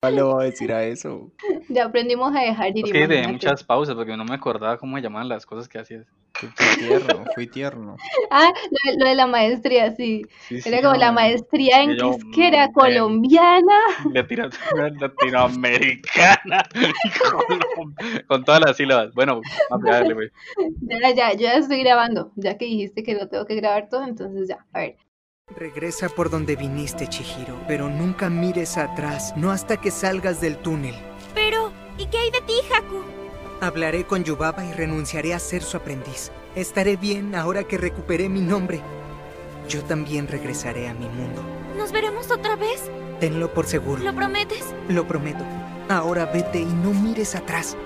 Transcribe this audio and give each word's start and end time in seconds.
¿Cuál 0.00 0.14
le 0.16 0.22
voy 0.22 0.42
a 0.42 0.46
decir 0.46 0.72
a 0.72 0.84
eso? 0.84 1.32
Ya 1.68 1.84
aprendimos 1.86 2.34
a 2.34 2.40
dejar 2.40 2.76
ir. 2.76 2.84
Es 2.84 2.92
que 2.92 3.06
de 3.06 3.26
muchas 3.26 3.64
pausas 3.64 3.94
porque 3.94 4.16
no 4.16 4.24
me 4.24 4.34
acordaba 4.34 4.78
cómo 4.78 4.96
se 4.96 5.02
llamaban 5.02 5.28
las 5.28 5.46
cosas 5.46 5.68
que 5.68 5.78
hacías. 5.78 6.06
Fui 6.54 6.70
tierno, 6.78 7.24
fui 7.34 7.46
tierno. 7.48 7.96
Ah, 8.30 8.52
lo, 8.70 8.92
de- 8.92 8.98
lo 8.98 9.08
de 9.08 9.14
la 9.14 9.26
maestría, 9.26 9.94
sí. 9.96 10.22
Sí, 10.48 10.60
sí, 10.62 10.70
Era 10.70 10.82
como 10.82 10.94
la 10.96 11.12
no, 11.12 11.12
maestría 11.12 11.82
en 11.82 11.96
yo, 11.98 12.10
es 12.10 12.24
que 12.32 12.48
era 12.48 12.68
mm, 12.68 12.72
colombiana. 12.72 13.74
Literatura 14.14 14.90
latinoamericana. 14.90 16.62
Colom- 17.20 18.24
Con 18.26 18.44
todas 18.44 18.60
las 18.60 18.76
sílabas. 18.76 19.12
Bueno, 19.14 19.46
vamos 19.68 19.90
a 19.90 19.94
darle, 19.94 20.14
güey. 20.14 20.30
Ya, 20.80 21.10
ya, 21.14 21.32
yo 21.32 21.40
ya 21.42 21.54
estoy 21.54 21.80
grabando. 21.82 22.32
Ya 22.36 22.56
que 22.58 22.64
dijiste 22.66 23.02
que 23.02 23.14
lo 23.14 23.28
tengo 23.28 23.46
que 23.46 23.56
grabar 23.56 23.88
todo, 23.88 24.04
entonces 24.04 24.48
ya. 24.48 24.66
A 24.72 24.80
ver. 24.80 24.96
Regresa 25.56 26.08
por 26.10 26.28
donde 26.28 26.56
viniste, 26.56 27.08
Chihiro, 27.08 27.58
pero 27.66 27.88
nunca 27.88 28.28
mires 28.28 28.76
atrás, 28.76 29.32
no 29.34 29.50
hasta 29.50 29.78
que 29.78 29.90
salgas 29.90 30.40
del 30.40 30.58
túnel. 30.58 30.94
Pero, 31.34 31.72
¿y 31.96 32.06
qué 32.06 32.18
hay 32.18 32.30
de 32.30 32.42
ti, 32.42 32.54
Haku? 32.72 33.02
Hablaré 33.60 34.04
con 34.04 34.24
Yubaba 34.24 34.64
y 34.64 34.72
renunciaré 34.72 35.32
a 35.32 35.38
ser 35.38 35.62
su 35.62 35.78
aprendiz. 35.78 36.30
Estaré 36.54 36.96
bien 36.96 37.34
ahora 37.34 37.64
que 37.64 37.78
recuperé 37.78 38.28
mi 38.28 38.40
nombre. 38.40 38.82
Yo 39.68 39.82
también 39.84 40.28
regresaré 40.28 40.86
a 40.86 40.94
mi 40.94 41.08
mundo. 41.08 41.42
¿Nos 41.76 41.92
veremos 41.92 42.30
otra 42.30 42.56
vez? 42.56 42.90
Tenlo 43.18 43.52
por 43.52 43.66
seguro. 43.66 44.02
¿Lo 44.02 44.14
prometes? 44.14 44.64
Lo 44.88 45.08
prometo. 45.08 45.44
Ahora 45.88 46.26
vete 46.26 46.60
y 46.60 46.66
no 46.66 46.92
mires 46.92 47.34
atrás. 47.34 47.76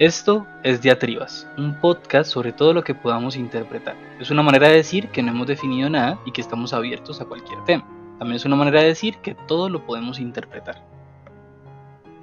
Esto 0.00 0.46
es 0.62 0.80
Diatribas, 0.80 1.46
un 1.58 1.78
podcast 1.78 2.32
sobre 2.32 2.54
todo 2.54 2.72
lo 2.72 2.82
que 2.82 2.94
podamos 2.94 3.36
interpretar. 3.36 3.98
Es 4.18 4.30
una 4.30 4.42
manera 4.42 4.66
de 4.68 4.76
decir 4.76 5.10
que 5.10 5.22
no 5.22 5.30
hemos 5.30 5.46
definido 5.46 5.90
nada 5.90 6.18
y 6.24 6.32
que 6.32 6.40
estamos 6.40 6.72
abiertos 6.72 7.20
a 7.20 7.26
cualquier 7.26 7.62
tema. 7.66 7.86
También 8.18 8.36
es 8.36 8.46
una 8.46 8.56
manera 8.56 8.80
de 8.80 8.86
decir 8.86 9.18
que 9.18 9.34
todo 9.46 9.68
lo 9.68 9.84
podemos 9.84 10.18
interpretar. 10.18 10.82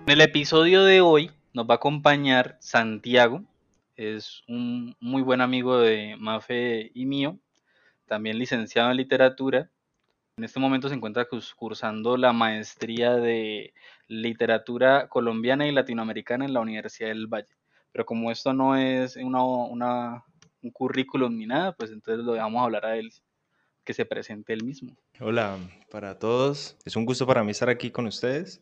En 0.08 0.12
el 0.12 0.22
episodio 0.22 0.86
de 0.86 1.02
hoy 1.02 1.30
nos 1.54 1.70
va 1.70 1.76
a 1.76 1.78
acompañar 1.78 2.58
Santiago, 2.60 3.44
es 3.96 4.42
un 4.48 4.96
muy 5.00 5.22
buen 5.22 5.42
amigo 5.42 5.78
de 5.78 6.16
Mafe 6.18 6.90
y 6.96 7.06
mío, 7.06 7.38
también 8.08 8.40
licenciado 8.40 8.90
en 8.90 8.98
literatura. 8.98 9.70
En 10.38 10.46
este 10.46 10.60
momento 10.60 10.90
se 10.90 10.96
encuentra 10.96 11.30
curs- 11.30 11.54
cursando 11.54 12.18
la 12.18 12.34
maestría 12.34 13.18
de 13.18 13.76
literatura 14.08 15.10
colombiana 15.10 15.68
y 15.68 15.72
latinoamericana 15.72 16.44
en 16.44 16.54
la 16.54 16.62
Universidad 16.62 17.10
del 17.10 17.28
Valle. 17.28 17.54
Pero 17.92 18.06
como 18.06 18.32
esto 18.32 18.54
no 18.54 18.76
es 18.76 19.16
una, 19.18 19.44
una- 19.44 20.24
un 20.62 20.72
currículum 20.72 21.36
ni 21.38 21.46
nada, 21.46 21.72
pues 21.74 21.92
entonces 21.92 22.26
lo 22.26 22.34
dejamos 22.34 22.64
hablar 22.64 22.86
a 22.86 22.98
él, 22.98 23.12
que 23.84 23.94
se 23.94 24.06
presente 24.06 24.54
él 24.54 24.64
mismo. 24.64 24.96
Hola 25.20 25.58
para 25.90 26.20
todos. 26.20 26.76
Es 26.86 26.96
un 26.96 27.06
gusto 27.06 27.26
para 27.26 27.44
mí 27.44 27.52
estar 27.52 27.70
aquí 27.70 27.90
con 27.92 28.06
ustedes, 28.08 28.62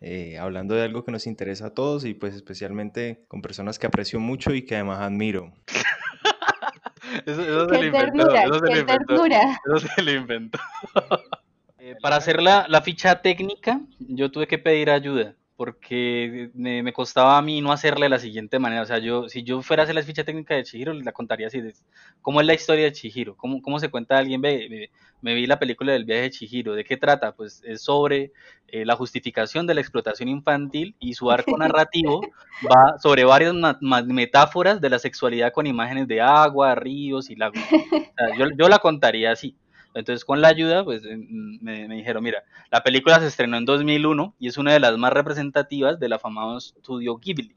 eh, 0.00 0.38
hablando 0.38 0.74
de 0.74 0.82
algo 0.82 1.04
que 1.04 1.12
nos 1.12 1.26
interesa 1.26 1.66
a 1.66 1.74
todos 1.74 2.04
y 2.04 2.14
pues 2.14 2.34
especialmente 2.34 3.24
con 3.28 3.42
personas 3.42 3.78
que 3.78 3.86
aprecio 3.86 4.20
mucho 4.20 4.54
y 4.54 4.62
que 4.64 4.76
además 4.76 5.00
admiro. 5.00 5.52
Eso, 7.26 7.42
eso 7.42 7.68
se 7.68 7.86
inventó, 7.86 8.28
ternura, 8.28 8.42
eso 8.44 8.54
se 8.54 8.60
lo 8.60 8.66
qué 8.72 8.78
inventó. 8.80 9.06
ternura. 9.06 9.60
Eso 9.66 9.78
se 9.88 10.02
lo 10.02 10.12
inventó. 10.12 10.58
Eh, 11.82 11.96
para 12.02 12.16
hacer 12.16 12.42
la, 12.42 12.66
la 12.68 12.82
ficha 12.82 13.22
técnica, 13.22 13.80
yo 14.00 14.30
tuve 14.30 14.46
que 14.46 14.58
pedir 14.58 14.90
ayuda, 14.90 15.34
porque 15.60 16.48
me, 16.54 16.82
me 16.82 16.94
costaba 16.94 17.36
a 17.36 17.42
mí 17.42 17.60
no 17.60 17.70
hacerla 17.70 18.06
de 18.06 18.08
la 18.08 18.18
siguiente 18.18 18.58
manera. 18.58 18.80
O 18.80 18.86
sea, 18.86 18.96
yo, 18.98 19.28
si 19.28 19.42
yo 19.42 19.60
fuera 19.60 19.82
a 19.82 19.84
hacer 19.84 19.94
la 19.94 20.02
ficha 20.02 20.24
técnica 20.24 20.54
de 20.54 20.64
Chihiro, 20.64 20.94
la 20.94 21.12
contaría 21.12 21.48
así. 21.48 21.60
de- 21.60 21.74
¿Cómo 22.22 22.40
es 22.40 22.46
la 22.46 22.54
historia 22.54 22.84
de 22.86 22.92
Chihiro? 22.92 23.36
¿Cómo, 23.36 23.60
cómo 23.60 23.78
se 23.78 23.90
cuenta 23.90 24.16
alguien? 24.16 24.40
Ve, 24.40 24.68
ve, 24.70 24.90
me 25.20 25.34
vi 25.34 25.46
la 25.46 25.58
película 25.58 25.92
del 25.92 26.06
viaje 26.06 26.22
de 26.22 26.30
Chihiro. 26.30 26.72
¿De 26.74 26.82
qué 26.82 26.96
trata? 26.96 27.32
Pues 27.32 27.62
es 27.66 27.82
sobre 27.82 28.32
eh, 28.68 28.86
la 28.86 28.96
justificación 28.96 29.66
de 29.66 29.74
la 29.74 29.82
explotación 29.82 30.30
infantil 30.30 30.96
y 30.98 31.12
su 31.12 31.30
arco 31.30 31.58
narrativo 31.58 32.22
va 32.66 32.98
sobre 32.98 33.24
varias 33.24 33.52
metáforas 34.06 34.80
de 34.80 34.88
la 34.88 34.98
sexualidad 34.98 35.52
con 35.52 35.66
imágenes 35.66 36.08
de 36.08 36.22
agua, 36.22 36.74
ríos 36.74 37.28
y 37.28 37.36
lagos. 37.36 37.58
O 38.08 38.12
sea, 38.16 38.34
yo, 38.38 38.46
yo 38.56 38.66
la 38.70 38.78
contaría 38.78 39.32
así. 39.32 39.56
Entonces, 39.94 40.24
con 40.24 40.40
la 40.40 40.48
ayuda, 40.48 40.84
pues 40.84 41.02
me, 41.02 41.88
me 41.88 41.96
dijeron, 41.96 42.22
mira, 42.22 42.44
la 42.70 42.82
película 42.82 43.18
se 43.20 43.26
estrenó 43.26 43.56
en 43.56 43.64
2001 43.64 44.34
y 44.38 44.48
es 44.48 44.56
una 44.56 44.72
de 44.72 44.80
las 44.80 44.96
más 44.96 45.12
representativas 45.12 45.98
del 45.98 46.12
afamado 46.12 46.58
estudio 46.58 47.16
Ghibli, 47.16 47.56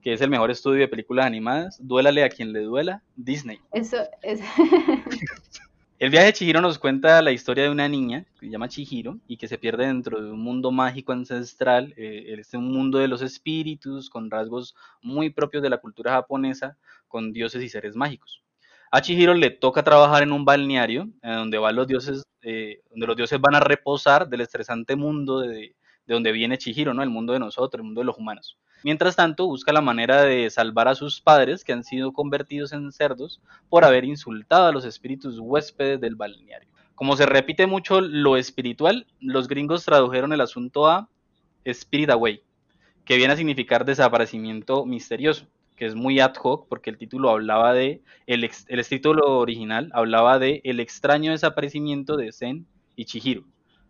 que 0.00 0.12
es 0.12 0.20
el 0.20 0.30
mejor 0.30 0.50
estudio 0.50 0.80
de 0.80 0.88
películas 0.88 1.26
animadas. 1.26 1.78
Duélale 1.80 2.24
a 2.24 2.28
quien 2.28 2.52
le 2.52 2.60
duela, 2.60 3.02
Disney. 3.16 3.60
Eso 3.72 3.98
es. 4.22 4.40
El 6.02 6.10
viaje 6.10 6.26
de 6.26 6.32
Chihiro 6.32 6.60
nos 6.60 6.80
cuenta 6.80 7.22
la 7.22 7.30
historia 7.30 7.62
de 7.62 7.70
una 7.70 7.88
niña 7.88 8.26
que 8.40 8.46
se 8.46 8.50
llama 8.50 8.68
Chihiro 8.68 9.20
y 9.28 9.36
que 9.36 9.46
se 9.46 9.56
pierde 9.56 9.86
dentro 9.86 10.20
de 10.20 10.32
un 10.32 10.40
mundo 10.40 10.72
mágico 10.72 11.12
ancestral, 11.12 11.94
eh, 11.96 12.34
este 12.38 12.56
un 12.56 12.72
mundo 12.72 12.98
de 12.98 13.06
los 13.06 13.22
espíritus 13.22 14.10
con 14.10 14.28
rasgos 14.28 14.74
muy 15.00 15.30
propios 15.30 15.62
de 15.62 15.70
la 15.70 15.78
cultura 15.78 16.10
japonesa, 16.10 16.76
con 17.06 17.32
dioses 17.32 17.62
y 17.62 17.68
seres 17.68 17.94
mágicos. 17.94 18.42
A 18.94 19.00
Chihiro 19.00 19.32
le 19.32 19.48
toca 19.48 19.82
trabajar 19.82 20.22
en 20.22 20.32
un 20.32 20.44
balneario 20.44 21.08
eh, 21.22 21.32
donde 21.32 21.58
los 21.72 21.86
dioses, 21.86 22.24
eh, 22.42 22.82
donde 22.90 23.06
los 23.06 23.16
dioses 23.16 23.40
van 23.40 23.54
a 23.54 23.60
reposar 23.60 24.28
del 24.28 24.42
estresante 24.42 24.96
mundo 24.96 25.40
de, 25.40 25.48
de 25.48 25.74
donde 26.14 26.30
viene 26.30 26.58
Chihiro, 26.58 26.92
¿no? 26.92 27.02
El 27.02 27.08
mundo 27.08 27.32
de 27.32 27.38
nosotros, 27.38 27.80
el 27.80 27.84
mundo 27.84 28.02
de 28.02 28.04
los 28.04 28.18
humanos. 28.18 28.58
Mientras 28.84 29.16
tanto, 29.16 29.46
busca 29.46 29.72
la 29.72 29.80
manera 29.80 30.20
de 30.24 30.50
salvar 30.50 30.88
a 30.88 30.94
sus 30.94 31.22
padres 31.22 31.64
que 31.64 31.72
han 31.72 31.84
sido 31.84 32.12
convertidos 32.12 32.74
en 32.74 32.92
cerdos 32.92 33.40
por 33.70 33.86
haber 33.86 34.04
insultado 34.04 34.66
a 34.66 34.72
los 34.72 34.84
espíritus 34.84 35.38
huéspedes 35.38 35.98
del 35.98 36.14
balneario. 36.14 36.68
Como 36.94 37.16
se 37.16 37.24
repite 37.24 37.66
mucho 37.66 38.02
lo 38.02 38.36
espiritual, 38.36 39.06
los 39.20 39.48
gringos 39.48 39.86
tradujeron 39.86 40.34
el 40.34 40.42
asunto 40.42 40.86
a 40.86 41.08
Spirit 41.64 42.10
Away, 42.10 42.42
que 43.06 43.16
viene 43.16 43.32
a 43.32 43.36
significar 43.38 43.86
desaparecimiento 43.86 44.84
misterioso, 44.84 45.46
que 45.82 45.86
es 45.88 45.96
muy 45.96 46.20
ad 46.20 46.34
hoc 46.40 46.68
porque 46.68 46.90
el 46.90 46.96
título 46.96 47.28
hablaba 47.30 47.72
de, 47.74 48.02
el, 48.28 48.44
ex- 48.44 48.66
el 48.68 48.86
título 48.86 49.40
original 49.40 49.90
hablaba 49.94 50.38
de 50.38 50.60
el 50.62 50.78
extraño 50.78 51.32
desaparecimiento 51.32 52.16
de 52.16 52.30
Zen 52.30 52.66
y 52.94 53.04
Chihiro. 53.04 53.42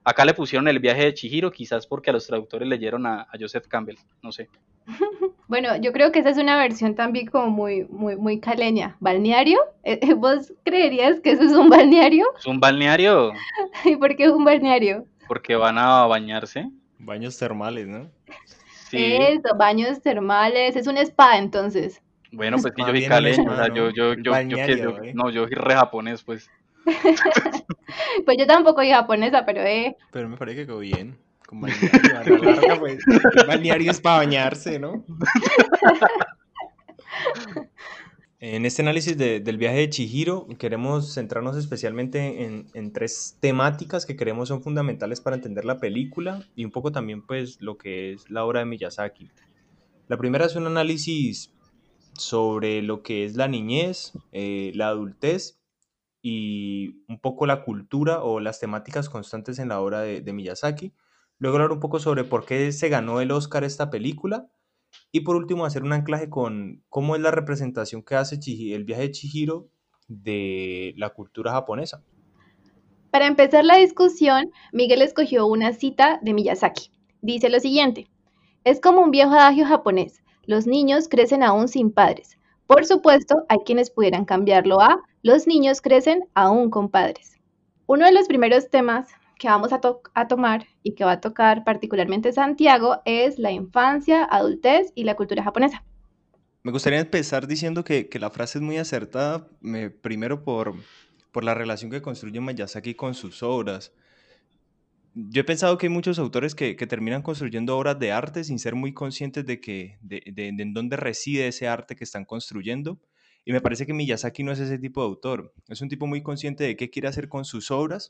Acá 0.03 0.25
le 0.25 0.33
pusieron 0.33 0.69
el 0.69 0.79
viaje 0.79 1.05
de 1.05 1.13
Chihiro, 1.13 1.51
quizás 1.51 1.87
porque 1.87 2.09
a 2.09 2.15
los 2.15 2.27
traductores 2.27 2.67
leyeron 2.67 3.05
a, 3.05 3.21
a 3.25 3.33
Joseph 3.39 3.67
Campbell, 3.69 3.97
no 4.23 4.33
sé. 4.33 4.49
Bueno, 5.49 5.77
yo 5.77 5.93
creo 5.93 6.13
que 6.13 6.21
esa 6.21 6.31
es 6.31 6.39
una 6.39 6.57
versión 6.57 6.95
también 6.95 7.27
como 7.27 7.51
muy, 7.51 7.85
muy, 7.91 8.17
muy 8.17 8.41
caleña. 8.41 8.97
¿Balneario? 9.01 9.59
Eh, 9.85 9.99
eh, 10.01 10.15
¿Vos 10.15 10.55
creerías 10.65 11.21
que 11.21 11.33
eso 11.33 11.43
es 11.43 11.53
un 11.53 11.69
balneario? 11.69 12.25
Es 12.39 12.47
un 12.47 12.59
balneario 12.59 13.33
¿Y 13.85 13.97
por 13.97 14.17
qué 14.17 14.25
es 14.25 14.31
un 14.31 14.47
balneario? 14.47 15.05
porque 15.29 15.55
van 15.57 15.77
a 15.77 16.07
bañarse. 16.07 16.71
Baños 16.99 17.37
termales, 17.37 17.87
¿no? 17.87 18.09
Sí. 18.93 19.17
Eso, 19.19 19.57
baños 19.57 20.03
termales, 20.03 20.77
es 20.77 20.87
un 20.87 20.99
spa 20.99 21.39
entonces. 21.39 22.03
Bueno, 22.31 22.59
pues 22.61 22.75
que 22.75 22.83
yo 22.83 22.89
soy 22.89 23.07
caleño, 23.07 23.51
o 23.51 23.57
sea, 23.57 23.69
yo, 23.69 23.89
yo, 23.89 24.13
yo, 24.13 24.39
yo, 24.43 24.59
¿eh? 25.03 25.15
no, 25.15 25.31
yo 25.31 25.45
soy 25.45 25.55
re 25.55 25.75
japonés, 25.75 26.23
pues. 26.23 26.51
Pues 28.27 28.37
yo 28.39 28.47
tampoco 28.47 28.81
soy 28.81 28.91
japonesa, 28.91 29.47
pero 29.47 29.63
eh, 29.63 29.97
Pero 30.11 30.29
me 30.29 30.37
parece 30.37 30.59
que 30.59 30.67
quedó 30.67 30.81
bien. 30.81 31.17
Con 31.47 31.63
balneario, 31.63 32.19
a 32.19 32.39
la 32.39 32.55
larga, 32.55 32.79
pues. 32.79 33.03
balneario 33.47 33.91
es 33.91 34.01
para 34.01 34.19
bañarse, 34.19 34.79
¿no? 34.79 35.03
En 38.45 38.67
este 38.67 38.83
análisis 38.83 39.17
de- 39.17 39.39
del 39.39 39.57
viaje 39.57 39.77
de 39.77 39.89
Chihiro 39.89 40.49
queremos 40.59 41.15
centrarnos 41.15 41.57
especialmente 41.57 42.43
en, 42.45 42.67
en 42.75 42.93
tres 42.93 43.37
temáticas 43.39 44.05
que 44.05 44.17
creemos 44.17 44.49
son 44.49 44.65
fundamentales 44.65 45.21
para 45.21 45.37
entender 45.37 45.65
la 45.65 45.79
película 45.79 46.45
y 46.57 46.65
un 46.65 46.73
poco 46.73 46.91
también 46.91 47.25
pues 47.25 47.61
lo 47.61 47.79
que 47.79 48.13
es 48.13 48.29
la 48.31 48.45
obra 48.45 48.59
de 48.59 48.67
Miyazaki. 48.67 49.31
La 50.09 50.19
primera 50.19 50.45
es 50.45 50.57
un 50.57 50.67
análisis 50.67 51.53
sobre 52.19 52.83
lo 52.83 53.05
que 53.05 53.25
es 53.25 53.37
la 53.37 53.47
niñez, 53.47 54.11
eh, 54.33 54.73
la 54.75 54.89
adultez 54.89 55.61
y 56.21 57.05
un 57.07 57.21
poco 57.21 57.47
la 57.47 57.63
cultura 57.63 58.25
o 58.25 58.41
las 58.41 58.59
temáticas 58.59 59.09
constantes 59.09 59.61
en 59.61 59.69
la 59.69 59.81
obra 59.81 60.01
de, 60.01 60.21
de 60.21 60.33
Miyazaki. 60.33 60.93
Luego 61.39 61.59
hablar 61.59 61.71
un 61.71 61.79
poco 61.79 62.01
sobre 62.01 62.25
por 62.25 62.45
qué 62.45 62.73
se 62.73 62.89
ganó 62.89 63.21
el 63.21 63.31
Oscar 63.31 63.63
esta 63.63 63.89
película. 63.89 64.49
Y 65.11 65.21
por 65.21 65.37
último, 65.37 65.65
hacer 65.65 65.83
un 65.83 65.93
anclaje 65.93 66.29
con 66.29 66.83
cómo 66.89 67.17
es 67.17 67.23
la 67.23 67.31
representación 67.31 68.03
que 68.03 68.15
hace 68.15 68.39
el 68.47 68.85
viaje 68.85 69.03
de 69.03 69.11
Chihiro 69.11 69.69
de 70.09 70.95
la 70.97 71.11
cultura 71.11 71.53
japonesa. 71.53 72.03
Para 73.11 73.27
empezar 73.27 73.65
la 73.65 73.77
discusión, 73.77 74.51
Miguel 74.73 75.03
escogió 75.03 75.47
una 75.47 75.73
cita 75.73 76.19
de 76.23 76.33
Miyazaki. 76.33 76.91
Dice 77.21 77.51
lo 77.51 77.61
siguiente, 77.61 78.11
es 78.65 78.81
como 78.81 79.03
un 79.03 79.11
viejo 79.11 79.33
adagio 79.33 79.67
japonés, 79.67 80.23
los 80.45 80.67
niños 80.67 81.09
crecen 81.09 81.43
aún 81.43 81.69
sin 81.69 81.93
padres. 81.93 82.39
Por 82.67 82.87
supuesto, 82.87 83.45
hay 83.49 83.59
quienes 83.67 83.91
pudieran 83.91 84.25
cambiarlo 84.25 84.81
a 84.81 85.03
los 85.23 85.47
niños 85.47 85.81
crecen 85.81 86.25
aún 86.35 86.71
con 86.71 86.89
padres. 86.89 87.39
Uno 87.87 88.07
de 88.07 88.13
los 88.13 88.27
primeros 88.27 88.71
temas 88.71 89.09
que 89.43 89.49
vamos 89.49 89.73
a, 89.73 89.81
to- 89.81 90.03
a 90.15 90.29
tomar 90.29 90.69
y 90.85 90.95
que 90.95 91.05
va 91.05 91.13
a 91.13 91.21
tocar 91.21 91.65
particularmente 91.65 92.33
Santiago 92.33 93.03
es 93.05 93.41
la 93.41 93.51
infancia, 93.51 94.23
adultez 94.25 94.93
y 94.95 95.03
la 95.03 95.17
cultura 95.17 95.43
japonesa. 95.43 95.83
Me 96.63 96.71
gustaría 96.71 97.01
empezar 97.01 97.49
diciendo 97.49 97.83
que, 97.83 98.09
que 98.09 98.21
la 98.21 98.31
frase 98.31 98.59
es 98.59 98.63
muy 98.63 98.77
acertada, 98.79 99.49
me- 99.61 99.91
primero 99.91 100.45
por, 100.45 100.75
por 101.33 101.43
la 101.43 101.55
relación 101.55 101.91
que 101.91 102.01
construye 102.01 102.41
Miyazaki 102.41 102.95
con 102.95 103.15
sus 103.15 103.43
obras. 103.43 103.93
Yo 105.15 105.41
he 105.41 105.45
pensado 105.45 105.77
que 105.77 105.87
hay 105.87 105.93
muchos 105.93 106.21
autores 106.21 106.55
que, 106.55 106.77
que 106.77 106.87
terminan 106.87 107.23
construyendo 107.23 107.77
obras 107.77 107.99
de 107.99 108.13
arte 108.13 108.45
sin 108.45 108.61
ser 108.61 108.77
muy 108.77 108.95
conscientes 108.95 109.45
de, 109.45 109.61
que, 109.61 109.99
de, 110.03 110.23
de- 110.25 110.53
de 110.53 110.63
en 110.63 110.73
dónde 110.73 110.97
reside 110.97 111.49
ese 111.49 111.67
arte 111.67 111.97
que 111.97 112.05
están 112.05 112.25
construyendo. 112.25 113.01
Y 113.45 113.51
me 113.51 113.61
parece 113.61 113.87
que 113.87 113.93
Miyazaki 113.93 114.45
no 114.45 114.53
es 114.53 114.61
ese 114.61 114.79
tipo 114.79 115.01
de 115.01 115.09
autor. 115.09 115.53
Es 115.67 115.81
un 115.83 115.89
tipo 115.89 116.07
muy 116.07 116.23
consciente 116.23 116.63
de 116.63 116.77
qué 116.77 116.91
quiere 116.91 117.09
hacer 117.09 117.29
con 117.29 117.45
sus 117.45 117.73
obras 117.73 118.09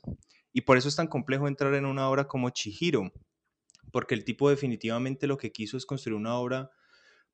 y 0.53 0.61
por 0.61 0.77
eso 0.77 0.87
es 0.87 0.95
tan 0.95 1.07
complejo 1.07 1.47
entrar 1.47 1.73
en 1.73 1.85
una 1.85 2.07
obra 2.07 2.27
como 2.27 2.51
Chihiro, 2.51 3.11
porque 3.91 4.15
el 4.15 4.23
tipo 4.23 4.49
definitivamente 4.49 5.27
lo 5.27 5.37
que 5.37 5.51
quiso 5.51 5.75
es 5.75 5.85
construir 5.85 6.15
una 6.15 6.35
obra 6.35 6.71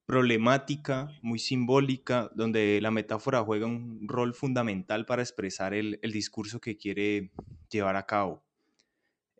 problemática, 0.09 1.11
muy 1.21 1.37
simbólica, 1.37 2.31
donde 2.33 2.79
la 2.81 2.89
metáfora 2.89 3.43
juega 3.43 3.67
un 3.67 4.07
rol 4.07 4.33
fundamental 4.33 5.05
para 5.05 5.21
expresar 5.21 5.75
el, 5.75 5.99
discurso 6.01 6.59
que 6.59 6.77
quiere 6.77 7.29
llevar 7.69 7.95
a 7.95 8.07
cabo. 8.07 8.43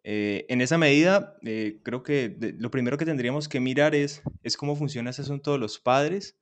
Eh, 0.03 0.45
en 0.47 0.61
esa 0.61 0.77
medida, 0.77 1.37
eh, 1.41 1.79
creo 1.83 2.03
que 2.03 2.37
lo 2.59 2.69
primero 2.69 2.97
que 2.97 3.05
tendríamos 3.05 3.49
que 3.49 3.59
mirar 3.59 3.95
es, 3.95 4.21
es 4.43 4.57
cómo 4.57 4.75
funciona 4.75 5.09
ese 5.09 5.23
asunto 5.23 5.53
de 5.53 5.57
los 5.57 5.79
padres, 5.79 6.37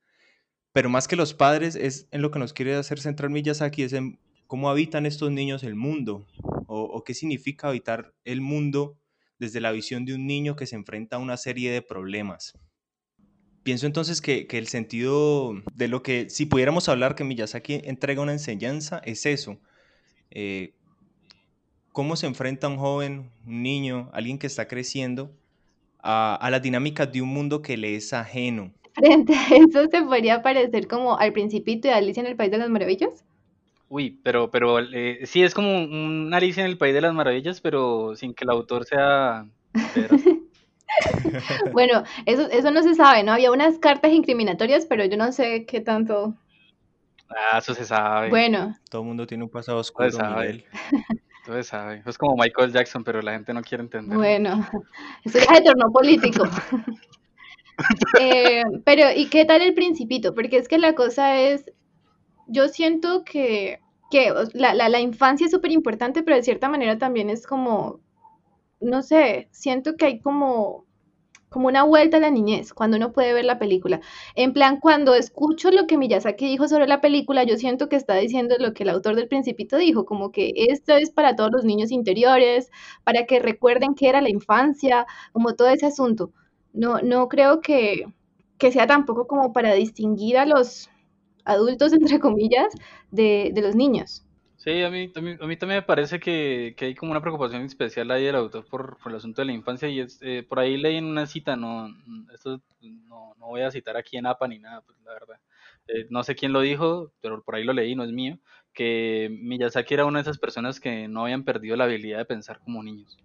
pero 0.72 0.90
más 0.90 1.08
que 1.08 1.16
los 1.16 1.32
padres, 1.32 1.74
es 1.74 2.06
en 2.10 2.20
lo 2.20 2.30
que 2.30 2.38
nos 2.38 2.52
quiere 2.52 2.74
hacer 2.74 3.00
centrar 3.00 3.30
Miyazaki, 3.30 3.82
es 3.82 3.94
en 3.94 4.20
cómo 4.46 4.68
habitan 4.68 5.06
estos 5.06 5.30
niños 5.30 5.62
el 5.62 5.74
mundo, 5.74 6.26
o, 6.68 6.82
o 6.82 7.02
qué 7.02 7.14
significa 7.14 7.66
habitar 7.68 8.14
el 8.24 8.40
mundo 8.40 8.96
desde 9.38 9.60
la 9.60 9.72
visión 9.72 10.04
de 10.04 10.14
un 10.14 10.26
niño 10.26 10.54
que 10.54 10.66
se 10.66 10.76
enfrenta 10.76 11.16
a 11.16 11.18
una 11.18 11.36
serie 11.36 11.72
de 11.72 11.82
problemas. 11.82 12.56
Pienso 13.62 13.86
entonces 13.86 14.20
que, 14.22 14.46
el 14.50 14.66
sentido 14.66 15.52
de 15.74 15.88
lo 15.88 16.02
que, 16.02 16.30
si 16.30 16.46
pudiéramos 16.46 16.88
hablar 16.88 17.14
que 17.14 17.24
Miyazaki 17.24 17.82
entrega 17.84 18.22
una 18.22 18.32
enseñanza, 18.32 19.02
es 19.04 19.26
eso. 19.26 19.58
Eh, 20.30 20.72
cómo 21.92 22.16
se 22.16 22.26
enfrenta 22.26 22.68
un 22.68 22.78
joven, 22.78 23.30
un 23.46 23.62
niño, 23.62 24.10
alguien 24.14 24.38
que 24.38 24.46
está 24.46 24.68
creciendo, 24.68 25.36
a, 25.98 26.34
a 26.36 26.50
las 26.50 26.62
dinámicas 26.62 27.12
de 27.12 27.20
un 27.20 27.28
mundo 27.28 27.60
que 27.60 27.76
le 27.76 27.94
es 27.96 28.12
ajeno. 28.12 28.72
Frente 28.94 29.34
a 29.34 29.48
eso 29.48 29.84
se 29.90 30.02
podría 30.02 30.42
parecer 30.42 30.88
como 30.88 31.18
al 31.18 31.32
Principito 31.32 31.88
de 31.88 31.94
Alicia 31.94 32.20
en 32.22 32.26
el 32.26 32.36
País 32.36 32.50
de 32.50 32.58
las 32.58 32.70
Maravillas. 32.70 33.24
Uy, 33.88 34.20
pero, 34.22 34.50
pero 34.50 34.78
eh, 34.80 35.20
sí 35.24 35.42
es 35.42 35.54
como 35.54 35.82
un 35.82 36.30
Alicia 36.32 36.62
en 36.62 36.70
el 36.70 36.78
País 36.78 36.94
de 36.94 37.00
las 37.00 37.14
Maravillas, 37.14 37.60
pero 37.60 38.14
sin 38.16 38.34
que 38.34 38.44
el 38.44 38.50
autor 38.50 38.84
sea... 38.84 39.46
Pedro. 39.94 40.16
Bueno, 41.72 42.02
eso, 42.26 42.48
eso 42.50 42.70
no 42.70 42.82
se 42.82 42.94
sabe, 42.94 43.22
¿no? 43.22 43.32
Había 43.32 43.52
unas 43.52 43.78
cartas 43.78 44.12
incriminatorias, 44.12 44.86
pero 44.86 45.04
yo 45.04 45.16
no 45.16 45.30
sé 45.32 45.64
qué 45.66 45.80
tanto. 45.80 46.34
Ah, 47.28 47.58
eso 47.58 47.74
se 47.74 47.84
sabe. 47.84 48.30
Bueno, 48.30 48.74
Todo 48.90 49.02
el 49.02 49.08
mundo 49.08 49.26
tiene 49.26 49.44
un 49.44 49.50
pasado 49.50 49.78
oscuro, 49.78 50.10
sabe. 50.10 50.46
Miguel. 50.46 50.64
Eso 51.44 51.54
se 51.54 51.62
sabe. 51.62 52.02
Es 52.04 52.18
como 52.18 52.36
Michael 52.36 52.72
Jackson, 52.72 53.02
pero 53.02 53.22
la 53.22 53.32
gente 53.32 53.54
no 53.54 53.62
quiere 53.62 53.82
entender. 53.82 54.18
bueno, 54.18 54.66
eso 55.24 55.38
ya 55.38 55.54
se 55.54 55.62
tornó 55.62 55.90
político. 55.90 56.44
Eh, 58.20 58.64
pero, 58.84 59.04
¿y 59.14 59.30
qué 59.30 59.46
tal 59.46 59.62
el 59.62 59.72
Principito? 59.72 60.34
Porque 60.34 60.58
es 60.58 60.68
que 60.68 60.78
la 60.78 60.94
cosa 60.94 61.40
es, 61.40 61.64
yo 62.48 62.68
siento 62.68 63.24
que, 63.24 63.80
que 64.10 64.32
la, 64.54 64.74
la 64.74 65.00
infancia 65.00 65.46
es 65.46 65.52
súper 65.52 65.72
importante, 65.72 66.22
pero 66.22 66.36
de 66.36 66.42
cierta 66.42 66.68
manera 66.68 66.98
también 66.98 67.30
es 67.30 67.46
como, 67.46 68.00
no 68.80 69.02
sé, 69.02 69.48
siento 69.52 69.96
que 69.96 70.06
hay 70.06 70.20
como, 70.20 70.86
como 71.48 71.68
una 71.68 71.82
vuelta 71.84 72.18
a 72.18 72.20
la 72.20 72.30
niñez 72.30 72.72
cuando 72.74 72.96
uno 72.96 73.12
puede 73.12 73.32
ver 73.32 73.44
la 73.44 73.58
película. 73.58 74.00
En 74.34 74.52
plan, 74.52 74.80
cuando 74.80 75.14
escucho 75.14 75.70
lo 75.70 75.86
que 75.86 75.98
Miyazaki 75.98 76.46
dijo 76.46 76.68
sobre 76.68 76.86
la 76.86 77.00
película, 77.00 77.44
yo 77.44 77.56
siento 77.56 77.88
que 77.88 77.96
está 77.96 78.14
diciendo 78.16 78.56
lo 78.58 78.74
que 78.74 78.82
el 78.84 78.90
autor 78.90 79.16
del 79.16 79.28
Principito 79.28 79.76
dijo, 79.78 80.04
como 80.04 80.30
que 80.32 80.52
esto 80.56 80.96
es 80.96 81.10
para 81.10 81.36
todos 81.36 81.50
los 81.52 81.64
niños 81.64 81.90
interiores, 81.90 82.70
para 83.04 83.24
que 83.26 83.40
recuerden 83.40 83.94
que 83.94 84.08
era 84.08 84.20
la 84.20 84.30
infancia, 84.30 85.06
como 85.32 85.54
todo 85.54 85.68
ese 85.68 85.86
asunto. 85.86 86.32
No, 86.72 87.00
no 87.00 87.28
creo 87.28 87.60
que, 87.60 88.06
que 88.58 88.72
sea 88.72 88.86
tampoco 88.86 89.26
como 89.26 89.52
para 89.52 89.72
distinguir 89.74 90.38
a 90.38 90.46
los 90.46 90.90
adultos, 91.48 91.92
entre 91.94 92.20
comillas, 92.20 92.68
de, 93.10 93.50
de 93.54 93.62
los 93.62 93.74
niños. 93.74 94.24
Sí, 94.56 94.82
a 94.82 94.90
mí, 94.90 95.12
a 95.14 95.20
mí, 95.20 95.36
a 95.40 95.46
mí 95.46 95.56
también 95.56 95.78
me 95.78 95.82
parece 95.82 96.18
que, 96.18 96.74
que 96.76 96.86
hay 96.86 96.94
como 96.96 97.12
una 97.12 97.20
preocupación 97.20 97.62
especial 97.62 98.10
ahí 98.10 98.24
del 98.24 98.34
autor 98.34 98.66
por, 98.66 98.98
por 98.98 99.12
el 99.12 99.18
asunto 99.18 99.40
de 99.40 99.46
la 99.46 99.52
infancia 99.52 99.88
y 99.88 100.00
es, 100.00 100.18
eh, 100.20 100.44
por 100.48 100.58
ahí 100.58 100.76
leí 100.76 100.96
en 100.96 101.04
una 101.04 101.26
cita, 101.26 101.54
no, 101.56 101.88
esto 102.34 102.60
no, 102.80 103.34
no 103.38 103.46
voy 103.46 103.62
a 103.62 103.70
citar 103.70 103.96
aquí 103.96 104.16
en 104.16 104.26
APA 104.26 104.48
ni 104.48 104.58
nada, 104.58 104.82
pues 104.82 104.98
la 105.04 105.12
verdad. 105.12 105.40
Eh, 105.86 106.06
no 106.10 106.24
sé 106.24 106.34
quién 106.34 106.52
lo 106.52 106.60
dijo, 106.60 107.12
pero 107.20 107.42
por 107.44 107.54
ahí 107.54 107.62
lo 107.64 107.72
leí, 107.72 107.94
no 107.94 108.02
es 108.04 108.10
mío, 108.12 108.38
que 108.74 109.28
Miyazaki 109.30 109.94
era 109.94 110.04
una 110.06 110.18
de 110.18 110.22
esas 110.22 110.38
personas 110.38 110.80
que 110.80 111.06
no 111.08 111.22
habían 111.22 111.44
perdido 111.44 111.76
la 111.76 111.84
habilidad 111.84 112.18
de 112.18 112.24
pensar 112.24 112.58
como 112.60 112.82
niños. 112.82 113.16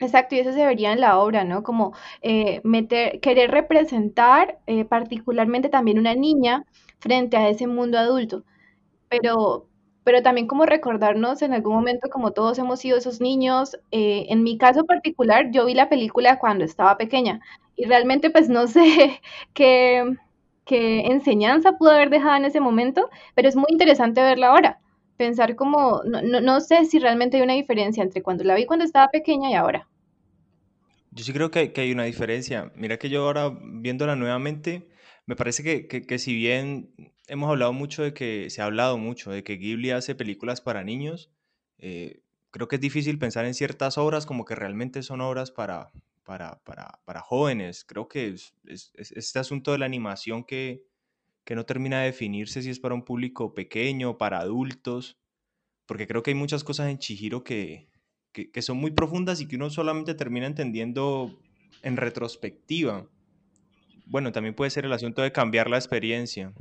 Exacto, 0.00 0.34
y 0.34 0.40
eso 0.40 0.52
se 0.52 0.66
vería 0.66 0.92
en 0.92 1.00
la 1.00 1.18
obra, 1.18 1.44
¿no? 1.44 1.62
Como 1.62 1.94
eh, 2.22 2.60
meter, 2.64 3.20
querer 3.20 3.50
representar 3.52 4.58
eh, 4.66 4.84
particularmente 4.84 5.68
también 5.68 5.98
una 5.98 6.14
niña 6.16 6.64
frente 7.02 7.36
a 7.36 7.48
ese 7.50 7.66
mundo 7.66 7.98
adulto, 7.98 8.44
pero, 9.08 9.68
pero 10.04 10.22
también 10.22 10.46
como 10.48 10.66
recordarnos 10.66 11.42
en 11.42 11.54
algún 11.54 11.74
momento 11.74 12.08
como 12.10 12.32
todos 12.32 12.58
hemos 12.58 12.80
sido 12.80 12.98
esos 12.98 13.20
niños. 13.20 13.76
eh, 13.92 14.26
en 14.30 14.42
mi 14.42 14.58
caso 14.58 14.84
particular, 14.86 15.50
yo 15.52 15.66
vi 15.66 15.74
la 15.74 15.88
película 15.88 16.38
cuando 16.38 16.64
estaba 16.64 16.96
pequeña 16.98 17.40
y 17.76 17.84
realmente 17.86 18.30
pues 18.30 18.48
no 18.48 18.66
sé 18.68 19.20
qué, 19.54 20.16
qué 20.64 21.00
enseñanza 21.06 21.72
pudo 21.78 21.90
haber 21.92 22.10
dejado 22.10 22.36
en 22.36 22.44
ese 22.46 22.60
momento, 22.60 23.10
pero 23.34 23.48
es 23.48 23.56
muy 23.56 23.66
interesante 23.70 24.22
verla 24.22 24.48
ahora. 24.48 24.80
Pensar 25.16 25.56
como, 25.56 26.02
no, 26.04 26.22
no, 26.22 26.40
no 26.40 26.60
sé 26.60 26.84
si 26.86 26.98
realmente 26.98 27.36
hay 27.36 27.42
una 27.44 27.54
diferencia 27.54 28.02
entre 28.02 28.22
cuando 28.22 28.44
la 28.44 28.54
vi 28.56 28.66
cuando 28.66 28.84
estaba 28.84 29.08
pequeña 29.10 29.50
y 29.50 29.54
ahora. 29.54 29.88
Yo 31.10 31.24
sí 31.24 31.32
creo 31.32 31.50
que, 31.50 31.72
que 31.72 31.82
hay 31.82 31.92
una 31.92 32.04
diferencia. 32.04 32.72
Mira 32.74 32.98
que 32.98 33.08
yo 33.10 33.24
ahora 33.24 33.52
viéndola 33.62 34.16
nuevamente, 34.16 34.88
me 35.26 35.36
parece 35.36 35.62
que, 35.62 35.86
que, 35.86 36.18
si 36.18 36.34
bien 36.34 36.92
hemos 37.28 37.50
hablado 37.50 37.72
mucho 37.72 38.02
de 38.02 38.12
que, 38.12 38.50
se 38.50 38.60
ha 38.60 38.66
hablado 38.66 38.98
mucho 38.98 39.30
de 39.30 39.44
que 39.44 39.56
Ghibli 39.56 39.90
hace 39.90 40.14
películas 40.14 40.60
para 40.60 40.84
niños, 40.84 41.30
eh, 41.78 42.22
creo 42.50 42.68
que 42.68 42.76
es 42.76 42.82
difícil 42.82 43.18
pensar 43.18 43.44
en 43.44 43.54
ciertas 43.54 43.98
obras 43.98 44.26
como 44.26 44.44
que 44.44 44.54
realmente 44.54 45.02
son 45.02 45.20
obras 45.20 45.50
para, 45.50 45.90
para, 46.24 46.60
para, 46.64 47.00
para 47.04 47.20
jóvenes. 47.20 47.84
Creo 47.84 48.08
que 48.08 48.28
es 48.28 48.54
este 48.94 49.38
asunto 49.38 49.72
de 49.72 49.78
la 49.78 49.86
animación 49.86 50.44
que, 50.44 50.84
que 51.44 51.54
no 51.54 51.64
termina 51.64 52.00
de 52.00 52.06
definirse 52.06 52.62
si 52.62 52.70
es 52.70 52.80
para 52.80 52.94
un 52.94 53.04
público 53.04 53.54
pequeño, 53.54 54.18
para 54.18 54.40
adultos, 54.40 55.18
porque 55.86 56.06
creo 56.06 56.22
que 56.22 56.30
hay 56.30 56.36
muchas 56.36 56.64
cosas 56.64 56.88
en 56.88 56.98
Chihiro 56.98 57.44
que, 57.44 57.88
que, 58.32 58.50
que 58.50 58.62
son 58.62 58.76
muy 58.76 58.90
profundas 58.92 59.40
y 59.40 59.48
que 59.48 59.56
uno 59.56 59.70
solamente 59.70 60.14
termina 60.14 60.46
entendiendo 60.46 61.38
en 61.82 61.96
retrospectiva. 61.96 63.08
Bueno, 64.12 64.30
también 64.30 64.54
puede 64.54 64.70
ser 64.70 64.84
el 64.84 64.92
asunto 64.92 65.22
de 65.22 65.32
cambiar 65.32 65.68
la 65.68 65.76
experiencia. 65.76 66.52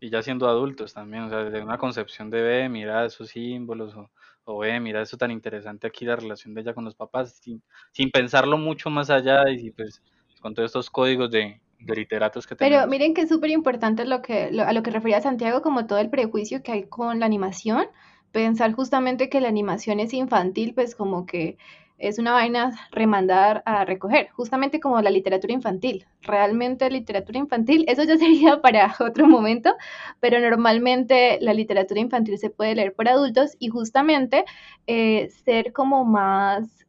Y 0.00 0.10
ya 0.10 0.22
siendo 0.22 0.48
adultos 0.48 0.94
también, 0.94 1.24
o 1.24 1.28
sea, 1.28 1.44
desde 1.44 1.62
una 1.62 1.76
concepción 1.78 2.30
de 2.30 2.40
ve, 2.42 2.68
mira 2.68 3.04
esos 3.04 3.28
símbolos, 3.28 3.94
o, 3.94 4.10
o 4.44 4.58
ve, 4.58 4.80
mira 4.80 5.02
eso 5.02 5.16
tan 5.18 5.30
interesante 5.30 5.86
aquí, 5.86 6.04
la 6.06 6.16
relación 6.16 6.54
de 6.54 6.62
ella 6.62 6.74
con 6.74 6.84
los 6.86 6.94
papás, 6.94 7.36
sin, 7.42 7.62
sin 7.92 8.10
pensarlo 8.10 8.56
mucho 8.56 8.88
más 8.90 9.10
allá 9.10 9.48
y 9.50 9.58
si, 9.58 9.70
pues 9.72 10.02
con 10.40 10.54
todos 10.54 10.70
estos 10.70 10.88
códigos 10.90 11.30
de, 11.30 11.60
de 11.78 11.94
literatos 11.94 12.46
que 12.46 12.56
Pero 12.58 12.86
tenemos. 12.86 12.86
miren 12.86 13.14
que 13.14 13.22
es 13.22 13.28
súper 13.28 13.50
importante 13.50 14.04
lo 14.04 14.22
que, 14.22 14.50
lo- 14.52 14.64
a 14.64 14.72
lo 14.72 14.82
que 14.82 14.90
refería 14.90 15.20
Santiago, 15.20 15.62
como 15.62 15.86
todo 15.86 15.98
el 15.98 16.10
prejuicio 16.10 16.62
que 16.62 16.72
hay 16.72 16.84
con 16.88 17.18
la 17.20 17.26
animación. 17.26 17.86
Pensar 18.32 18.72
justamente 18.74 19.28
que 19.28 19.40
la 19.40 19.48
animación 19.48 19.98
es 20.00 20.12
infantil, 20.14 20.74
pues 20.74 20.94
como 20.94 21.26
que 21.26 21.58
es 22.00 22.18
una 22.18 22.32
vaina 22.32 22.72
remandar 22.90 23.62
a 23.66 23.84
recoger, 23.84 24.30
justamente 24.30 24.80
como 24.80 25.00
la 25.00 25.10
literatura 25.10 25.52
infantil. 25.52 26.06
Realmente 26.22 26.90
literatura 26.90 27.38
infantil, 27.38 27.84
eso 27.88 28.02
ya 28.04 28.16
sería 28.18 28.60
para 28.60 28.94
otro 29.00 29.26
momento, 29.26 29.74
pero 30.18 30.40
normalmente 30.40 31.38
la 31.40 31.54
literatura 31.54 32.00
infantil 32.00 32.38
se 32.38 32.50
puede 32.50 32.74
leer 32.74 32.94
por 32.94 33.08
adultos 33.08 33.56
y 33.58 33.68
justamente 33.68 34.44
eh, 34.86 35.28
ser 35.44 35.72
como 35.72 36.04
más 36.04 36.86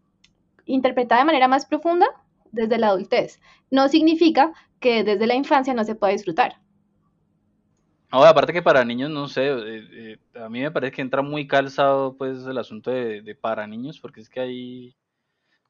interpretada 0.65 1.21
de 1.21 1.25
manera 1.25 1.47
más 1.47 1.65
profunda 1.65 2.07
desde 2.51 2.77
la 2.77 2.87
adultez. 2.87 3.39
No 3.69 3.87
significa 3.89 4.53
que 4.79 5.03
desde 5.03 5.27
la 5.27 5.35
infancia 5.35 5.73
no 5.73 5.83
se 5.83 5.95
pueda 5.95 6.13
disfrutar. 6.13 6.55
No, 8.11 8.23
aparte 8.25 8.51
que 8.51 8.61
para 8.61 8.83
niños, 8.83 9.09
no 9.09 9.29
sé, 9.29 9.47
eh, 9.47 9.87
eh, 9.93 10.17
a 10.37 10.49
mí 10.49 10.59
me 10.59 10.71
parece 10.71 10.91
que 10.91 11.01
entra 11.01 11.21
muy 11.21 11.47
calzado 11.47 12.17
pues 12.17 12.45
el 12.45 12.57
asunto 12.57 12.91
de, 12.91 13.37
para 13.39 13.65
niños, 13.67 14.01
porque 14.01 14.19
es 14.19 14.29
que 14.29 14.41
hay, 14.41 14.95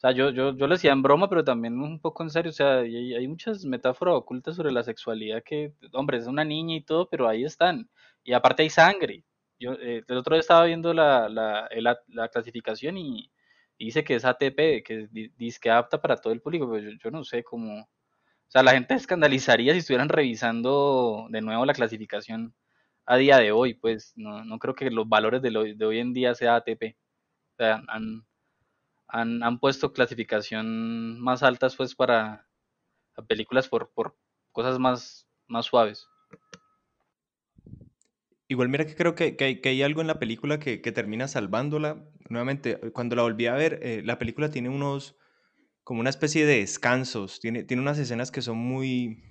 sea, 0.01 0.11
yo, 0.11 0.31
yo, 0.31 0.55
yo 0.55 0.67
lo 0.67 0.75
decía 0.75 0.91
en 0.91 1.01
broma, 1.03 1.29
pero 1.29 1.43
también 1.43 1.79
un 1.79 1.99
poco 1.99 2.23
en 2.23 2.29
serio, 2.31 2.49
o 2.49 2.53
sea, 2.53 2.79
hay, 2.79 3.13
hay 3.15 3.27
muchas 3.27 3.65
metáforas 3.65 4.15
ocultas 4.15 4.55
sobre 4.55 4.71
la 4.71 4.83
sexualidad 4.83 5.43
que, 5.43 5.73
hombre, 5.93 6.17
es 6.17 6.27
una 6.27 6.43
niña 6.43 6.75
y 6.75 6.81
todo, 6.83 7.07
pero 7.09 7.27
ahí 7.27 7.43
están. 7.43 7.89
Y 8.23 8.33
aparte 8.33 8.63
hay 8.63 8.69
sangre. 8.69 9.23
Yo 9.59 9.73
eh, 9.73 10.03
el 10.07 10.17
otro 10.17 10.35
día 10.35 10.41
estaba 10.41 10.65
viendo 10.65 10.93
la, 10.93 11.29
la, 11.29 11.69
la 12.07 12.27
clasificación 12.29 12.97
y, 12.97 13.31
dice 13.79 14.03
que 14.03 14.15
es 14.15 14.25
ATP, 14.25 14.83
que 14.83 15.07
di- 15.11 15.29
dice 15.37 15.59
que 15.61 15.71
apta 15.71 16.01
para 16.01 16.17
todo 16.17 16.33
el 16.33 16.41
público, 16.41 16.69
pero 16.71 16.89
yo, 16.91 16.97
yo 17.03 17.11
no 17.11 17.23
sé 17.23 17.43
cómo, 17.43 17.81
o 17.81 17.83
O 17.83 17.87
sea, 18.51 18.63
la 18.63 18.73
gente 18.73 18.93
escandalizaría 18.95 19.73
si 19.73 19.79
estuvieran 19.79 20.09
revisando 20.09 21.27
de 21.29 21.41
nuevo 21.41 21.65
la 21.65 21.73
clasificación 21.73 22.53
a 23.05 23.17
día 23.17 23.37
de 23.39 23.51
hoy, 23.51 23.73
pues 23.75 24.13
no, 24.17 24.43
no 24.45 24.59
creo 24.59 24.75
que 24.75 24.91
los 24.91 25.07
valores 25.09 25.41
de, 25.41 25.51
de 25.75 25.85
hoy 25.85 25.99
en 25.99 26.13
día 26.13 26.35
sea 26.35 26.55
ATP. 26.57 26.97
O 27.55 27.57
sea, 27.57 27.83
han, 27.87 28.25
han, 29.11 29.43
han 29.43 29.59
puesto 29.59 29.93
clasificación 29.93 31.19
más 31.19 31.43
altas 31.43 31.75
pues 31.75 31.95
para 31.95 32.47
películas 33.27 33.67
por, 33.67 33.91
por 33.93 34.15
cosas 34.51 34.79
más, 34.79 35.27
más 35.47 35.65
suaves. 35.65 36.07
Igual 38.47 38.69
mira 38.69 38.85
que 38.85 38.95
creo 38.95 39.15
que, 39.15 39.35
que, 39.35 39.61
que 39.61 39.69
hay, 39.69 39.81
algo 39.81 40.01
en 40.01 40.07
la 40.07 40.19
película 40.19 40.59
que, 40.59 40.81
que, 40.81 40.91
termina 40.91 41.27
salvándola. 41.27 42.03
Nuevamente, 42.29 42.79
cuando 42.91 43.15
la 43.15 43.21
volví 43.21 43.47
a 43.47 43.53
ver, 43.53 43.79
eh, 43.81 44.01
la 44.03 44.17
película 44.17 44.49
tiene 44.49 44.69
unos, 44.69 45.15
como 45.83 46.01
una 46.01 46.09
especie 46.09 46.45
de 46.45 46.59
descansos, 46.59 47.39
tiene, 47.39 47.63
tiene 47.63 47.81
unas 47.81 47.97
escenas 47.97 48.29
que 48.31 48.41
son 48.41 48.57
muy, 48.57 49.23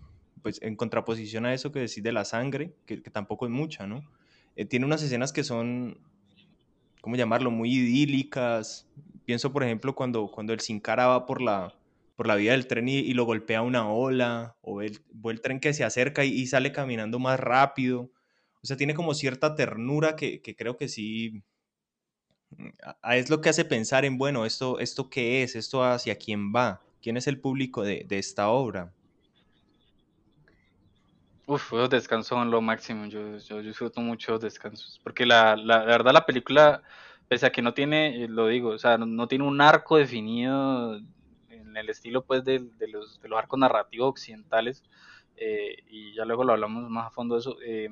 pues 0.43 0.61
en 0.63 0.75
contraposición 0.77 1.45
a 1.45 1.53
eso 1.53 1.71
que 1.71 1.81
decís 1.81 2.03
de 2.03 2.13
la 2.13 2.25
sangre, 2.25 2.75
que, 2.87 3.03
que 3.03 3.11
tampoco 3.11 3.45
es 3.45 3.53
mucha, 3.53 3.87
¿no? 3.87 4.03
Eh, 4.57 4.65
tiene 4.65 4.87
unas 4.87 5.03
escenas 5.03 5.33
que 5.33 5.45
son, 5.45 5.99
¿cómo 7.03 7.17
llamarlo?, 7.17 7.51
muy 7.51 7.75
idílicas. 7.75 8.89
Pienso, 9.25 9.53
por 9.53 9.63
ejemplo, 9.65 9.95
cuando, 9.95 10.29
cuando 10.29 10.53
el 10.53 10.61
Sin 10.61 10.81
Cara 10.81 11.07
va 11.07 11.27
por 11.27 11.41
la, 11.41 11.75
por 12.17 12.27
la 12.27 12.37
vía 12.37 12.53
del 12.53 12.67
tren 12.67 12.89
y, 12.89 13.13
lo 13.15 13.25
golpea 13.25 13.63
una 13.63 13.89
ola, 13.91 14.57
o 14.63 14.83
el, 14.83 15.01
o 15.23 15.31
el 15.31 15.41
tren 15.41 15.61
que 15.61 15.75
se 15.75 15.85
acerca 15.85 16.25
y, 16.25 16.47
sale 16.47 16.73
caminando 16.73 17.19
más 17.19 17.39
rápido. 17.41 18.11
O 18.63 18.67
sea, 18.67 18.77
tiene 18.77 18.95
como 18.95 19.15
cierta 19.15 19.55
ternura 19.55 20.17
que, 20.17 20.43
que 20.43 20.57
creo 20.57 20.77
que 20.77 20.89
sí 20.89 21.43
es 23.05 23.31
lo 23.31 23.41
que 23.41 23.49
hace 23.49 23.65
pensar 23.65 24.05
en, 24.05 24.19
bueno, 24.19 24.45
esto, 24.45 24.79
esto 24.79 25.09
qué 25.09 25.43
es, 25.43 25.57
esto 25.57 25.85
hacia 25.85 26.17
quién 26.17 26.53
va, 26.55 26.83
quién 27.03 27.17
es 27.17 27.27
el 27.27 27.41
público 27.41 27.83
de, 27.83 28.05
de 28.09 28.19
esta 28.19 28.49
obra. 28.49 28.93
Uf, 31.47 31.73
los 31.73 31.91
descansos 31.91 32.29
son 32.29 32.51
lo 32.51 32.61
máximo. 32.61 33.07
Yo, 33.07 33.39
yo, 33.39 33.61
disfruto 33.63 34.01
mucho 34.01 34.33
los 34.33 34.41
descansos. 34.41 35.01
Porque 35.03 35.27
la, 35.27 35.57
la, 35.57 35.85
verdad, 35.85 36.13
la 36.13 36.25
película, 36.25 36.83
pese 37.31 37.47
a 37.47 37.53
que 37.53 37.63
no 37.63 37.75
tiene, 37.75 38.27
lo 38.27 38.49
digo, 38.49 38.71
o 38.71 38.79
sea, 38.79 38.99
no, 38.99 39.29
tiene 39.29 39.45
un 39.45 39.61
arco 39.61 39.97
definido 39.99 40.97
en 41.49 41.77
el 41.77 41.89
estilo, 41.89 42.25
pues, 42.25 42.45
de, 42.45 42.59
los, 42.89 43.21
de 43.23 43.29
los 43.29 43.39
arcos 43.39 43.57
narrativos 43.57 44.09
occidentales. 44.09 44.83
Eh, 45.37 45.77
y 45.89 46.13
ya 46.13 46.25
luego 46.25 46.43
lo 46.43 46.55
hablamos 46.55 46.91
más 46.91 47.07
a 47.07 47.11
fondo 47.11 47.37
de 47.37 47.41
eso. 47.41 47.57
Eh, 47.65 47.89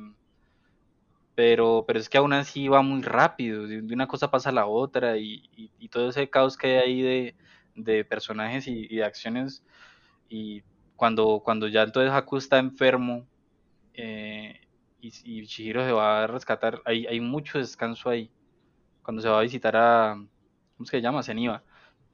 pero, 1.36 1.84
pero 1.86 2.00
es 2.00 2.08
que 2.08 2.18
aún 2.18 2.32
así 2.32 2.66
va 2.66 2.82
muy 2.82 3.00
rápido. 3.02 3.68
De 3.68 3.94
una 3.94 4.08
cosa 4.08 4.28
pasa 4.28 4.48
a 4.48 4.52
la 4.52 4.66
otra. 4.66 5.16
Y, 5.18 5.48
y, 5.78 5.88
todo 5.88 6.08
ese 6.08 6.28
caos 6.28 6.56
que 6.56 6.66
hay 6.66 6.76
ahí 6.78 7.02
de, 7.02 7.36
de 7.76 8.04
personajes 8.04 8.66
y, 8.66 8.88
de 8.88 9.04
acciones. 9.04 9.62
Y 10.28 10.64
cuando, 10.96 11.42
cuando 11.44 11.68
ya 11.68 11.84
entonces 11.84 12.12
Haku 12.12 12.38
está 12.38 12.58
enfermo 12.58 13.24
eh, 13.94 14.62
y, 15.00 15.12
y, 15.24 15.46
Chihiro 15.46 15.84
se 15.84 15.92
va 15.92 16.24
a 16.24 16.26
rescatar, 16.26 16.82
hay, 16.84 17.06
hay 17.06 17.20
mucho 17.20 17.58
descanso 17.58 18.10
ahí. 18.10 18.32
Cuando 19.08 19.22
se 19.22 19.28
va 19.30 19.38
a 19.38 19.42
visitar 19.42 19.74
a, 19.74 20.22
¿cómo 20.76 20.84
se 20.84 21.00
llama? 21.00 21.22
Zeniba. 21.22 21.62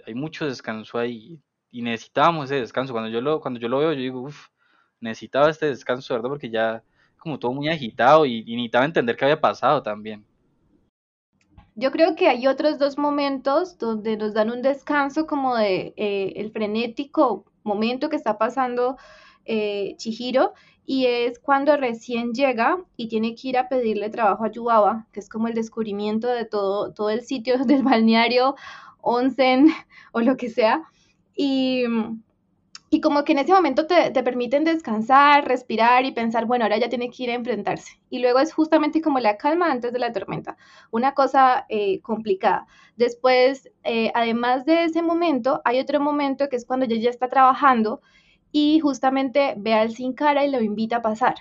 Hay 0.07 0.15
mucho 0.15 0.47
descanso 0.47 0.97
ahí 0.97 1.43
y 1.73 1.83
necesitábamos 1.83 2.45
ese 2.45 2.61
descanso. 2.61 2.93
Cuando 2.93 3.11
yo 3.11 3.21
lo, 3.21 3.41
cuando 3.41 3.59
yo 3.59 3.69
lo 3.69 3.81
veo, 3.81 3.93
yo 3.93 4.01
digo, 4.01 4.21
uff, 4.21 4.47
necesitaba 5.01 5.51
este 5.51 5.67
descanso, 5.67 6.15
¿verdad? 6.15 6.29
Porque 6.29 6.51
ya 6.51 6.85
como 7.19 7.41
todo 7.41 7.53
muy 7.53 7.69
agitado 7.69 8.27
y, 8.27 8.45
y 8.47 8.55
necesitaba 8.55 8.85
entender 8.85 9.17
qué 9.17 9.25
había 9.25 9.41
pasado 9.41 9.83
también. 9.83 10.25
Yo 11.75 11.91
creo 11.91 12.15
que 12.15 12.29
hay 12.29 12.47
otros 12.47 12.79
dos 12.79 12.97
momentos 12.97 13.77
donde 13.77 14.17
nos 14.17 14.33
dan 14.33 14.53
un 14.53 14.63
descanso 14.63 15.27
como 15.27 15.57
de 15.57 15.95
eh, 15.97 16.35
el 16.37 16.53
frenético 16.53 17.45
momento 17.65 18.09
que 18.09 18.15
está 18.15 18.39
pasando 18.39 18.99
eh, 19.47 19.97
Chihiro 19.97 20.55
y 20.87 21.07
es 21.07 21.39
cuando 21.39 21.77
recién 21.77 22.33
llega 22.35 22.79
y 22.97 23.09
tiene 23.09 23.35
que 23.35 23.49
ir 23.49 23.59
a 23.59 23.69
pedirle 23.69 24.11
trabajo 24.11 24.45
a 24.45 24.51
Yubaba, 24.51 25.07
que 25.13 25.21
es 25.21 25.29
como 25.29 25.49
el 25.49 25.55
descubrimiento 25.55 26.29
de 26.29 26.45
todo, 26.45 26.93
todo 26.93 27.11
el 27.11 27.23
sitio 27.23 27.59
del 27.65 27.83
balneario, 27.83 28.55
onsen 29.01 29.69
o 30.13 30.21
lo 30.21 30.37
que 30.37 30.51
sea. 30.51 30.83
Y, 31.35 31.85
y 32.91 33.01
como 33.01 33.25
que 33.25 33.33
en 33.33 33.39
ese 33.39 33.53
momento 33.53 33.87
te, 33.87 34.11
te, 34.11 34.23
permiten 34.23 34.65
descansar, 34.65 35.49
respirar 35.49 36.05
y 36.05 36.13
pensar, 36.13 36.47
bueno, 36.47 36.65
ahora 36.65 36.79
ya 36.79 36.89
tiene 36.89 37.11
que 37.11 37.25
ir 37.25 37.31
a 37.31 37.35
enfrentarse. 37.35 38.01
Y 38.11 38.21
luego 38.21 38.39
es 38.39 38.53
justamente 38.53 39.01
como 39.01 39.19
la 39.21 39.37
calma 39.37 39.71
antes 39.71 39.93
de 39.93 39.99
la 39.99 40.13
tormenta, 40.13 40.57
una 40.93 41.15
cosa 41.15 41.67
eh, 41.71 42.01
complicada. 42.03 42.67
Después, 42.97 43.71
eh, 43.83 44.13
además 44.15 44.65
de 44.67 44.85
ese 44.85 45.03
momento, 45.03 45.61
hay 45.65 45.81
otro 45.81 45.99
momento 45.99 46.49
que 46.49 46.57
es 46.57 46.67
cuando 46.67 46.87
ella 46.87 46.97
ya 47.01 47.11
está 47.11 47.29
trabajando 47.29 48.01
y 48.57 48.79
justamente 48.79 49.55
ve 49.57 49.75
al 49.75 49.97
sin 49.97 50.13
cara 50.13 50.45
y 50.45 50.51
lo 50.51 50.63
invita 50.63 50.99
a 50.99 51.03
pasar. 51.03 51.35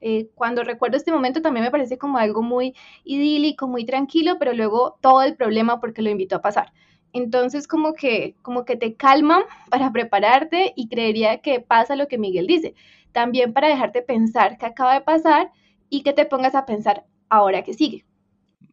Eh, 0.00 0.30
cuando 0.34 0.64
recuerdo 0.64 0.96
este 0.96 1.12
momento 1.12 1.42
también 1.42 1.62
me 1.62 1.70
parece 1.70 1.98
como 1.98 2.16
algo 2.16 2.40
muy 2.40 2.74
idílico, 3.04 3.68
muy 3.68 3.84
tranquilo, 3.84 4.38
pero 4.38 4.54
luego 4.54 4.96
todo 5.02 5.22
el 5.22 5.36
problema 5.36 5.78
porque 5.78 6.00
lo 6.00 6.08
invitó 6.08 6.36
a 6.36 6.40
pasar. 6.40 6.72
Entonces 7.12 7.68
como 7.68 7.92
que, 7.92 8.36
como 8.40 8.64
que 8.64 8.76
te 8.76 8.94
calman 8.94 9.42
para 9.70 9.92
prepararte 9.92 10.72
y 10.74 10.88
creería 10.88 11.42
que 11.42 11.60
pasa 11.60 11.96
lo 11.96 12.08
que 12.08 12.16
Miguel 12.16 12.46
dice. 12.46 12.74
También 13.12 13.52
para 13.52 13.68
dejarte 13.68 14.00
pensar 14.00 14.56
qué 14.56 14.64
acaba 14.64 14.94
de 14.94 15.02
pasar 15.02 15.52
y 15.90 16.02
que 16.02 16.14
te 16.14 16.24
pongas 16.24 16.54
a 16.54 16.64
pensar 16.64 17.04
ahora 17.28 17.62
que 17.62 17.74
sigue. 17.74 18.06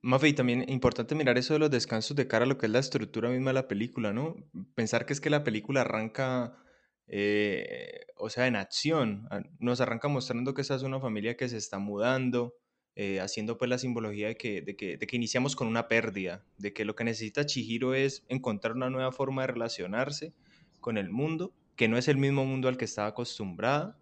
Mafe, 0.01 0.31
también 0.31 0.63
importante 0.69 1.13
mirar 1.13 1.37
eso 1.37 1.55
de 1.55 1.59
los 1.59 1.69
descansos 1.69 2.15
de 2.15 2.25
cara 2.25 2.45
lo 2.45 2.57
que 2.57 2.67
es 2.67 2.71
la 2.71 2.79
estructura 2.79 3.27
misma 3.27 3.49
de 3.49 3.55
la 3.55 3.67
película, 3.67 4.13
¿no? 4.13 4.37
Pensar 4.75 5.05
que 5.05 5.11
es 5.11 5.19
que 5.19 5.29
la 5.29 5.43
película 5.43 5.81
arranca 5.81 6.55
eh, 7.13 8.05
o 8.15 8.29
sea, 8.29 8.47
en 8.47 8.55
acción. 8.55 9.27
Nos 9.59 9.81
arranca 9.81 10.07
mostrando 10.07 10.53
que 10.53 10.61
esa 10.61 10.75
es 10.75 10.83
una 10.83 11.01
familia 11.01 11.35
que 11.35 11.49
se 11.49 11.57
está 11.57 11.77
mudando, 11.77 12.55
eh, 12.95 13.19
haciendo 13.19 13.57
pues 13.57 13.69
la 13.69 13.77
simbología 13.77 14.29
de 14.29 14.37
que, 14.37 14.61
de, 14.61 14.77
que, 14.77 14.95
de 14.95 15.07
que 15.07 15.17
iniciamos 15.17 15.57
con 15.57 15.67
una 15.67 15.89
pérdida, 15.89 16.45
de 16.57 16.71
que 16.71 16.85
lo 16.85 16.95
que 16.95 17.03
necesita 17.03 17.45
Chihiro 17.45 17.93
es 17.93 18.23
encontrar 18.29 18.77
una 18.77 18.89
nueva 18.89 19.11
forma 19.11 19.41
de 19.41 19.47
relacionarse 19.47 20.33
con 20.79 20.97
el 20.97 21.09
mundo, 21.09 21.53
que 21.75 21.89
no 21.89 21.97
es 21.97 22.07
el 22.07 22.17
mismo 22.17 22.45
mundo 22.45 22.69
al 22.69 22.77
que 22.77 22.85
estaba 22.85 23.09
acostumbrada, 23.09 23.97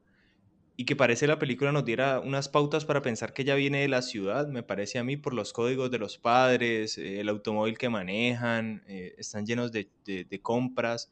y 0.78 0.86
que 0.86 0.96
parece 0.96 1.26
la 1.26 1.40
película 1.40 1.72
nos 1.72 1.84
diera 1.86 2.20
unas 2.20 2.48
pautas 2.48 2.86
para 2.86 3.02
pensar 3.02 3.34
que 3.34 3.42
ella 3.42 3.56
viene 3.56 3.82
de 3.82 3.88
la 3.88 4.04
ciudad, 4.04 4.48
me 4.48 4.62
parece 4.62 5.00
a 5.00 5.04
mí, 5.04 5.18
por 5.18 5.34
los 5.34 5.52
códigos 5.52 5.90
de 5.90 5.98
los 5.98 6.20
padres, 6.20 7.00
eh, 7.00 7.20
el 7.20 7.30
automóvil 7.30 7.78
que 7.78 7.90
manejan, 7.90 8.84
eh, 8.88 9.16
están 9.18 9.48
llenos 9.48 9.72
de 9.72 10.40
compras, 10.44 11.12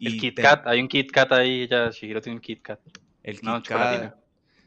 el 0.00 0.18
Kit 0.18 0.36
Kat, 0.36 0.66
hay 0.66 0.80
un 0.80 0.88
Kit 0.88 1.10
Kat 1.10 1.32
ahí, 1.32 1.66
ya 1.68 1.90
Shihiro 1.90 2.20
tiene 2.20 2.36
un 2.36 2.42
Kit 2.42 2.62
Kat. 2.62 2.80
El 3.22 3.36
Kit 3.36 3.44
no, 3.44 3.62
Kat. 3.62 4.14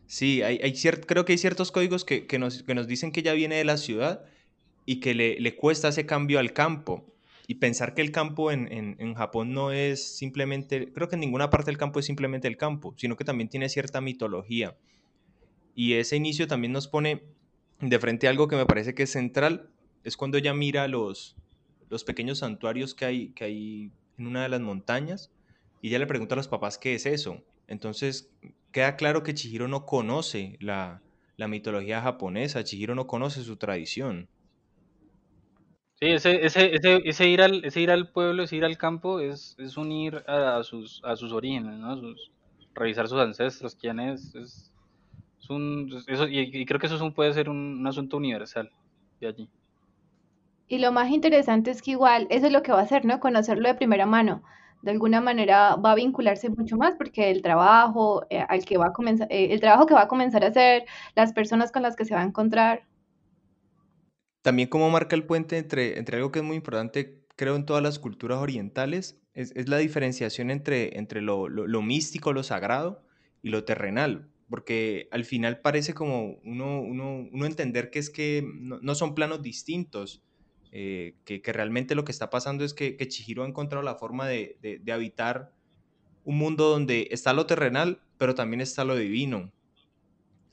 Sí, 0.09 0.41
hay, 0.41 0.59
hay 0.63 0.75
ciert, 0.75 1.05
creo 1.05 1.23
que 1.23 1.33
hay 1.33 1.37
ciertos 1.37 1.71
códigos 1.71 2.03
que, 2.03 2.25
que, 2.25 2.39
nos, 2.39 2.63
que 2.63 2.73
nos 2.73 2.87
dicen 2.87 3.11
que 3.11 3.19
ella 3.19 3.33
viene 3.33 3.55
de 3.55 3.63
la 3.63 3.77
ciudad 3.77 4.25
y 4.87 4.99
que 4.99 5.13
le, 5.13 5.39
le 5.39 5.55
cuesta 5.55 5.89
ese 5.89 6.07
cambio 6.07 6.39
al 6.39 6.51
campo. 6.51 7.05
Y 7.45 7.55
pensar 7.55 7.93
que 7.93 8.01
el 8.01 8.11
campo 8.11 8.51
en, 8.51 8.71
en, 8.71 8.95
en, 8.99 9.13
Japón 9.13 9.53
no 9.53 9.71
es 9.71 10.17
simplemente, 10.17 10.91
creo 10.93 11.09
que 11.09 11.15
en 11.15 11.21
ninguna 11.21 11.51
parte 11.51 11.67
del 11.67 11.77
campo 11.77 11.99
es 11.99 12.05
simplemente 12.05 12.47
el 12.47 12.57
campo, 12.57 12.93
sino 12.97 13.15
que 13.17 13.23
también 13.23 13.49
tiene 13.49 13.69
cierta 13.69 14.01
mitología. 14.01 14.75
Y 15.75 15.93
ese 15.93 16.15
inicio 16.15 16.47
también 16.47 16.73
nos 16.73 16.87
pone 16.87 17.23
de 17.79 17.99
frente 17.99 18.27
a 18.27 18.31
algo 18.31 18.47
que 18.47 18.55
me 18.55 18.65
parece 18.65 18.95
que 18.95 19.03
es 19.03 19.11
central, 19.11 19.69
es 20.03 20.17
cuando 20.17 20.37
ella 20.37 20.53
mira 20.53 20.87
los, 20.87 21.35
los 21.89 22.03
pequeños 22.03 22.39
santuarios 22.39 22.95
que 22.95 23.05
hay, 23.05 23.29
que 23.29 23.43
hay 23.43 23.91
en 24.19 24.27
una 24.27 24.43
de 24.43 24.49
las 24.49 24.61
montañas 24.61 25.31
y 25.81 25.89
ella 25.89 25.99
le 25.99 26.07
pregunta 26.07 26.35
a 26.35 26.37
los 26.37 26.47
papás 26.47 26.77
qué 26.77 26.93
es 26.95 27.05
eso. 27.05 27.41
Entonces 27.67 28.31
queda 28.71 28.95
claro 28.95 29.23
que 29.23 29.33
Chihiro 29.33 29.67
no 29.67 29.85
conoce 29.85 30.57
la, 30.59 31.01
la 31.37 31.47
mitología 31.47 32.01
japonesa, 32.01 32.63
Chihiro 32.63 32.95
no 32.95 33.07
conoce 33.07 33.43
su 33.43 33.57
tradición. 33.57 34.27
Sí, 36.01 36.07
ese, 36.07 36.45
ese, 36.45 36.71
ese, 36.73 37.27
ir, 37.27 37.41
al, 37.41 37.65
ese 37.65 37.81
ir 37.81 37.91
al 37.91 38.09
pueblo, 38.11 38.43
ese 38.43 38.55
ir 38.55 38.63
al 38.63 38.77
campo 38.77 39.19
es, 39.19 39.55
es 39.59 39.75
unir 39.75 40.23
a, 40.27 40.57
a, 40.57 40.63
sus, 40.63 41.01
a 41.03 41.17
sus 41.17 41.33
orígenes, 41.33 41.77
¿no? 41.77 41.97
Sus, 41.97 42.31
revisar 42.73 43.07
sus 43.07 43.19
ancestros, 43.19 43.75
quién 43.75 43.99
es. 43.99 44.33
es, 44.35 44.71
un, 45.49 45.91
eso, 46.07 46.27
y, 46.27 46.65
creo 46.65 46.79
que 46.79 46.85
eso 46.87 47.13
puede 47.13 47.33
ser 47.33 47.49
un 47.49 47.85
asunto 47.87 48.17
universal 48.17 48.71
de 49.19 49.27
allí. 49.27 49.49
Y 50.71 50.77
lo 50.77 50.91
más 50.91 51.09
interesante 51.09 51.71
es 51.71 51.81
que 51.81 51.91
igual 51.91 52.27
eso 52.29 52.45
es 52.45 52.53
lo 52.53 52.61
que 52.61 52.71
va 52.71 52.79
a 52.79 52.83
hacer, 52.83 53.03
¿no? 53.03 53.19
Conocerlo 53.19 53.67
de 53.67 53.73
primera 53.73 54.05
mano. 54.05 54.43
De 54.83 54.91
alguna 54.91 55.19
manera 55.19 55.75
va 55.75 55.93
a 55.93 55.95
vincularse 55.95 56.47
mucho 56.49 56.77
más 56.77 56.93
porque 56.95 57.31
el 57.31 57.41
trabajo 57.41 58.27
eh, 58.29 58.45
al 58.47 58.63
que 58.63 58.77
va 58.77 58.87
a 58.87 58.93
comenzar, 58.93 59.27
eh, 59.31 59.51
el 59.51 59.59
trabajo 59.59 59.87
que 59.87 59.95
va 59.95 60.03
a 60.03 60.07
comenzar 60.07 60.43
a 60.43 60.49
hacer, 60.49 60.85
las 61.15 61.33
personas 61.33 61.71
con 61.71 61.81
las 61.81 61.95
que 61.95 62.05
se 62.05 62.13
va 62.13 62.21
a 62.21 62.23
encontrar. 62.23 62.83
También 64.43 64.69
como 64.69 64.91
marca 64.91 65.15
el 65.15 65.25
puente 65.25 65.57
entre, 65.57 65.97
entre 65.97 66.17
algo 66.17 66.31
que 66.31 66.39
es 66.39 66.45
muy 66.45 66.55
importante, 66.55 67.25
creo, 67.35 67.55
en 67.55 67.65
todas 67.65 67.81
las 67.81 67.97
culturas 67.97 68.37
orientales, 68.37 69.19
es, 69.33 69.67
la 69.67 69.77
diferenciación 69.77 70.51
entre, 70.51 70.99
entre 70.99 71.21
lo, 71.21 71.49
lo, 71.49 71.81
místico, 71.81 72.31
lo 72.31 72.43
sagrado 72.43 73.03
y 73.41 73.49
lo 73.49 73.63
terrenal 73.63 74.29
porque 74.49 75.07
al 75.11 75.25
final 75.25 75.61
parece 75.61 75.93
como 75.93 76.39
uno, 76.43 76.81
uno, 76.81 77.45
entender 77.45 77.91
que 77.91 77.99
es 77.99 78.09
que 78.09 78.43
no 78.43 78.95
son 78.95 79.13
planos 79.13 79.43
distintos, 79.43 80.23
eh, 80.71 81.15
que, 81.25 81.41
realmente 81.51 81.95
lo 81.95 82.05
que 82.05 82.11
está 82.11 82.29
pasando 82.29 82.63
es 82.63 82.73
que, 82.73 82.95
Chihiro 83.07 83.43
ha 83.43 83.47
encontrado 83.47 83.83
la 83.83 83.95
forma 83.95 84.27
de, 84.27 84.81
habitar 84.91 85.53
un 86.23 86.37
mundo 86.37 86.69
donde 86.69 87.07
está 87.11 87.33
lo 87.33 87.45
terrenal, 87.45 88.01
pero 88.17 88.35
también 88.35 88.61
está 88.61 88.83
lo 88.83 88.95
divino. 88.95 89.51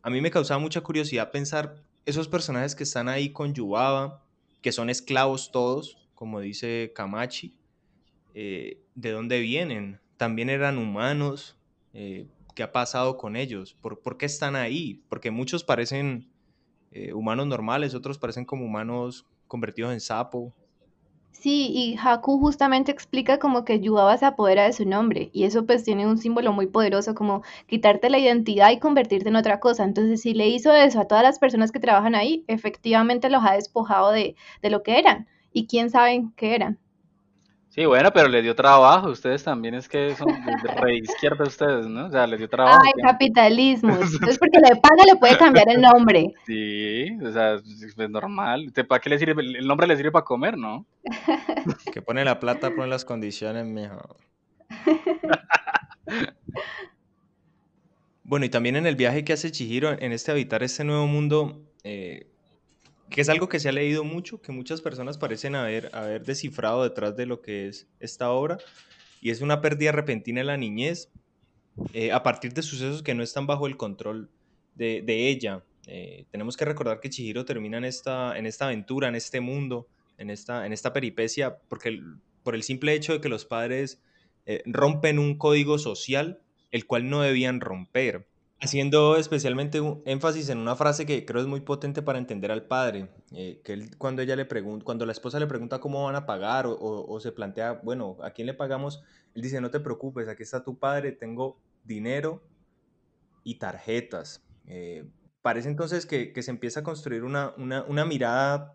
A 0.02 0.11
mí 0.11 0.20
me 0.20 0.30
causaba 0.30 0.61
mucha 0.61 0.80
curiosidad 0.80 1.30
pensar 1.32 1.75
esos 2.06 2.28
personajes 2.28 2.75
que 2.75 2.85
están 2.85 3.08
ahí 3.08 3.30
con 3.30 3.52
Yubaba, 3.52 4.25
que 4.62 4.73
son 4.73 4.88
esclavos 4.88 5.50
todos, 5.50 6.08
como 6.14 6.40
dice 6.40 6.92
Camachi, 6.94 7.58
eh, 8.35 8.82
¿de 8.94 9.11
dónde 9.11 9.40
vienen? 9.40 10.00
También 10.16 10.50
eran 10.50 10.78
humanos. 10.78 11.56
Eh, 11.92 12.26
¿Qué 12.54 12.62
ha 12.62 12.73
pasado 12.73 13.18
con 13.18 13.37
ellos? 13.37 13.75
¿Por, 13.75 14.00
¿Por, 14.00 14.16
qué 14.16 14.26
están 14.26 14.56
ahí? 14.56 15.02
Porque 15.08 15.30
muchos 15.30 15.62
parecen 15.62 16.30
eh, 16.90 17.12
humanos 17.12 17.46
normales, 17.46 17.94
otros 17.94 18.18
parecen 18.18 18.46
como 18.46 18.64
humanos 18.64 19.26
convertidos 19.47 19.93
en 19.93 20.00
sapo. 20.00 20.53
Sí, 21.33 21.71
y 21.73 21.97
Haku 22.03 22.41
justamente 22.41 22.91
explica 22.91 23.38
como 23.38 23.65
que 23.65 23.79
Yubaba 23.81 24.17
se 24.17 24.25
apodera 24.25 24.65
de 24.65 24.73
su 24.73 24.87
nombre 24.87 25.31
y 25.33 25.45
eso 25.45 25.67
pues 25.67 25.85
tiene 25.85 26.07
un 26.07 26.19
símbolo 26.19 26.53
muy 26.53 26.67
poderoso 26.67 27.15
como 27.15 27.43
quitarte 27.67 28.11
la 28.11 28.19
identidad 28.19 28.71
y 28.71 28.79
convertirte 28.81 29.29
en 29.29 29.37
otra 29.37 29.61
cosa. 29.61 29.85
Entonces, 29.85 30.23
si 30.23 30.35
le 30.35 30.49
hizo 30.49 30.73
eso 30.73 30.99
a 31.00 31.07
todas 31.07 31.23
las 31.23 31.38
personas 31.38 31.73
que 31.73 31.79
trabajan 31.79 32.15
ahí, 32.15 32.45
efectivamente 32.49 33.31
los 33.31 33.45
ha 33.45 33.53
despojado 33.53 34.11
de, 34.12 34.35
de 34.62 34.71
lo 34.71 34.83
que 34.83 34.99
eran 34.99 35.29
y 35.53 35.67
quién 35.67 35.91
sabe 35.91 36.25
qué 36.37 36.55
eran. 36.55 36.79
Sí, 37.76 37.85
bueno, 37.85 38.11
pero 38.11 38.26
le 38.28 38.40
dio 38.40 38.54
trabajo. 38.54 39.11
Ustedes 39.11 39.45
también 39.45 39.75
es 39.75 39.87
que 39.87 40.16
son 40.16 40.28
de 40.28 40.75
re 40.80 40.97
izquierda 40.97 41.45
ustedes, 41.45 41.87
¿no? 41.87 42.06
O 42.06 42.11
sea, 42.11 42.26
le 42.26 42.38
dio 42.38 42.49
trabajo. 42.49 42.80
Ay, 42.83 43.02
capitalismo. 43.02 43.90
Entonces, 44.00 44.38
porque 44.38 44.59
le 44.61 44.76
paga, 44.76 45.04
le 45.06 45.16
puede 45.16 45.37
cambiar 45.37 45.68
el 45.68 45.83
nombre. 45.83 46.33
Sí, 46.47 47.18
o 47.23 47.30
sea, 47.30 47.56
es 47.56 47.97
normal. 48.09 48.73
¿Para 48.88 48.99
qué 48.99 49.11
le 49.11 49.18
sirve? 49.18 49.42
El 49.42 49.66
nombre 49.66 49.87
le 49.87 49.95
sirve 49.95 50.11
para 50.11 50.25
comer, 50.25 50.56
¿no? 50.56 50.87
Que 51.92 52.00
pone 52.00 52.25
la 52.25 52.40
plata, 52.40 52.71
pone 52.71 52.88
las 52.88 53.04
condiciones 53.04 53.66
mejor. 53.66 54.16
Bueno, 58.28 58.45
y 58.45 58.49
también 58.49 58.75
en 58.75 58.87
el 58.87 58.97
viaje 58.97 59.25
que 59.25 59.35
hace 59.35 59.52
Chihiro 59.52 59.92
en 60.00 60.11
este 60.11 60.33
habitar 60.33 60.64
este 60.64 60.83
nuevo 60.83 61.06
mundo, 61.06 61.62
eh, 61.85 62.26
que 63.11 63.21
es 63.21 63.29
algo 63.29 63.49
que 63.49 63.61
se 63.61 63.69
ha 63.69 63.73
leído 63.73 64.05
mucho, 64.05 64.41
que 64.41 64.53
muchas 64.53 64.81
personas 64.81 65.19
parecen 65.19 65.55
haber, 65.55 65.91
haber 65.95 66.25
descifrado 66.25 66.83
detrás 66.83 67.17
de 67.17 67.27
lo 67.27 67.41
que 67.41 67.69
es 67.69 67.87
esta 68.01 68.31
obra, 68.31 68.59
y 69.21 69.31
es 69.31 69.41
una 69.41 69.61
pérdida 69.61 69.93
repentina 69.93 70.41
en 70.41 70.47
la 70.49 70.57
niñez 70.57 71.11
eh, 71.93 72.13
a 72.13 72.23
partir 72.23 72.53
de 72.53 72.63
sucesos 72.63 73.03
que 73.03 73.15
no 73.15 73.23
están 73.23 73.47
bajo 73.47 73.67
el 73.67 73.77
control 73.77 74.31
de, 74.75 75.03
de 75.03 75.29
ella. 75.29 75.65
Eh, 75.87 76.27
tenemos 76.31 76.57
que 76.57 76.65
recordar 76.65 77.01
que 77.01 77.11
Chihiro 77.11 77.45
termina 77.45 77.79
en 77.79 77.85
esta, 77.85 78.37
en 78.37 78.47
esta 78.47 78.67
aventura, 78.67 79.09
en 79.09 79.15
este 79.15 79.41
mundo, 79.41 79.89
en 80.19 80.31
esta, 80.31 80.67
en 80.67 80.73
esta 80.73 80.93
peripecia, 80.93 81.59
porque 81.69 82.01
por 82.43 82.55
el 82.55 82.63
simple 82.63 82.95
hecho 82.95 83.13
de 83.13 83.21
que 83.21 83.29
los 83.29 83.45
padres 83.45 84.03
eh, 84.47 84.63
rompen 84.67 85.19
un 85.19 85.37
código 85.37 85.79
social, 85.79 86.41
el 86.71 86.87
cual 86.87 87.09
no 87.09 87.23
debían 87.23 87.61
romper 87.61 88.27
haciendo 88.61 89.17
especialmente 89.17 89.81
un 89.81 90.03
énfasis 90.07 90.49
en 90.49 90.59
una 90.59 90.77
frase 90.77 91.05
que 91.05 91.25
creo 91.27 91.43
es 91.43 91.47
muy 91.47 91.61
potente 91.61 92.03
para 92.03 92.19
entender 92.19 92.51
al 92.51 92.67
padre, 92.67 93.11
eh, 93.33 93.61
que 93.63 93.75
él, 93.75 93.97
cuando 93.99 94.23
ella 94.23 94.37
le 94.37 94.47
pregunta, 94.47 94.85
cuando 94.85 95.05
la 95.05 95.13
esposa 95.13 95.39
le 95.39 95.47
pregunta 95.47 95.79
cómo 95.79 96.05
van 96.05 96.17
a 96.17 96.27
pagar 96.27 96.67
o, 96.67 97.21
se 97.21 97.33
plantea, 97.33 97.81
bueno, 97.85 98.17
¿a 98.23 98.31
quién 98.31 98.47
le 98.47 98.55
pagamos? 98.55 99.03
Él 99.35 99.43
dice, 99.43 99.61
no 99.61 99.71
te 99.71 99.81
preocupes, 99.81 100.29
aquí 100.29 100.43
está 100.43 100.65
tu 100.65 100.79
padre, 100.79 101.13
tengo 101.13 101.61
dinero 101.85 102.43
y 103.45 103.59
tarjetas. 103.59 104.43
Eh, 104.67 105.05
parece 105.43 105.69
entonces 105.69 106.07
que, 106.07 106.33
que, 106.33 106.43
se 106.43 106.51
empieza 106.51 106.81
a 106.81 106.83
construir 106.83 107.25
una, 107.25 107.55
una, 107.59 107.85
una 107.85 108.05
mirada 108.05 108.75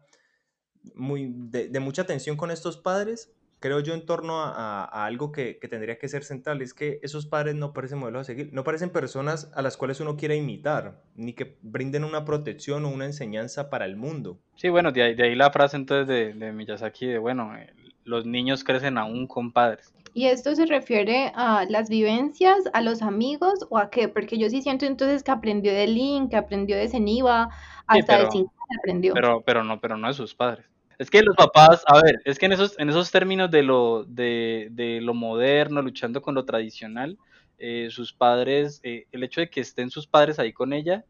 muy, 0.96 1.34
de, 1.36 1.68
de 1.70 1.80
mucha 1.80 2.06
tensión 2.06 2.38
con 2.38 2.52
estos 2.52 2.78
padres 2.78 3.34
creo 3.62 3.80
yo, 3.80 3.94
en 3.94 4.06
torno 4.06 4.42
a, 4.42 4.84
a 4.84 5.06
algo 5.06 5.32
que, 5.32 5.60
que, 5.60 5.70
tendría 5.70 5.98
que 5.98 6.10
ser 6.10 6.24
central, 6.26 6.62
es 6.62 6.74
que 6.74 7.00
esos 7.04 7.28
padres 7.28 7.56
no 7.56 7.72
parecen 7.72 8.00
modelos 8.00 8.22
a 8.22 8.24
seguir, 8.26 8.50
no 8.52 8.66
parecen 8.66 8.90
personas 8.90 9.50
a 9.56 9.62
las 9.62 9.78
cuales 9.78 10.02
uno 10.02 10.18
quiere 10.18 10.36
imitar, 10.36 11.00
ni 11.16 11.34
que 11.34 11.58
brinden 11.62 12.04
una 12.04 12.26
protección 12.26 12.84
o 12.84 12.90
una 12.90 13.06
enseñanza 13.06 13.70
para 13.70 13.86
el 13.86 13.96
mundo. 13.96 14.40
Sí, 14.56 14.68
bueno, 14.68 14.92
de 14.92 15.04
ahí, 15.04 15.16
de 15.16 15.24
ahí 15.24 15.36
la 15.36 15.52
frase 15.52 15.78
entonces 15.78 16.08
de, 16.08 16.34
de 16.34 16.52
Miyazaki 16.52 17.06
de, 17.06 17.20
bueno, 17.20 17.56
eh, 17.56 17.72
los 18.04 18.26
niños 18.26 18.64
crecen 18.64 18.98
aún 18.98 19.28
con 19.28 19.54
padres. 19.54 19.94
¿Y 20.14 20.26
esto 20.26 20.56
se 20.56 20.66
refiere 20.66 21.32
a 21.36 21.66
las 21.70 21.88
vivencias, 21.88 22.58
a 22.74 22.82
los 22.82 23.02
amigos 23.02 23.66
o 23.70 23.78
a 23.78 23.90
qué? 23.90 24.10
Porque 24.10 24.38
yo 24.38 24.50
sí 24.50 24.62
siento 24.62 24.86
entonces 24.86 25.24
que 25.24 25.32
aprendió 25.32 25.72
de 25.72 25.88
Link, 25.88 26.32
que 26.32 26.36
aprendió 26.36 26.76
de 26.76 26.90
Zeniba, 26.90 27.50
hasta 27.88 27.96
sí, 27.96 28.06
pero, 28.08 28.24
de 28.26 28.32
Sin 28.32 28.52
aprendió. 28.80 29.14
Pero, 29.14 29.42
pero, 29.46 29.64
no, 29.64 29.80
pero 29.80 29.98
no 29.98 30.08
de 30.08 30.14
sus 30.14 30.36
padres. 30.36 30.66
Es 31.02 31.10
que 31.10 31.24
los 31.24 31.36
papás, 31.36 31.84
a 31.88 32.00
ver, 32.00 32.22
es 32.26 32.38
que 32.38 32.46
en 32.46 32.52
esos, 32.52 32.78
en 32.78 32.88
esos 32.88 33.10
términos 33.10 33.50
de 33.50 33.64
lo, 33.64 34.04
de, 34.04 35.00
lo 35.02 35.16
moderno, 35.16 35.82
luchando 35.82 36.22
con 36.22 36.36
lo 36.36 36.46
tradicional, 36.46 37.18
eh, 37.58 37.88
sus 37.90 38.14
padres, 38.14 38.80
eh, 38.84 39.08
el 39.12 39.24
hecho 39.24 39.42
de 39.42 39.50
que 39.50 39.62
estén 39.62 39.90
sus 39.90 40.06
padres 40.06 40.38
ahí 40.38 40.54
con 40.54 40.74
ella, 40.74 41.04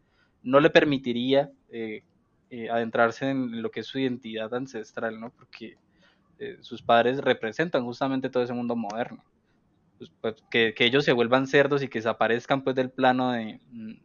no 0.43 0.61
le 0.61 0.69
permitiría 0.69 1.51
eh, 1.71 2.03
adentrarse 2.71 3.31
en 3.31 3.61
lo 3.61 3.69
que 3.69 3.81
es 3.81 3.87
su 3.87 3.99
identidad 3.99 4.53
ancestral, 4.53 5.19
¿no? 5.19 5.29
Porque 5.31 5.75
sus 6.61 6.81
padres 6.81 7.17
representan 7.17 7.83
justamente 7.83 8.29
todo 8.29 8.43
ese 8.43 8.53
mundo 8.53 8.77
moderno. 8.77 9.21
Pues, 9.97 10.09
pues, 10.21 10.35
que, 10.49 10.73
ellos 10.77 11.03
se 11.03 11.11
vuelvan 11.11 11.47
cerdos 11.47 11.83
y 11.83 11.89
que 11.89 11.99
desaparezcan 11.99 12.63
pues 12.63 12.77
del 12.77 12.91
plano 12.91 13.33
de, 13.33 13.59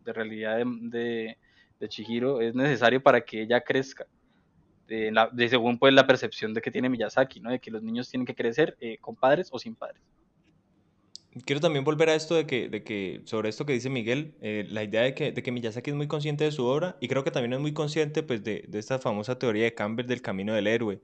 de 0.05 0.13
realidad 0.13 0.59
de, 0.67 1.39
de 1.79 1.89
Chihiro 1.89 2.41
es 2.41 2.57
necesario 2.57 3.01
para 3.01 3.21
que 3.21 3.43
ella 3.43 3.61
crezca 3.61 4.05
de, 4.87 5.11
la, 5.13 5.29
de, 5.33 5.49
según 5.49 5.79
pues 5.79 5.93
la 5.95 6.07
percepción 6.07 6.55
de 6.55 6.61
que 6.61 6.71
tiene 6.71 6.89
Miyazaki, 6.89 7.41
¿no? 7.41 7.51
De 7.51 7.59
que 7.59 7.71
los 7.71 7.83
niños 7.83 8.09
tienen 8.09 8.27
que 8.27 8.35
crecer 8.35 8.77
eh, 8.81 8.99
con 9.01 9.17
padres 9.17 9.49
o 9.53 9.59
sin 9.59 9.75
padres. 9.75 10.03
Quiero 11.45 11.61
también 11.61 11.85
volver 11.85 12.09
a 12.09 12.15
esto 12.15 12.35
de 12.35 12.47
que, 12.47 12.71
de 12.71 12.83
que 12.83 13.21
sobre 13.25 13.51
esto 13.51 13.67
que 13.67 13.75
dice 13.75 13.91
Miguel, 13.91 14.35
eh, 14.41 14.67
la 14.71 14.83
idea 14.83 15.03
de 15.03 15.15
que, 15.15 15.33
de 15.33 15.43
que 15.43 15.53
Miyazaki 15.53 15.91
es 15.91 15.97
muy 15.97 16.09
consciente 16.09 16.45
de 16.45 16.53
su 16.53 16.65
obra 16.65 16.97
y 16.99 17.09
creo 17.09 17.25
que 17.25 17.31
también 17.31 17.53
es 17.53 17.61
muy 17.61 17.75
consciente 17.75 18.23
pues, 18.23 18.43
de, 18.43 18.65
de 18.67 18.79
esta 18.79 18.99
famosa 18.99 19.39
teoría 19.39 19.65
de 19.65 19.75
Campbell 19.75 20.07
del 20.07 20.23
camino 20.23 20.55
del 20.55 20.67
héroe, 20.67 21.01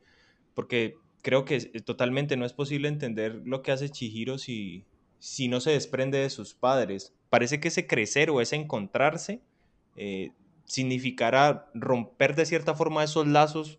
porque 0.54 0.96
creo 1.22 1.44
que 1.44 1.60
totalmente 1.84 2.36
no 2.36 2.44
es 2.44 2.52
posible 2.52 2.88
entender 2.88 3.42
lo 3.44 3.62
que 3.62 3.72
hace 3.72 3.88
Chihiro 3.88 4.38
si, 4.38 4.84
si 5.18 5.48
no 5.48 5.60
se 5.60 5.70
desprende 5.70 6.18
de 6.18 6.30
sus 6.30 6.54
padres. 6.54 7.14
Parece 7.30 7.60
que 7.60 7.68
ese 7.68 7.86
crecer 7.86 8.30
o 8.30 8.40
ese 8.40 8.56
encontrarse 8.56 9.40
eh, 9.96 10.32
significará 10.64 11.70
romper 11.74 12.34
de 12.34 12.46
cierta 12.46 12.74
forma 12.74 13.04
esos 13.04 13.26
lazos 13.26 13.78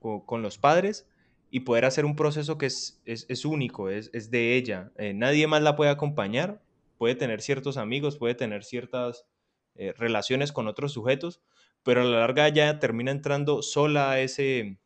con, 0.00 0.20
con 0.20 0.42
los 0.42 0.58
padres 0.58 1.06
y 1.50 1.60
poder 1.60 1.84
hacer 1.84 2.04
un 2.04 2.16
proceso 2.16 2.58
que 2.58 2.66
es, 2.66 3.00
es, 3.04 3.26
es 3.28 3.44
único, 3.44 3.88
es, 3.88 4.10
es, 4.12 4.30
de 4.30 4.56
ella. 4.56 4.92
Eh, 4.96 5.14
nadie 5.14 5.46
más 5.46 5.62
la 5.62 5.76
puede 5.76 5.90
acompañar, 5.90 6.60
puede 6.98 7.14
tener 7.14 7.40
ciertos 7.40 7.76
amigos, 7.76 8.16
puede 8.16 8.34
tener 8.34 8.64
ciertas 8.64 9.26
eh, 9.76 9.92
relaciones 9.96 10.52
con 10.52 10.66
otros 10.68 10.92
sujetos, 10.92 11.40
pero 11.82 12.02
a 12.02 12.04
la 12.04 12.18
larga 12.18 12.48
ya 12.48 12.78
termina 12.78 13.10
entrando 13.10 13.62
sola 13.62 14.10
a 14.10 14.20
ese 14.20 14.78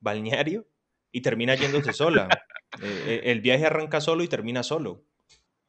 balneario 0.00 0.66
y 1.12 1.20
termina 1.20 1.54
yéndose 1.54 1.92
sola. 1.92 2.28
Eh, 2.80 3.24
el 3.24 3.42
viaje 3.42 3.66
arranca 3.66 4.00
solo 4.00 4.24
y 4.24 4.28
termina 4.28 4.62
solo. 4.62 5.04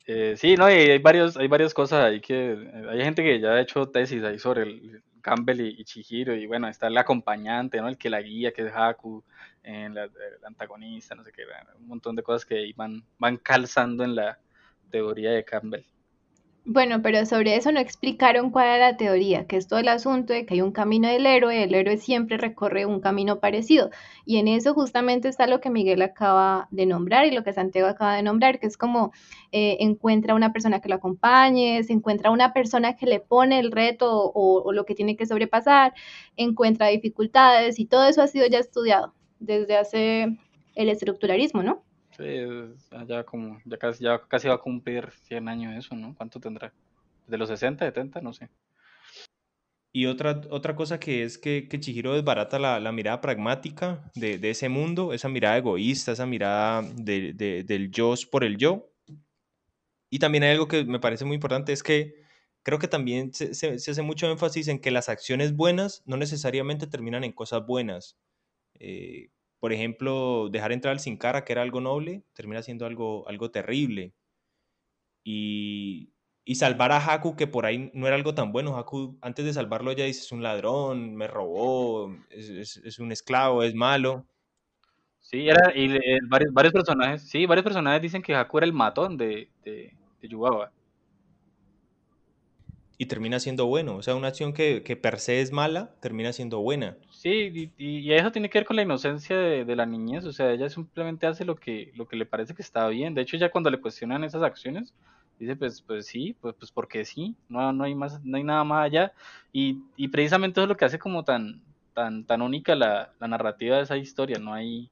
Eh, 0.05 0.35
sí, 0.37 0.55
no, 0.55 0.69
y 0.69 0.73
hay 0.73 0.97
varios, 0.99 1.37
hay 1.37 1.47
varias 1.47 1.73
cosas 1.73 2.03
ahí 2.03 2.19
que 2.19 2.57
hay 2.89 3.01
gente 3.01 3.23
que 3.23 3.39
ya 3.39 3.51
ha 3.53 3.61
hecho 3.61 3.87
tesis 3.89 4.21
ahí 4.23 4.37
sobre 4.37 4.63
el 4.63 5.03
Campbell 5.21 5.61
y, 5.61 5.75
y 5.79 5.85
Chihiro 5.85 6.35
y 6.35 6.45
bueno, 6.45 6.67
está 6.67 6.87
el 6.87 6.97
acompañante, 6.97 7.79
¿no? 7.79 7.87
El 7.87 7.97
que 7.97 8.09
la 8.09 8.21
guía, 8.21 8.51
que 8.51 8.63
es 8.67 8.73
Haku, 8.75 9.23
eh, 9.63 9.89
la, 9.89 10.03
el 10.03 10.11
antagonista, 10.45 11.15
no 11.15 11.23
sé 11.23 11.31
qué, 11.31 11.43
un 11.79 11.87
montón 11.87 12.15
de 12.17 12.23
cosas 12.23 12.45
que 12.45 12.73
van, 12.75 13.05
van 13.17 13.37
calzando 13.37 14.03
en 14.03 14.15
la 14.15 14.39
teoría 14.89 15.31
de 15.31 15.45
Campbell. 15.45 15.85
Bueno, 16.65 17.01
pero 17.01 17.25
sobre 17.25 17.57
eso 17.57 17.73
no 17.73 17.81
explicaron 17.81 18.49
cuál 18.49 18.67
era 18.67 18.91
la 18.91 18.97
teoría, 18.97 19.45
que 19.47 19.57
es 19.57 19.67
todo 19.67 19.79
el 19.79 19.89
asunto 19.89 20.31
de 20.31 20.45
que 20.45 20.53
hay 20.53 20.61
un 20.61 20.71
camino 20.71 21.09
del 21.09 21.25
héroe, 21.25 21.61
el 21.63 21.75
héroe 21.75 21.97
siempre 21.97 22.37
recorre 22.37 22.85
un 22.85 23.01
camino 23.01 23.41
parecido. 23.41 23.89
Y 24.25 24.37
en 24.37 24.47
eso 24.47 24.73
justamente 24.73 25.27
está 25.27 25.45
lo 25.45 25.59
que 25.59 25.69
Miguel 25.69 26.01
acaba 26.01 26.69
de 26.71 26.85
nombrar 26.85 27.25
y 27.25 27.31
lo 27.31 27.43
que 27.43 27.51
Santiago 27.51 27.89
acaba 27.89 28.15
de 28.15 28.23
nombrar, 28.23 28.59
que 28.61 28.67
es 28.67 28.77
como 28.77 29.11
eh, 29.51 29.75
encuentra 29.81 30.35
una 30.35 30.53
persona 30.53 30.79
que 30.79 30.87
lo 30.87 30.95
acompañe, 30.95 31.83
se 31.83 31.91
encuentra 31.91 32.31
una 32.31 32.53
persona 32.53 32.95
que 32.95 33.07
le 33.07 33.19
pone 33.19 33.59
el 33.59 33.69
reto 33.71 34.09
o, 34.13 34.61
o 34.63 34.71
lo 34.71 34.85
que 34.85 34.95
tiene 34.95 35.17
que 35.17 35.25
sobrepasar, 35.25 35.93
encuentra 36.37 36.87
dificultades 36.87 37.77
y 37.77 37.85
todo 37.87 38.05
eso 38.07 38.21
ha 38.21 38.27
sido 38.27 38.47
ya 38.47 38.59
estudiado 38.59 39.13
desde 39.39 39.75
hace 39.75 40.37
el 40.75 40.89
estructuralismo, 40.89 41.61
¿no? 41.61 41.83
Sí, 42.23 43.05
ya 43.05 43.25
como, 43.25 43.61
ya 43.65 43.77
casi, 43.77 44.03
ya 44.03 44.21
casi 44.27 44.47
va 44.47 44.55
a 44.55 44.59
cumplir 44.59 45.11
100 45.27 45.49
años 45.49 45.75
eso, 45.75 45.93
¿no? 45.93 46.15
¿Cuánto 46.15 46.39
tendrá? 46.39 46.71
¿De 47.27 47.37
los 47.37 47.49
60, 47.49 47.85
70? 47.85 48.21
No 48.21 48.31
sé. 48.31 48.49
Y 49.91 50.05
otra, 50.05 50.41
otra 50.49 50.75
cosa 50.75 50.99
que 50.99 51.23
es 51.23 51.37
que, 51.37 51.67
que 51.67 51.79
Chihiro 51.81 52.13
desbarata 52.13 52.59
la, 52.59 52.79
la 52.79 52.93
mirada 52.93 53.19
pragmática 53.19 54.09
de, 54.15 54.37
de, 54.37 54.51
ese 54.51 54.69
mundo, 54.69 55.13
esa 55.13 55.27
mirada 55.27 55.57
egoísta, 55.57 56.13
esa 56.13 56.25
mirada 56.25 56.81
de, 56.95 57.33
de, 57.33 57.63
del 57.63 57.91
yo 57.91 58.13
por 58.31 58.45
el 58.45 58.57
yo. 58.57 58.89
Y 60.09 60.19
también 60.19 60.45
hay 60.45 60.51
algo 60.51 60.69
que 60.69 60.85
me 60.85 60.99
parece 60.99 61.25
muy 61.25 61.35
importante, 61.35 61.73
es 61.73 61.83
que 61.83 62.23
creo 62.63 62.79
que 62.79 62.87
también 62.87 63.33
se, 63.33 63.53
se, 63.53 63.77
se 63.79 63.91
hace 63.91 64.01
mucho 64.01 64.31
énfasis 64.31 64.69
en 64.69 64.79
que 64.79 64.91
las 64.91 65.09
acciones 65.09 65.55
buenas 65.55 66.03
no 66.05 66.15
necesariamente 66.15 66.87
terminan 66.87 67.25
en 67.25 67.33
cosas 67.33 67.65
buenas. 67.65 68.17
Eh, 68.79 69.29
por 69.63 69.71
ejemplo, 69.71 70.49
dejar 70.51 70.73
entrar 70.73 70.91
al 70.91 70.99
sin 70.99 71.15
cara, 71.15 71.45
que 71.45 71.53
era 71.53 71.61
algo 71.61 71.79
noble, 71.79 72.25
termina 72.33 72.61
siendo 72.61 72.85
algo, 72.85 73.25
algo 73.29 73.49
terrible. 73.49 74.13
y, 75.23 76.11
y 76.43 76.55
salvar 76.55 76.91
a 76.91 76.97
Haku, 76.97 77.37
que 77.37 77.47
por 77.47 77.65
ahí 77.65 77.89
no 77.93 78.05
era 78.07 78.17
algo 78.17 78.33
tan 78.35 78.51
bueno. 78.51 78.77
Haku, 78.77 79.17
antes 79.21 79.45
de 79.45 79.53
salvarlo, 79.53 79.91
ella 79.91 80.03
dice, 80.03 80.19
es 80.19 80.31
un 80.33 80.43
ladrón, 80.43 81.15
me 81.15 81.27
robó, 81.27 82.13
es, 82.29 82.99
un 82.99 83.13
esclavo, 83.13 83.63
es 83.63 83.73
malo. 83.73 84.25
Sí, 85.21 85.47
era, 85.47 85.71
y 85.73 85.87
varios, 86.27 86.53
varios 86.53 86.73
personajes, 86.73 87.23
sí, 87.23 87.45
varios 87.45 87.63
personajes 87.63 88.01
dicen 88.01 88.21
que 88.21 88.35
Haku 88.35 88.57
era 88.57 88.65
el 88.65 88.73
matón 88.73 89.15
de, 89.15 89.49
de, 89.63 89.93
y 92.97 93.07
termina 93.07 93.39
siendo 93.39 93.65
bueno. 93.65 93.95
O 93.95 94.01
sea, 94.01 94.15
una 94.15 94.29
acción 94.29 94.53
que, 94.53 94.83
que 94.83 94.95
per 94.95 95.19
se 95.19 95.41
es 95.41 95.51
mala, 95.51 95.95
termina 95.99 96.31
siendo 96.33 96.59
buena. 96.59 96.97
Sí, 97.11 97.71
y, 97.77 98.11
eso 98.13 98.31
tiene 98.31 98.49
que 98.49 98.59
ver 98.59 98.65
con 98.65 98.75
la 98.75 98.81
inocencia 98.83 99.37
de, 99.37 99.75
la 99.75 99.85
niñez. 99.85 100.25
O 100.25 100.31
sea, 100.31 100.51
ella 100.51 100.69
simplemente 100.69 101.25
hace 101.25 101.45
lo 101.45 101.55
que, 101.55 101.91
lo 101.95 102.07
que 102.07 102.15
le 102.15 102.25
parece 102.25 102.53
que 102.53 102.61
está 102.61 102.87
bien. 102.87 103.13
De 103.15 103.21
hecho, 103.21 103.37
ya 103.37 103.49
cuando 103.49 103.69
le 103.69 103.81
cuestionan 103.81 104.23
esas 104.23 104.43
acciones, 104.43 104.93
dice, 105.39 105.55
pues, 105.55 105.81
pues 105.81 106.05
sí, 106.05 106.35
pues, 106.39 106.55
pues 106.59 106.71
porque 106.71 107.05
sí, 107.05 107.35
no, 107.49 107.73
no, 107.73 107.83
hay 107.85 107.95
más, 107.95 108.23
no 108.23 108.37
hay 108.37 108.43
nada 108.43 108.63
más 108.63 108.85
allá. 108.85 109.13
Y, 109.51 109.79
y 109.95 110.09
precisamente 110.09 110.59
eso 110.59 110.65
es 110.65 110.69
lo 110.69 110.77
que 110.77 110.85
hace 110.85 110.99
como 110.99 111.23
tan, 111.23 111.61
tan, 111.93 112.25
tan 112.25 112.41
única 112.41 112.75
la, 112.75 113.13
la 113.19 113.27
narrativa 113.27 113.77
de 113.77 113.83
esa 113.83 113.97
historia. 113.97 114.37
No 114.39 114.53
hay, 114.53 114.89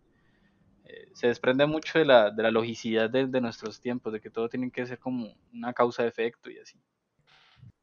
eh, 0.86 1.10
se 1.14 1.28
desprende 1.28 1.66
mucho 1.66 2.00
de 2.00 2.06
la, 2.06 2.32
de 2.32 2.44
la 2.44 2.52
logicidad 2.52 3.10
de, 3.10 3.28
de, 3.28 3.42
nuestros 3.42 3.80
tiempos, 3.80 4.14
de 4.14 4.22
que 4.22 4.30
todo 4.30 4.50
tiene 4.50 4.72
que 4.72 4.86
ser 4.86 5.00
como 5.00 5.36
una 5.54 5.74
causa-efecto 5.74 6.50
y 6.50 6.58
así. 6.58 6.80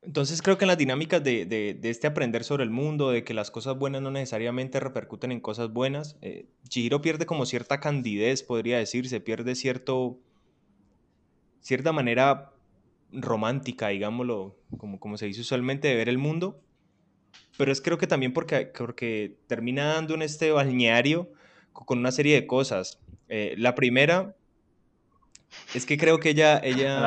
Entonces 0.02 0.40
creo 0.40 0.56
que 0.56 0.64
en 0.64 0.68
las 0.68 0.78
dinámicas 0.78 1.22
de, 1.22 1.44
de, 1.44 1.78
este 1.82 2.06
aprender 2.06 2.44
sobre 2.44 2.64
el 2.64 2.70
mundo, 2.70 3.10
de 3.10 3.24
que 3.24 3.34
las 3.34 3.50
cosas 3.50 3.76
buenas 3.76 4.00
no 4.00 4.10
necesariamente 4.10 4.80
repercuten 4.80 5.32
en 5.32 5.40
cosas 5.40 5.70
buenas, 5.70 6.16
eh, 6.22 6.46
Chihiro 6.68 7.02
pierde 7.02 7.26
como 7.26 7.44
cierta 7.44 7.80
candidez, 7.80 8.42
podría 8.42 8.78
decirse, 8.78 9.20
pierde 9.20 9.54
cierto, 9.54 10.18
cierta 11.60 11.92
manera 11.92 12.52
romántica, 13.12 13.88
digámoslo, 13.88 14.56
como, 14.78 14.98
como 14.98 15.18
se 15.18 15.26
dice 15.26 15.42
usualmente, 15.42 15.88
de 15.88 15.96
ver 15.96 16.08
el 16.08 16.18
mundo. 16.18 16.62
Pero 17.58 17.70
es 17.70 17.82
creo 17.82 17.98
que 17.98 18.06
también 18.06 18.32
porque, 18.32 18.72
porque 18.78 19.36
termina 19.46 19.92
dando 19.94 20.14
en 20.14 20.22
este 20.22 20.52
balneario 20.52 21.30
con 21.72 21.98
una 21.98 22.12
serie 22.12 22.34
de 22.34 22.46
cosas. 22.46 22.98
Eh, 23.28 23.54
la 23.58 23.74
primera 23.74 24.38
es 25.74 25.87
que 25.87 25.98
creo 25.98 26.18
que 26.18 26.30
ella, 26.30 26.58
ella 26.64 27.02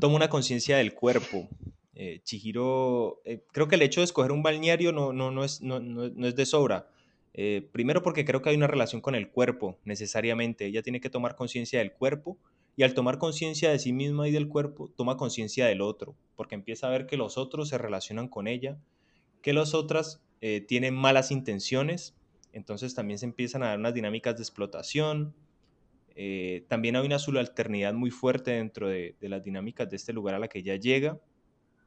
toma 0.00 0.16
una 0.16 0.28
conciencia 0.28 0.76
del 0.76 0.94
cuerpo. 0.94 1.48
Eh, 1.94 2.20
Chihiro, 2.24 3.22
eh, 3.24 3.42
creo 3.52 3.68
que 3.68 3.76
el 3.76 3.82
hecho 3.82 4.00
de 4.00 4.04
escoger 4.04 4.30
un 4.30 4.42
balneario 4.42 4.92
no, 4.92 5.14
no, 5.14 5.30
no, 5.30 5.44
es, 5.44 5.62
no, 5.62 5.80
no 5.80 6.26
es 6.26 6.36
de 6.36 6.46
sobra. 6.46 6.88
Eh, 7.32 7.68
primero 7.72 8.02
porque 8.02 8.24
creo 8.24 8.42
que 8.42 8.50
hay 8.50 8.56
una 8.56 8.66
relación 8.66 9.00
con 9.00 9.14
el 9.14 9.30
cuerpo, 9.30 9.78
necesariamente. 9.84 10.66
Ella 10.66 10.82
tiene 10.82 11.00
que 11.00 11.10
tomar 11.10 11.36
conciencia 11.36 11.78
del 11.78 11.92
cuerpo 11.92 12.38
y 12.76 12.82
al 12.82 12.92
tomar 12.92 13.18
conciencia 13.18 13.70
de 13.70 13.78
sí 13.78 13.92
misma 13.94 14.28
y 14.28 14.32
del 14.32 14.48
cuerpo, 14.48 14.90
toma 14.94 15.16
conciencia 15.16 15.66
del 15.66 15.80
otro, 15.80 16.14
porque 16.34 16.54
empieza 16.54 16.86
a 16.86 16.90
ver 16.90 17.06
que 17.06 17.16
los 17.16 17.38
otros 17.38 17.70
se 17.70 17.78
relacionan 17.78 18.28
con 18.28 18.46
ella, 18.46 18.78
que 19.40 19.54
los 19.54 19.72
otras 19.74 20.20
tienen 20.68 20.94
malas 20.94 21.30
intenciones, 21.30 22.14
entonces 22.52 22.94
también 22.94 23.18
se 23.18 23.24
empiezan 23.24 23.62
a 23.62 23.68
dar 23.68 23.78
unas 23.78 23.94
dinámicas 23.94 24.36
de 24.36 24.42
explotación. 24.42 25.34
También 26.68 26.96
hay 26.96 27.04
una 27.04 27.18
subalternidad 27.18 27.92
muy 27.92 28.10
fuerte 28.10 28.52
dentro 28.52 28.88
de, 28.88 29.16
de 29.20 29.28
las 29.28 29.42
dinámicas 29.42 29.90
de 29.90 29.96
este 29.96 30.12
lugar 30.12 30.34
a 30.34 30.38
la 30.38 30.48
que 30.48 30.60
ella 30.60 30.76
llega. 30.76 31.20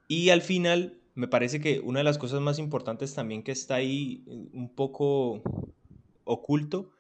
Y 0.08 0.30
al 0.30 0.42
final, 0.42 1.00
me 1.20 1.28
parece 1.28 1.60
que 1.60 1.82
una 1.82 2.00
de 2.00 2.06
las 2.06 2.18
cosas 2.18 2.39
más 2.39 2.60
importantes 2.60 3.13
también 3.13 3.44
que 3.44 3.52
está 3.52 3.76
ahí 3.76 4.24
eh, 4.26 4.48
un 4.54 4.74
poco 4.74 5.42
oculto 6.24 6.92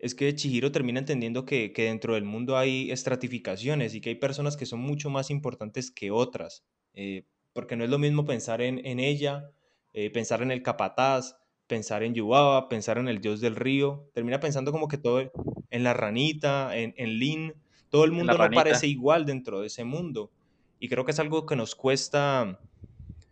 es 0.00 0.16
que 0.16 0.34
Chihiro 0.34 0.72
termina 0.72 0.98
entendiendo 0.98 1.44
que, 1.44 1.72
dentro 1.76 2.14
del 2.14 2.24
mundo 2.24 2.56
hay 2.56 2.90
estratificaciones 2.90 3.94
y 3.94 4.00
que 4.00 4.10
hay 4.10 4.16
personas 4.16 4.56
que 4.56 4.66
son 4.66 4.80
mucho 4.80 5.10
más 5.10 5.30
importantes 5.30 5.92
que 5.92 6.10
otras, 6.10 6.64
eh, 6.92 7.24
porque 7.52 7.76
no 7.76 7.84
es 7.84 7.90
lo 7.90 8.00
mismo 8.00 8.24
pensar 8.24 8.62
en, 8.62 8.98
ella, 8.98 9.52
eh, 9.92 10.10
pensar 10.10 10.42
en 10.42 10.50
el 10.50 10.62
capataz, 10.64 11.36
pensar 11.68 12.02
en 12.02 12.14
Yubaba, 12.14 12.68
pensar 12.68 12.98
en 12.98 13.06
el 13.06 13.20
dios 13.20 13.40
del 13.40 13.54
río, 13.54 14.10
termina 14.12 14.40
pensando 14.40 14.72
como 14.72 14.88
que 14.88 14.98
todo 14.98 15.30
en 15.72 15.82
la 15.82 15.94
ranita, 15.94 16.76
en, 16.76 16.94
en 16.96 17.18
Lin, 17.18 17.54
todo 17.88 18.04
el 18.04 18.12
mundo 18.12 18.38
no 18.38 18.50
parece 18.50 18.86
igual 18.86 19.26
dentro 19.26 19.60
de 19.60 19.66
ese 19.66 19.84
mundo. 19.84 20.30
Y 20.78 20.88
creo 20.88 21.04
que 21.04 21.12
es 21.12 21.18
algo 21.18 21.46
que 21.46 21.56
nos 21.56 21.74
cuesta 21.74 22.60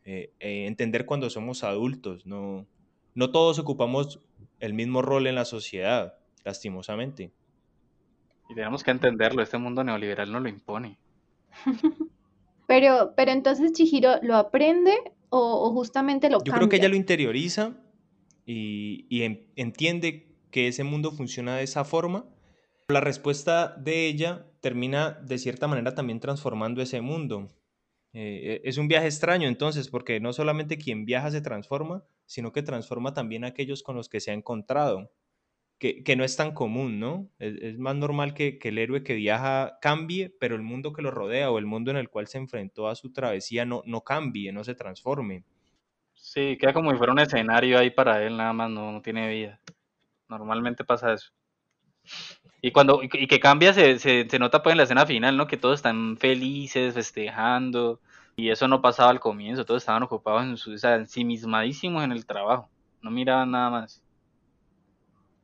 eh, 0.05 0.33
eh, 0.41 0.67
entender 0.67 1.05
cuando 1.05 1.29
somos 1.31 1.65
adultos. 1.65 2.27
No, 2.27 2.67
no 3.15 3.31
todos 3.31 3.59
ocupamos 3.59 4.21
el 4.59 4.73
mismo 4.73 5.03
rol 5.03 5.27
en 5.27 5.35
la 5.35 5.45
sociedad, 5.45 6.15
lastimosamente. 6.45 7.31
Y 8.49 8.55
tenemos 8.55 8.83
que 8.83 8.91
entenderlo, 8.91 9.43
este 9.43 9.59
mundo 9.59 9.85
neoliberal 9.85 10.33
no 10.33 10.41
lo 10.41 10.49
impone. 10.49 10.99
pero, 12.67 13.13
pero 13.17 13.33
entonces 13.33 13.73
Chihiro 13.73 14.15
lo 14.23 14.37
aprende 14.37 14.95
o, 15.29 15.71
justamente 15.73 16.31
lo 16.31 16.43
Yo 16.43 16.53
creo 16.53 16.69
que 16.69 16.77
ella 16.77 16.89
lo 16.89 16.97
interioriza 16.97 17.77
y, 18.47 19.07
y 19.09 19.23
entiende 19.57 20.30
que 20.51 20.69
ese 20.69 20.85
mundo 20.85 21.13
funciona 21.13 21.57
de 21.57 21.65
esa 21.65 21.85
forma. 21.85 22.25
La 22.89 23.01
respuesta 23.01 23.75
de 23.77 24.07
ella 24.07 24.47
termina 24.61 25.13
de 25.13 25.39
cierta 25.39 25.69
manera 25.69 25.95
también 25.95 26.21
transformando 26.21 26.83
ese 26.83 27.01
mundo. 27.01 27.49
Eh, 28.13 28.61
es 28.65 28.77
un 28.79 28.89
viaje 28.89 29.07
extraño 29.07 29.47
entonces, 29.49 29.89
porque 29.89 30.21
no 30.21 30.33
solamente 30.33 30.79
quien 30.79 31.05
viaja 31.05 31.31
se 31.31 31.41
transforma, 31.41 32.05
sino 32.27 32.53
que 32.53 32.63
transforma 32.63 33.15
también 33.15 33.45
a 33.45 33.49
aquellos 33.49 33.83
con 33.83 33.97
los 33.97 34.09
que 34.09 34.21
se 34.21 34.33
ha 34.33 34.35
encontrado, 34.35 35.13
que, 35.79 36.15
no 36.15 36.25
es 36.25 36.37
tan 36.37 36.53
común, 36.53 37.01
¿no? 37.01 37.31
Es, 37.39 37.79
más 37.79 37.97
normal 37.97 38.35
que, 38.35 38.59
el 38.63 38.79
héroe 38.79 39.03
que 39.03 39.15
viaja 39.15 39.79
cambie, 39.81 40.29
pero 40.39 40.55
el 40.55 40.63
mundo 40.63 40.93
que 40.93 41.01
lo 41.01 41.11
rodea 41.11 41.51
o 41.51 41.59
el 41.59 41.65
mundo 41.65 41.91
en 41.91 41.97
el 41.97 42.11
cual 42.11 42.27
se 42.27 42.37
enfrentó 42.37 42.87
a 42.89 42.95
su 42.95 43.13
travesía 43.13 43.65
no, 43.65 43.83
no 43.87 44.03
cambie, 44.03 44.53
no 44.53 44.63
se 44.63 44.75
transforme. 44.75 45.45
Sí, 46.13 46.59
queda 46.59 46.75
como 46.75 46.91
si 46.91 46.99
fuera 46.99 47.15
un 47.15 47.21
escenario 47.21 47.79
ahí 47.79 47.91
para 47.91 48.23
él, 48.27 48.37
nada 48.37 48.53
más, 48.53 48.71
no 48.71 49.01
tiene 49.03 49.29
vida. 49.31 49.61
Normalmente 50.31 50.85
pasa 50.85 51.13
eso. 51.13 51.31
Y 52.63 52.73
cuando 52.73 53.01
y 53.03 53.27
que 53.27 53.41
cambia 53.41 53.73
se, 53.73 53.99
se, 53.99 54.39
nota 54.39 54.63
pues 54.63 54.73
en 54.73 54.79
la 54.79 54.85
escena 54.85 55.07
final, 55.07 55.37
¿no? 55.37 55.47
Que 55.47 55.57
todos 55.57 55.77
están 55.77 56.17
felices, 56.17 56.95
festejando. 56.95 58.01
Y 58.37 58.51
eso 58.51 58.69
no 58.69 58.81
pasaba 58.81 59.11
al 59.11 59.21
comienzo, 59.21 59.67
todos 59.67 59.83
estaban 59.83 60.03
ocupados 60.03 60.45
en 60.45 60.57
su, 60.57 60.73
o 60.73 60.79
sea, 60.79 60.95
ensimismadísimos 60.95 62.05
en 62.05 62.13
el 62.13 62.25
trabajo. 62.25 62.71
No 63.03 63.11
miraban 63.11 63.51
nada 63.51 63.71
más. 63.71 64.03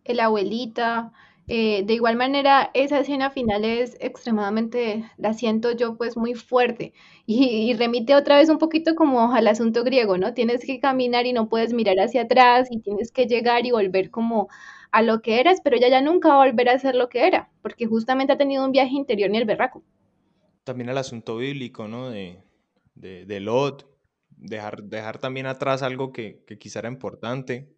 El 0.04 0.20
abuelita, 0.20 1.12
eh, 1.48 1.84
de 1.84 1.94
igual 1.94 2.16
manera, 2.16 2.70
esa 2.74 2.98
escena 2.98 3.30
final 3.30 3.64
es 3.64 3.96
extremadamente, 4.00 5.04
la 5.16 5.32
siento 5.32 5.70
yo 5.72 5.96
pues 5.96 6.16
muy 6.16 6.34
fuerte 6.34 6.92
y, 7.24 7.72
remite 7.74 8.16
otra 8.16 8.38
vez 8.38 8.48
un 8.48 8.58
poquito 8.58 8.96
como 8.96 9.32
al 9.32 9.46
asunto 9.46 9.84
griego, 9.84 10.18
¿no? 10.18 10.34
Tienes 10.34 10.64
que 10.64 10.80
caminar 10.80 11.24
y 11.24 11.32
no 11.32 11.48
puedes 11.48 11.72
mirar 11.72 11.98
hacia 12.00 12.22
atrás 12.22 12.68
y 12.70 12.80
tienes 12.80 13.12
que 13.12 13.26
llegar 13.26 13.64
y 13.64 13.70
volver 13.70 14.10
como 14.10 14.48
a 14.90 15.02
lo 15.02 15.22
que 15.22 15.38
eras, 15.38 15.60
pero 15.62 15.76
ella 15.76 15.88
ya 15.88 16.00
nunca 16.00 16.30
va 16.30 16.42
a 16.42 16.46
volver 16.46 16.68
a 16.68 16.78
ser 16.80 16.96
lo 16.96 17.08
que 17.08 17.26
era, 17.26 17.48
porque 17.62 17.86
justamente 17.86 18.32
ha 18.32 18.38
tenido 18.38 18.64
un 18.64 18.72
viaje 18.72 18.94
interior 18.94 19.30
en 19.30 19.36
el 19.36 19.44
berraco. 19.44 19.84
También 20.64 20.88
el 20.88 20.98
asunto 20.98 21.36
bíblico, 21.36 21.86
¿no? 21.86 22.10
De, 22.10 22.42
de, 22.94 23.40
Lot, 23.40 23.86
dejar, 24.30 24.82
dejar 24.82 25.18
también 25.18 25.46
atrás 25.46 25.82
algo 25.82 26.12
que, 26.12 26.42
que 26.44 26.58
quizá 26.58 26.80
era 26.80 26.88
importante. 26.88 27.75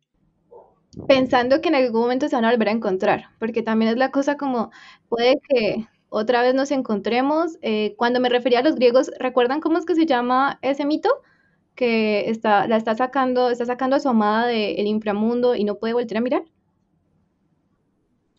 Pensando 1.07 1.61
que 1.61 1.69
en 1.69 1.75
algún 1.75 2.03
momento 2.03 2.29
se 2.29 2.37
van 2.37 2.45
a 2.45 2.51
volver 2.51 2.69
a 2.69 2.73
encontrar, 2.73 3.31
porque 3.39 3.63
también 3.63 3.93
es 3.93 3.97
la 3.97 4.11
cosa 4.11 4.37
como, 4.37 4.71
puede 5.09 5.41
que 5.49 5.87
otra 6.11 6.43
vez 6.43 6.55
nos 6.55 6.71
encontremos. 6.71 7.59
Eh, 7.63 7.95
cuando 7.97 8.21
me 8.21 8.29
refería 8.29 8.61
a 8.61 8.63
los 8.63 8.75
griegos, 8.75 9.11
¿recuerdan 9.19 9.61
cómo 9.61 9.79
es 9.79 9.87
que 9.87 9.95
se 9.95 10.07
llama 10.07 10.59
ese 10.63 10.85
mito? 10.85 11.11
Que 11.75 12.29
está, 12.29 12.67
la 12.67 12.77
está 12.77 12.95
sacando, 12.95 13.51
está 13.51 13.65
sacando 13.65 13.97
a 13.97 14.01
su 14.01 14.09
amada 14.09 14.47
del 14.47 14.87
inframundo 14.87 15.55
y 15.55 15.65
no 15.65 15.77
puede 15.77 15.95
volver 15.95 16.17
a 16.17 16.21
mirar. 16.21 16.43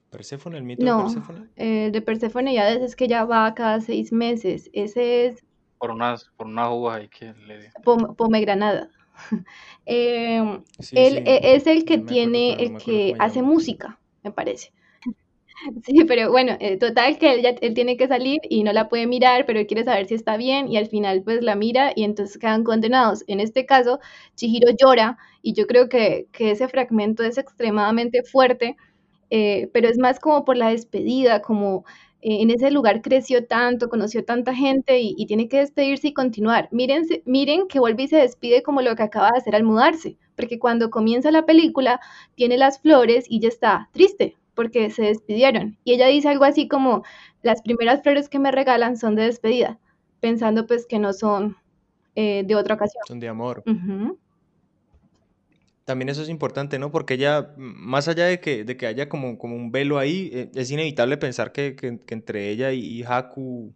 ¿Perséfone, 0.10 0.58
el 0.58 0.64
mito 0.64 0.84
de 0.84 1.04
Perséfone? 1.04 1.50
Eh, 1.56 1.90
de 1.92 2.02
Perséfone 2.02 2.54
ya 2.54 2.70
es 2.70 2.96
que 2.96 3.08
ya 3.08 3.26
va 3.26 3.54
cada 3.54 3.80
seis 3.80 4.12
meses. 4.12 4.70
Ese 4.74 5.28
es... 5.28 5.46
Por 5.78 5.92
unas, 5.92 6.30
por 6.36 6.48
unas 6.48 6.70
uvas 6.72 6.98
ahí 6.98 7.08
que 7.08 7.34
le... 7.34 7.72
pomegranada. 7.84 8.90
Em, 9.86 10.64
él 10.94 11.24
e, 11.26 11.56
es 11.56 11.68
el 11.68 11.86
que 11.86 11.98
tiene, 11.98 12.54
el 12.54 12.78
que 12.78 13.16
hace 13.20 13.42
música, 13.42 14.00
me 14.24 14.32
parece. 14.32 14.72
Sí, 15.86 16.06
pero 16.06 16.32
bueno, 16.32 16.56
eh, 16.60 16.78
total 16.78 17.18
que 17.18 17.34
él, 17.34 17.42
ya, 17.42 17.50
él 17.62 17.74
tiene 17.74 17.98
que 17.98 18.08
salir 18.08 18.40
y 18.50 18.64
no 18.64 18.72
la 18.74 18.88
puede 18.90 19.08
mirar, 19.08 19.46
pero 19.46 19.60
él 19.60 19.68
quiere 19.68 19.84
saber 19.84 20.08
si 20.08 20.14
está 20.16 20.38
bien 20.38 20.68
y 20.72 20.78
al 20.78 20.88
final 20.88 21.22
pues 21.24 21.44
la 21.44 21.56
mira 21.56 21.92
y 21.96 22.04
entonces 22.06 22.38
quedan 22.38 22.64
condenados. 22.64 23.24
En 23.28 23.40
este 23.42 23.66
caso, 23.66 24.00
Chihiro 24.36 24.70
llora 24.80 25.18
y 25.42 25.54
yo 25.54 25.68
creo 25.68 25.90
que, 25.90 26.28
que 26.32 26.52
ese 26.52 26.68
fragmento 26.70 27.24
es 27.24 27.38
extremadamente 27.38 28.24
fuerte 28.24 28.78
eh, 29.30 29.70
pero 29.74 29.88
es 29.90 29.98
más 29.98 30.20
como 30.20 30.44
por 30.46 30.58
la 30.58 30.70
despedida, 30.70 31.42
como 31.42 31.86
eh, 32.22 32.42
en 32.42 32.50
ese 32.52 32.72
lugar 32.72 33.02
creció 33.02 33.46
tanto, 33.46 33.90
conoció 33.90 34.26
tanta 34.26 34.54
gente 34.54 35.00
y, 35.00 35.26
tiene 35.26 35.48
que 35.48 35.60
despedirse 35.60 36.10
y 36.10 36.14
continuar. 36.14 36.68
Miren, 36.72 37.06
miren 37.26 37.68
que 37.68 37.80
vuelve 37.80 38.04
y 38.04 38.08
se 38.08 38.18
despide 38.18 38.64
como 38.64 38.82
lo 38.82 38.96
que 38.96 39.04
acaba 39.04 39.32
de 39.32 39.38
hacer 39.38 39.56
al 39.56 39.64
mudarse, 39.64 40.18
porque 40.36 40.60
cuando 40.60 40.90
comienza 40.90 41.32
la 41.32 41.46
película 41.46 42.00
tiene 42.36 42.58
las 42.58 42.80
flores 42.82 43.26
y 43.30 43.40
ya 43.40 43.48
está 43.48 43.90
triste 43.94 44.36
porque 44.54 44.90
se 44.90 45.04
despidieron. 45.04 45.78
Y 45.86 45.94
ella 45.94 46.08
dice 46.08 46.28
algo 46.28 46.44
así 46.44 46.68
como, 46.68 47.04
las 47.44 47.62
primeras 47.62 48.04
flores 48.04 48.28
que 48.28 48.40
me 48.40 48.52
regalan 48.52 48.98
son 48.98 49.16
de 49.16 49.24
despedida. 49.24 49.80
pensando 50.20 50.68
pues 50.68 50.86
que 50.86 51.00
no 51.00 51.14
son 51.14 51.56
eh, 52.16 52.44
de 52.46 52.56
otra 52.56 52.76
ocasión. 52.76 53.02
Son 53.08 53.22
de 53.22 53.30
amor. 53.30 53.64
También 55.90 56.10
eso 56.10 56.22
es 56.22 56.30
importante, 56.30 56.78
¿no? 56.78 56.92
Porque 56.92 57.16
ella, 57.16 57.52
más 57.58 58.08
allá 58.08 58.26
de 58.28 58.40
que, 58.40 58.64
de 58.64 58.78
que 58.78 58.86
haya 58.86 59.10
como, 59.10 59.40
como 59.40 59.56
un 59.56 59.72
velo 59.72 59.98
ahí, 59.98 60.30
eh, 60.32 60.52
es 60.54 60.70
inevitable 60.70 61.18
pensar 61.18 61.52
que, 61.52 61.76
que- 61.76 61.98
que 62.06 62.14
entre 62.14 62.50
ella 62.52 62.72
y, 62.74 62.80
y 62.86 63.02
Haku 63.04 63.74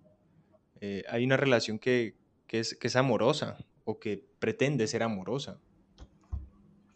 eh, 0.80 1.02
hay 1.10 1.26
una 1.26 1.38
relación 1.38 1.80
que, 1.80 2.14
que 2.46 2.60
es, 2.60 2.76
que 2.76 2.86
es 2.86 2.96
amorosa 2.96 3.58
o 3.84 3.98
que 3.98 4.24
pretende 4.38 4.86
ser 4.86 5.02
amorosa. 5.02 5.58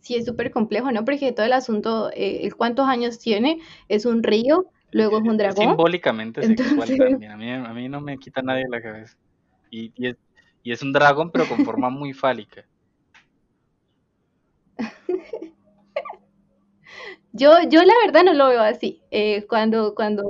Sí, 0.01 0.13
es 0.15 0.25
súper 0.25 0.51
complejo, 0.51 0.91
¿no? 0.91 1.03
Porque 1.03 1.31
todo 1.31 1.47
el 1.47 1.53
asunto, 1.53 2.11
eh, 2.13 2.41
el 2.43 2.55
cuántos 2.55 2.87
años 2.87 3.17
tiene, 3.17 3.57
es 3.89 4.05
un 4.05 4.21
río, 4.21 4.67
luego 4.91 5.17
es 5.17 5.23
un 5.23 5.37
dragón. 5.37 5.65
simbólicamente 5.69 6.43
sexual 6.43 6.69
Entonces- 6.91 6.99
también. 6.99 7.31
A 7.31 7.37
mí, 7.37 7.51
a 7.51 7.73
mí 7.73 7.89
no 7.89 8.01
me 8.01 8.19
quita 8.19 8.43
nadie 8.43 8.65
de 8.65 8.69
la 8.69 8.81
cabeza. 8.83 9.17
Y, 9.71 9.91
y 9.95 10.09
es, 10.09 10.15
y 10.61 10.71
es 10.73 10.83
un 10.83 10.93
dragón, 10.93 11.31
pero 11.31 11.47
con 11.49 11.65
forma 11.65 11.89
muy 11.89 12.13
fálica. 12.13 12.65
Yo, 17.31 17.51
yo 17.69 17.83
la 17.83 17.93
verdad 18.05 18.23
no 18.23 18.33
lo 18.33 18.47
veo 18.49 18.61
así. 18.61 19.01
Eh, 19.11 19.45
cuando, 19.47 19.93
cuando, 19.95 20.23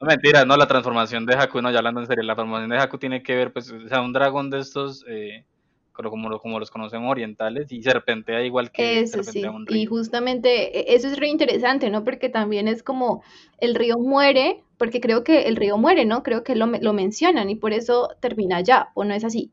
No 0.00 0.06
mentira, 0.08 0.44
no, 0.44 0.56
la 0.56 0.66
transformación 0.66 1.26
de 1.26 1.34
Haku, 1.34 1.60
no, 1.60 1.70
ya 1.70 1.78
hablando 1.78 2.00
en 2.00 2.06
serio, 2.06 2.22
la 2.24 2.34
transformación 2.34 2.70
de 2.70 2.78
Haku 2.78 2.98
tiene 2.98 3.22
que 3.22 3.34
ver, 3.36 3.52
pues, 3.52 3.70
o 3.70 3.88
sea, 3.88 4.00
un 4.00 4.12
dragón 4.12 4.48
de 4.50 4.58
estos, 4.60 5.04
eh, 5.08 5.44
como, 5.92 6.10
como, 6.10 6.28
lo- 6.30 6.40
como 6.40 6.58
los 6.58 6.70
conocemos 6.70 7.10
orientales, 7.10 7.70
y 7.72 7.82
serpentea 7.82 8.42
igual 8.44 8.72
que 8.72 9.00
eso 9.00 9.22
sí, 9.22 9.22
serpentea 9.22 9.50
un 9.50 9.66
y 9.66 9.84
río. 9.84 9.90
justamente 9.90 10.78
e- 10.92 10.94
eso 10.94 11.08
es 11.08 11.18
re 11.18 11.28
interesante, 11.28 11.90
¿no? 11.90 12.04
Porque 12.04 12.28
también 12.28 12.68
es 12.68 12.82
como 12.82 13.22
el 13.58 13.74
río 13.74 13.98
muere, 13.98 14.64
porque 14.78 15.00
creo 15.00 15.22
que 15.24 15.42
el 15.48 15.56
río 15.56 15.76
muere, 15.76 16.04
¿no? 16.06 16.22
Creo 16.22 16.42
que 16.44 16.56
lo, 16.56 16.66
lo 16.66 16.92
mencionan 16.92 17.50
y 17.50 17.56
por 17.56 17.72
eso 17.72 18.08
termina 18.20 18.56
allá, 18.58 18.90
¿o 18.94 19.04
no 19.04 19.14
es 19.14 19.24
así? 19.24 19.52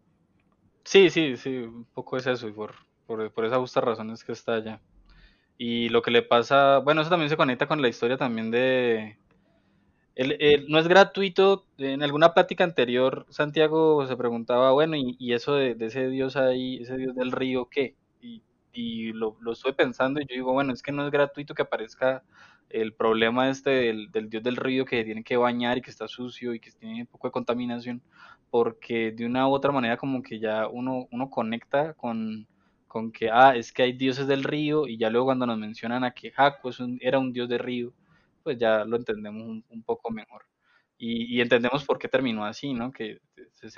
Sí, 0.85 1.09
sí, 1.11 1.37
sí, 1.37 1.49
un 1.57 1.85
poco 1.93 2.17
es 2.17 2.25
eso, 2.27 2.47
y 2.47 2.51
por, 2.53 2.73
por, 3.07 3.31
por 3.33 3.45
esa 3.45 3.57
justa 3.59 3.81
razón 3.81 4.11
es 4.11 4.23
que 4.25 4.33
está 4.33 4.55
allá. 4.55 4.81
Y 5.57 5.89
lo 5.89 6.01
que 6.03 6.11
le 6.11 6.23
pasa, 6.23 6.79
bueno, 6.79 7.01
eso 7.01 7.09
también 7.11 7.29
se 7.29 7.37
conecta 7.37 7.67
con 7.67 7.81
la 7.81 7.89
historia 7.89 8.17
también 8.17 8.51
de... 8.51 9.17
el- 10.15 10.37
el- 10.41 10.67
no 10.69 10.79
es 10.79 10.87
gratuito, 10.87 11.67
en 11.77 12.01
alguna 12.03 12.33
plática 12.33 12.63
anterior 12.63 13.25
Santiago 13.29 14.05
se 14.07 14.17
preguntaba, 14.17 14.71
bueno, 14.71 14.95
y, 14.95 15.15
y 15.19 15.33
eso 15.33 15.55
de, 15.55 15.75
de 15.75 15.85
ese 15.87 16.07
dios 16.09 16.35
ahí, 16.37 16.77
ese 16.81 16.97
dios 16.97 17.15
del 17.15 17.31
río, 17.31 17.67
¿qué? 17.69 17.95
Y, 18.21 18.43
y 18.73 19.13
lo, 19.13 19.37
lo 19.41 19.53
estuve 19.53 19.73
pensando 19.73 20.19
y 20.21 20.25
yo 20.27 20.35
digo, 20.35 20.53
bueno, 20.53 20.73
es 20.73 20.81
que 20.81 20.91
no 20.91 21.05
es 21.05 21.11
gratuito 21.11 21.53
que 21.53 21.61
aparezca 21.63 22.23
el 22.69 22.93
problema 22.93 23.49
este 23.49 23.69
del, 23.69 24.11
del 24.11 24.29
dios 24.29 24.43
del 24.43 24.57
río 24.57 24.85
que 24.85 25.03
tiene 25.05 25.23
que 25.23 25.37
bañar 25.37 25.77
y 25.77 25.81
que 25.81 25.91
está 25.91 26.07
sucio 26.07 26.53
y 26.53 26.59
que 26.59 26.71
tiene 26.71 27.01
un 27.01 27.07
poco 27.07 27.27
de 27.27 27.31
contaminación, 27.31 28.01
porque 28.49 29.11
de 29.11 29.25
una 29.25 29.47
u 29.47 29.51
otra 29.53 29.71
manera 29.71 29.97
como 29.97 30.21
que 30.23 30.39
ya 30.39 30.67
uno, 30.67 31.07
uno 31.11 31.29
conecta 31.29 31.93
con, 31.93 32.47
con 32.97 33.11
que, 33.11 33.29
ah, 33.31 33.55
es 33.55 33.71
que 33.71 33.83
hay 33.83 33.93
dioses 33.93 34.25
del 34.27 34.43
río 34.43 34.87
y 34.87 34.97
ya 34.97 35.09
luego 35.11 35.27
cuando 35.27 35.45
nos 35.45 35.57
mencionan 35.59 36.03
a 36.03 36.11
que 36.11 36.31
un- 36.79 36.97
era 37.01 37.19
un 37.19 37.31
dios 37.31 37.47
del 37.47 37.59
río, 37.59 37.93
pues 38.43 38.57
ya 38.57 38.85
lo 38.85 38.97
entendemos 38.97 39.43
un, 39.69 39.83
poco 39.83 40.09
mejor. 40.11 40.43
Y, 40.97 41.39
entendemos 41.41 41.85
por 41.85 41.99
qué 41.99 42.07
terminó 42.07 42.43
así, 42.45 42.73
¿no? 42.73 42.91
Que 42.91 43.19
se- 43.53 43.69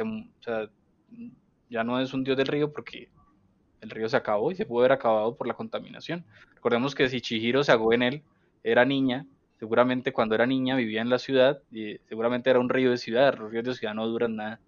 ya 1.70 1.84
no 1.84 2.00
es 2.00 2.14
un 2.14 2.24
dios 2.24 2.38
del 2.38 2.48
río 2.48 2.72
porque 2.72 3.10
el 3.82 3.90
río 3.90 4.08
se 4.10 4.18
acabó 4.18 4.52
y 4.52 4.56
se 4.56 4.66
pudo 4.66 4.80
haber 4.82 4.94
acabado 4.94 5.36
por 5.36 5.48
la 5.48 5.54
contaminación. 5.54 6.26
Recordemos 6.56 6.96
que 6.96 7.10
si 7.10 7.22
Chihiro 7.22 7.64
se 7.64 7.72
ahogó 7.74 7.94
en 7.94 8.04
él, 8.04 8.24
era 8.64 8.86
niña, 8.86 9.26
seguramente 9.60 10.14
cuando 10.14 10.36
era 10.36 10.46
niña 10.46 10.76
vivía 10.78 11.02
en 11.02 11.10
la 11.10 11.20
ciudad 11.20 11.62
y 11.72 11.98
seguramente 12.08 12.50
era 12.50 12.60
un 12.60 12.70
río 12.70 12.92
de 12.92 12.98
ciudad, 12.98 13.38
los 13.38 13.52
ríos 13.52 13.66
de 13.66 13.74
ciudad 13.76 13.94
no 13.96 14.08
duran 14.08 14.38
nada. 14.38 14.62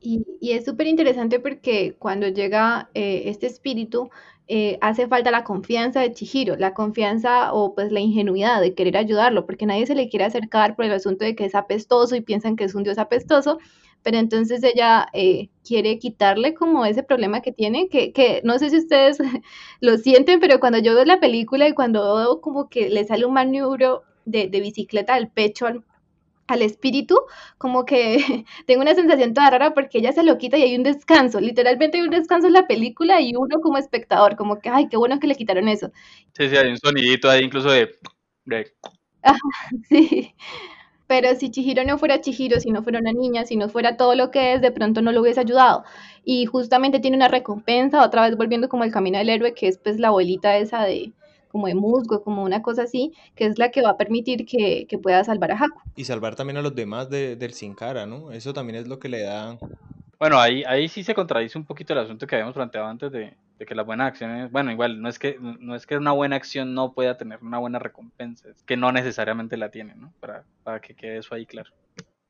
Y, 0.00 0.24
y 0.40 0.52
es 0.52 0.64
súper 0.64 0.86
interesante 0.86 1.40
porque 1.40 1.94
cuando 1.98 2.28
llega 2.28 2.90
eh, 2.94 3.24
este 3.26 3.46
espíritu, 3.46 4.08
eh, 4.48 4.78
hace 4.80 5.06
falta 5.08 5.30
la 5.30 5.44
confianza 5.44 6.00
de 6.00 6.12
Chihiro, 6.14 6.56
la 6.56 6.72
confianza 6.74 7.52
o 7.52 7.74
pues 7.74 7.92
la 7.92 8.00
ingenuidad 8.00 8.60
de 8.62 8.74
querer 8.74 8.96
ayudarlo, 8.96 9.44
porque 9.46 9.66
nadie 9.66 9.86
se 9.86 9.94
le 9.94 10.08
quiere 10.08 10.24
acercar 10.24 10.74
por 10.74 10.86
el 10.86 10.92
asunto 10.92 11.24
de 11.24 11.36
que 11.36 11.44
es 11.44 11.54
apestoso 11.54 12.16
y 12.16 12.22
piensan 12.22 12.56
que 12.56 12.64
es 12.64 12.74
un 12.74 12.82
dios 12.82 12.96
apestoso, 12.98 13.58
pero 14.02 14.16
entonces 14.18 14.62
ella 14.64 15.06
eh, 15.12 15.50
quiere 15.64 15.98
quitarle 15.98 16.54
como 16.54 16.86
ese 16.86 17.02
problema 17.02 17.42
que 17.42 17.52
tiene, 17.52 17.88
que, 17.90 18.12
que 18.12 18.40
no 18.42 18.58
sé 18.58 18.70
si 18.70 18.78
ustedes 18.78 19.18
lo 19.80 19.98
sienten, 19.98 20.40
pero 20.40 20.60
cuando 20.60 20.78
yo 20.78 20.94
veo 20.94 21.04
la 21.04 21.20
película 21.20 21.68
y 21.68 21.74
cuando 21.74 22.16
veo 22.16 22.40
como 22.40 22.68
que 22.70 22.88
le 22.88 23.04
sale 23.04 23.26
un 23.26 23.34
maniobro 23.34 24.02
de, 24.24 24.48
de 24.48 24.60
bicicleta 24.60 25.14
al 25.14 25.30
pecho 25.30 25.66
al, 25.66 25.84
al 26.50 26.62
espíritu, 26.62 27.16
como 27.58 27.84
que 27.84 28.18
tengo 28.66 28.82
una 28.82 28.94
sensación 28.94 29.34
toda 29.34 29.50
rara 29.50 29.74
porque 29.74 29.98
ella 29.98 30.12
se 30.12 30.22
lo 30.24 30.38
quita 30.38 30.58
y 30.58 30.62
hay 30.62 30.76
un 30.76 30.82
descanso, 30.82 31.40
literalmente 31.40 31.98
hay 31.98 32.04
un 32.04 32.10
descanso 32.10 32.46
en 32.48 32.54
la 32.54 32.66
película 32.66 33.20
y 33.20 33.34
uno 33.36 33.60
como 33.60 33.78
espectador, 33.78 34.36
como 34.36 34.60
que, 34.60 34.68
ay, 34.70 34.88
qué 34.88 34.96
bueno 34.96 35.18
que 35.20 35.26
le 35.28 35.34
quitaron 35.36 35.68
eso. 35.68 35.90
Sí, 36.36 36.48
sí, 36.48 36.56
hay 36.56 36.68
un 36.70 36.78
sonidito 36.78 37.28
ahí 37.30 37.44
incluso 37.44 37.70
de... 37.70 37.90
de- 38.44 38.74
Sí, 39.88 40.34
pero 41.06 41.34
si 41.36 41.50
Chihiro 41.50 41.84
no 41.84 41.98
fuera 41.98 42.20
Chihiro, 42.20 42.60
si 42.60 42.70
no 42.72 42.82
fuera 42.82 43.00
una 43.00 43.12
niña, 43.12 43.44
si 43.46 43.56
no 43.56 43.68
fuera 43.68 43.96
todo 43.96 44.14
lo 44.14 44.30
que 44.30 44.54
es, 44.54 44.62
de 44.62 44.72
pronto 44.72 45.02
no 45.02 45.12
lo 45.12 45.20
hubiese 45.22 45.40
ayudado. 45.40 45.84
Y 46.24 46.46
justamente 46.46 47.00
tiene 47.00 47.16
una 47.16 47.28
recompensa, 47.28 48.04
otra 48.04 48.22
vez 48.28 48.36
volviendo 48.36 48.68
como 48.68 48.84
el 48.84 48.92
camino 48.92 49.18
del 49.18 49.30
héroe, 49.30 49.54
que 49.54 49.68
es 49.68 49.78
pues 49.78 49.98
la 50.00 50.08
abuelita 50.08 50.56
esa 50.58 50.84
de 50.84 51.12
como 51.50 51.66
de 51.66 51.74
musgo, 51.74 52.22
como 52.22 52.42
una 52.42 52.62
cosa 52.62 52.82
así, 52.84 53.12
que 53.34 53.46
es 53.46 53.58
la 53.58 53.70
que 53.70 53.82
va 53.82 53.90
a 53.90 53.96
permitir 53.96 54.46
que, 54.46 54.86
que 54.88 54.98
pueda 54.98 55.24
salvar 55.24 55.52
a 55.52 55.56
Haku. 55.56 55.80
Y 55.96 56.04
salvar 56.04 56.36
también 56.36 56.56
a 56.56 56.62
los 56.62 56.74
demás 56.74 57.10
de- 57.10 57.36
del 57.36 57.52
Sin 57.52 57.74
Cara, 57.74 58.06
¿no? 58.06 58.32
Eso 58.32 58.52
también 58.54 58.78
es 58.78 58.88
lo 58.88 58.98
que 58.98 59.08
le 59.08 59.22
da... 59.22 59.58
Bueno, 60.18 60.38
ahí, 60.38 60.62
ahí 60.66 60.86
sí 60.88 61.02
se 61.02 61.14
contradice 61.14 61.56
un 61.56 61.64
poquito 61.64 61.92
el 61.94 62.00
asunto 62.00 62.26
que 62.26 62.34
habíamos 62.34 62.54
planteado 62.54 62.86
antes 62.86 63.10
de, 63.10 63.32
de 63.58 63.66
que 63.66 63.74
las 63.74 63.86
buenas 63.86 64.08
acciones, 64.08 64.50
bueno, 64.52 64.70
igual, 64.70 65.00
no 65.00 65.08
es 65.08 65.18
que 65.18 65.38
no 65.40 65.74
es 65.74 65.86
que 65.86 65.96
una 65.96 66.12
buena 66.12 66.36
acción 66.36 66.74
no 66.74 66.92
pueda 66.92 67.16
tener 67.16 67.38
una 67.42 67.58
buena 67.58 67.78
recompensa, 67.78 68.50
es 68.50 68.62
que 68.64 68.76
no 68.76 68.92
necesariamente 68.92 69.56
la 69.56 69.70
tiene, 69.70 69.94
¿no? 69.94 70.12
Para, 70.20 70.44
para 70.62 70.80
que 70.80 70.94
quede 70.94 71.18
eso 71.18 71.34
ahí 71.34 71.46
claro. 71.46 71.70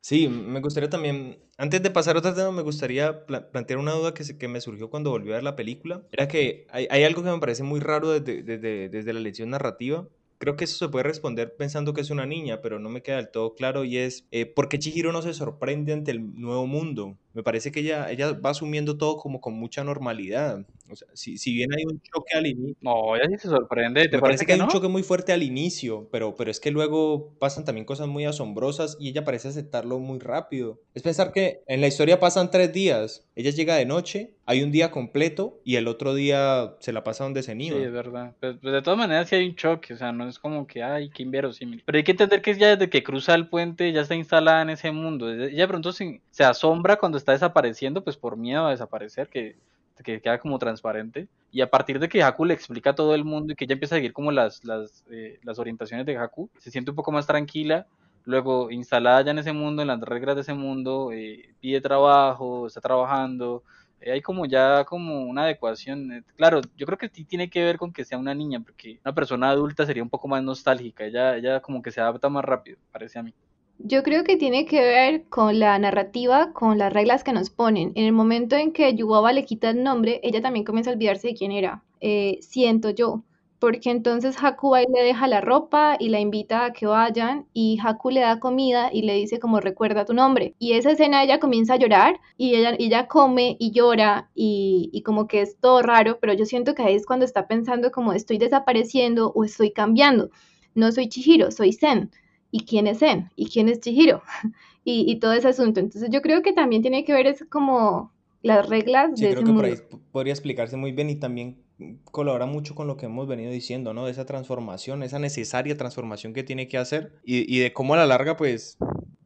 Sí, 0.03 0.29
me 0.29 0.61
gustaría 0.61 0.89
también, 0.89 1.39
antes 1.59 1.83
de 1.83 1.91
pasar 1.91 2.17
a 2.17 2.21
otro 2.21 2.35
tema, 2.35 2.51
me 2.51 2.63
gustaría 2.63 3.27
pla- 3.27 3.51
plantear 3.51 3.79
una 3.79 3.93
duda 3.93 4.15
que, 4.15 4.25
se- 4.25 4.39
que 4.39 4.49
me 4.49 4.61
surgió 4.61 4.89
cuando 4.89 5.11
volví 5.11 5.31
a 5.31 5.35
ver 5.35 5.43
la 5.43 5.57
película. 5.57 6.03
Era 6.11 6.27
que 6.27 6.67
hay, 6.71 6.87
hay 6.91 7.05
algo 7.05 7.23
que 7.23 7.31
me 7.31 7.39
parece 7.39 7.63
muy 7.65 7.81
raro 7.81 8.11
desde, 8.11 8.43
desde, 8.43 8.89
desde 8.89 9.13
la 9.13 9.21
lección 9.21 9.51
narrativa. 9.51 10.09
Creo 10.39 10.57
que 10.57 10.65
eso 10.65 10.77
se 10.79 10.89
puede 10.91 11.03
responder 11.05 11.55
pensando 11.55 11.93
que 11.93 12.01
es 12.01 12.09
una 12.11 12.25
niña, 12.25 12.63
pero 12.63 12.79
no 12.79 12.89
me 12.89 13.03
queda 13.03 13.17
del 13.17 13.31
todo 13.31 13.55
claro 13.55 13.85
y 13.85 13.99
es 13.99 14.27
eh, 14.31 14.47
¿por 14.47 14.71
qué 14.71 14.79
Chihiro 14.79 15.13
no 15.13 15.21
se 15.21 15.35
sorprende 15.35 15.93
ante 15.93 16.13
el 16.13 16.35
nuevo 16.41 16.67
mundo? 16.67 17.19
Me 17.33 17.43
parece 17.43 17.71
que 17.73 17.81
ella, 17.81 18.11
ella 18.11 18.33
va 18.33 18.51
asumiendo 18.51 18.97
todo 18.99 19.17
como 19.17 19.41
con 19.41 19.55
mucha 19.55 19.85
normalidad. 19.85 20.67
O 20.89 20.97
sea, 20.97 21.07
si, 21.15 21.39
si 21.39 21.53
bien 21.55 21.73
hay 21.73 21.85
un 21.85 22.01
choque 22.01 22.37
al 22.37 22.47
inicio, 22.49 22.77
No, 22.81 23.15
ella 23.15 23.27
sí 23.29 23.37
se 23.39 23.49
sorprende, 23.49 24.09
¿te 24.09 24.17
me 24.17 24.21
parece 24.21 24.21
parece 24.21 24.45
que 24.45 24.47
que 24.47 24.53
hay 24.55 24.61
un 24.61 24.69
choque 24.69 24.89
muy 24.89 25.03
fuerte 25.05 25.33
al 25.33 25.43
inicio, 25.45 26.09
pero, 26.11 26.35
pero 26.35 26.51
es 26.51 26.59
que 26.59 26.71
luego 26.73 27.35
pasan 27.39 27.65
también 27.65 27.85
cosas 27.85 28.09
muy 28.09 28.25
asombrosas 28.25 28.97
y 28.99 29.09
ella 29.11 29.25
parece 29.25 29.49
aceptarlo 29.49 29.99
muy 30.01 30.19
rápido. 30.19 30.81
Es 30.95 31.03
pensar 31.03 31.33
que 31.33 31.61
en 31.69 31.81
la 31.81 31.87
historia 31.87 32.19
pasan 32.19 32.51
tres 32.51 32.73
días. 32.73 33.25
Ella 33.37 33.51
llega 33.51 33.77
de 33.77 33.87
noche, 33.87 34.35
hay 34.47 34.63
un 34.65 34.73
día 34.73 34.91
completo 34.91 35.61
y 35.65 35.77
el 35.77 35.87
otro 35.87 36.15
día 36.15 36.75
se 36.81 36.93
la 36.93 37.05
pasa 37.05 37.23
donde 37.25 37.43
se 37.45 37.53
Sí, 37.53 37.59
niva. 37.59 37.79
es 37.87 37.93
verdad. 37.93 38.35
Pues, 38.41 38.57
pues, 38.61 38.73
de 38.73 38.83
todas 38.83 38.99
maneras 38.99 39.29
sí 39.29 39.37
hay 39.37 39.49
un 39.49 39.55
choque, 39.57 39.95
o 39.95 39.97
sea, 39.97 40.11
no 40.13 40.29
es 40.29 40.39
como 40.39 40.67
que, 40.67 40.83
ay, 40.83 41.11
qué 41.11 41.23
inverosímil. 41.23 41.83
Pero 41.87 41.99
hay 41.99 42.05
que 42.05 42.13
entender 42.13 42.43
que 42.43 42.57
ya 42.59 42.77
desde 42.77 42.91
que 42.91 43.03
cruza 43.05 43.35
el 43.35 43.49
puente 43.49 43.93
ya 43.93 44.01
está 44.01 44.15
instalada 44.17 44.63
en 44.63 44.71
ese 44.71 44.91
mundo. 44.91 45.31
Ella 45.33 45.49
de 45.63 45.69
pronto 45.69 45.93
se, 45.93 46.21
se 46.31 46.43
asombra 46.45 46.97
cuando 46.97 47.19
está 47.21 47.33
desapareciendo, 47.33 48.03
pues 48.03 48.17
por 48.17 48.37
miedo 48.37 48.67
a 48.67 48.71
desaparecer, 48.71 49.29
que, 49.29 49.57
que 50.05 50.21
queda 50.21 50.39
como 50.39 50.59
transparente. 50.59 51.29
Y 51.53 51.61
a 51.61 51.71
partir 51.71 51.99
de 51.99 52.09
que 52.09 52.23
Haku 52.23 52.45
le 52.45 52.55
explica 52.55 52.91
a 52.91 52.95
todo 52.95 53.15
el 53.15 53.25
mundo 53.25 53.53
y 53.53 53.57
que 53.57 53.65
ella 53.65 53.75
empieza 53.75 53.95
a 53.97 53.99
seguir 53.99 54.13
como 54.13 54.33
las, 54.33 54.65
las, 54.65 55.05
eh, 55.11 55.39
las 55.43 55.59
orientaciones 55.59 56.07
de 56.07 56.17
Haku, 56.17 56.51
se 56.59 56.71
siente 56.71 56.91
un 56.91 56.97
poco 56.97 57.13
más 57.13 57.27
tranquila. 57.27 57.87
Luego, 58.25 58.71
instalada 58.71 59.23
ya 59.23 59.31
en 59.33 59.39
ese 59.39 59.53
mundo, 59.53 59.83
en 59.83 59.89
las 59.89 60.01
reglas 60.01 60.37
de 60.37 60.43
ese 60.43 60.55
mundo, 60.55 61.11
eh, 61.13 61.55
pide 61.61 61.81
trabajo, 61.81 62.67
está 62.67 62.81
trabajando, 62.81 63.65
eh, 64.01 64.13
hay 64.13 64.23
como 64.23 64.47
ya 64.47 64.85
como 64.85 65.23
una 65.25 65.45
adecuación. 65.45 66.25
Claro, 66.37 66.61
yo 66.77 66.87
creo 66.87 66.99
que 66.99 67.09
sí 67.09 67.25
tiene 67.25 67.51
que 67.51 67.65
ver 67.65 67.79
con 67.79 67.93
que 67.93 68.05
sea 68.05 68.19
una 68.19 68.35
niña, 68.35 68.61
porque 68.61 68.99
una 69.05 69.15
persona 69.15 69.51
adulta 69.51 69.87
sería 69.87 70.03
un 70.03 70.11
poco 70.11 70.29
más 70.29 70.43
nostálgica, 70.43 71.05
ella, 71.05 71.37
ella 71.37 71.61
como 71.61 71.83
que 71.83 71.91
se 71.91 72.01
adapta 72.01 72.29
más 72.29 72.45
rápido, 72.45 72.79
parece 72.93 73.19
a 73.19 73.23
mí. 73.23 73.35
Yo 73.83 74.03
creo 74.03 74.25
que 74.25 74.37
tiene 74.37 74.67
que 74.67 74.81
ver 74.81 75.25
con 75.29 75.59
la 75.59 75.79
narrativa, 75.79 76.53
con 76.53 76.77
las 76.79 76.93
reglas 76.93 77.25
que 77.25 77.33
nos 77.33 77.49
ponen. 77.51 77.93
En 77.95 78.05
el 78.05 78.13
momento 78.13 78.57
en 78.57 78.73
que 78.73 78.95
Yubaba 78.95 79.33
le 79.33 79.45
quita 79.45 79.71
el 79.71 79.83
nombre, 79.83 80.21
ella 80.23 80.43
también 80.43 80.65
comienza 80.67 80.91
a 80.91 80.95
olvidarse 80.95 81.29
de 81.29 81.35
quién 81.35 81.51
era. 81.51 81.83
Eh, 82.01 82.39
siento 82.43 82.91
yo. 82.91 83.25
Porque 83.59 83.91
entonces 83.91 84.37
Haku 84.43 84.77
y 84.77 84.87
le 84.93 85.03
deja 85.03 85.27
la 85.29 85.41
ropa 85.41 85.97
y 85.99 86.09
la 86.11 86.21
invita 86.21 86.65
a 86.67 86.73
que 86.73 86.87
vayan 86.87 87.47
y 87.55 87.79
Haku 87.83 88.11
le 88.11 88.21
da 88.21 88.39
comida 88.39 88.91
y 88.93 89.03
le 89.03 89.15
dice 89.15 89.39
como 89.39 89.61
recuerda 89.61 90.05
tu 90.05 90.15
nombre. 90.15 90.55
Y 90.59 90.75
esa 90.75 90.93
escena 90.93 91.23
ella 91.23 91.41
comienza 91.41 91.75
a 91.75 91.77
llorar 91.79 92.21
y 92.37 92.55
ella, 92.57 92.75
ella 92.79 93.07
come 93.09 93.57
y 93.59 93.73
llora 93.73 94.31
y, 94.35 94.91
y 94.93 95.03
como 95.03 95.27
que 95.27 95.41
es 95.43 95.57
todo 95.59 95.83
raro, 95.83 96.19
pero 96.21 96.33
yo 96.35 96.45
siento 96.47 96.75
que 96.75 96.83
ahí 96.83 96.95
es 96.95 97.07
cuando 97.07 97.25
está 97.25 97.47
pensando 97.49 97.91
como 97.91 98.13
estoy 98.13 98.39
desapareciendo 98.39 99.33
o 99.35 99.45
estoy 99.45 99.73
cambiando. 99.73 100.31
No 100.75 100.93
soy 100.93 101.09
Chihiro, 101.09 101.51
soy 101.51 101.73
Zen. 101.73 102.11
¿Y 102.51 102.65
quién 102.65 102.87
es 102.87 102.99
Zen? 102.99 103.31
¿Y 103.37 103.47
quién 103.47 103.69
es 103.69 103.81
Chihiro? 103.81 104.23
y, 104.85 105.17
todo 105.17 105.33
ese 105.33 105.49
asunto. 105.49 105.81
Entonces 105.81 106.11
yo 106.11 106.23
creo 106.23 106.43
que 106.43 106.53
también 106.53 106.83
tiene 106.83 107.05
que 107.05 107.13
ver 107.13 107.27
es 107.27 107.45
como 107.49 108.13
las 108.43 108.69
reglas 108.69 109.11
sí, 109.15 109.27
creo 109.29 109.45
que 109.45 109.53
por 109.53 109.65
ahí 109.65 109.75
podría 110.13 110.33
explicarse 110.33 110.77
muy 110.77 110.93
bien 110.93 111.11
y 111.11 111.17
también 111.17 111.59
colabora 112.05 112.47
mucho 112.47 112.75
con 112.75 112.87
lo 112.87 112.97
que 112.97 113.07
hemos 113.07 113.27
venido 113.27 113.51
diciendo, 113.51 113.95
¿no? 113.95 114.07
De 114.07 114.13
esa 114.13 114.27
transformación, 114.27 115.03
esa 115.03 115.19
necesaria 115.19 115.77
transformación 115.77 116.33
que 116.33 116.43
tiene 116.43 116.69
que 116.69 116.79
hacer 116.79 117.13
y, 117.25 117.55
y 117.55 117.61
de 117.61 117.73
cómo 117.73 117.95
a 117.95 117.99
la 117.99 118.07
larga, 118.07 118.37
pues, 118.37 118.79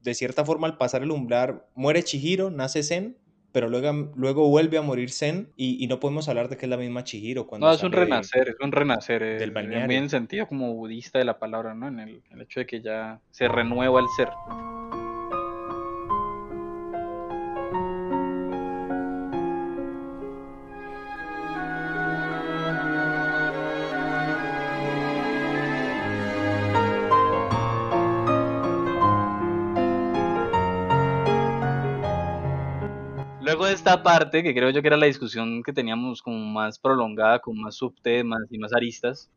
de 0.03 0.15
cierta 0.15 0.45
forma, 0.45 0.67
al 0.67 0.77
pasar 0.77 1.03
el 1.03 1.11
umbral, 1.11 1.63
muere 1.75 2.03
Chihiro, 2.03 2.51
nace 2.51 2.83
Zen, 2.83 3.17
pero 3.55 3.69
luego, 3.69 4.11
luego 4.17 4.49
vuelve 4.49 4.79
a 4.79 4.83
morir 4.83 5.13
Zen 5.13 5.53
y, 5.57 5.87
no 5.87 6.01
podemos 6.01 6.29
hablar 6.29 6.49
de 6.49 6.57
que 6.57 6.67
es 6.67 6.71
la 6.71 6.77
misma 6.77 7.05
Chihiro. 7.05 7.47
Cuando 7.47 7.69
no, 7.69 7.73
es 7.73 7.85
un 7.85 7.93
renacer, 7.93 8.49
es 8.49 8.57
un 8.61 8.73
renacer. 8.73 9.23
Eh, 9.23 9.39
del 9.39 9.53
balneario. 9.53 9.97
En 9.97 10.11
sentido 10.11 10.49
como 10.49 10.75
budista 10.75 11.21
de 11.21 11.25
la 11.25 11.39
palabra, 11.39 11.73
¿no? 11.73 11.87
En 11.87 12.01
el, 12.01 12.21
el 12.33 12.41
hecho 12.41 12.59
de 12.59 12.67
que 12.67 12.81
ya 12.81 13.21
se 13.31 13.47
renueva 13.47 14.01
el 14.01 14.07
ser. 14.17 14.29
Esta 33.85 34.03
parte, 34.03 34.43
que 34.43 34.55
creo 34.55 34.71
yo 34.71 34.81
que 34.81 34.89
era 34.89 34.97
la 34.97 35.05
discusión 35.05 35.63
que 35.63 35.75
teníamos 35.75 36.23
como 36.23 36.39
más 36.39 36.79
prolongada, 36.79 37.41
con 37.41 37.61
más 37.61 37.75
subtemas 37.75 38.41
y 38.51 38.57
más 38.57 38.73
aristas, 38.73 39.31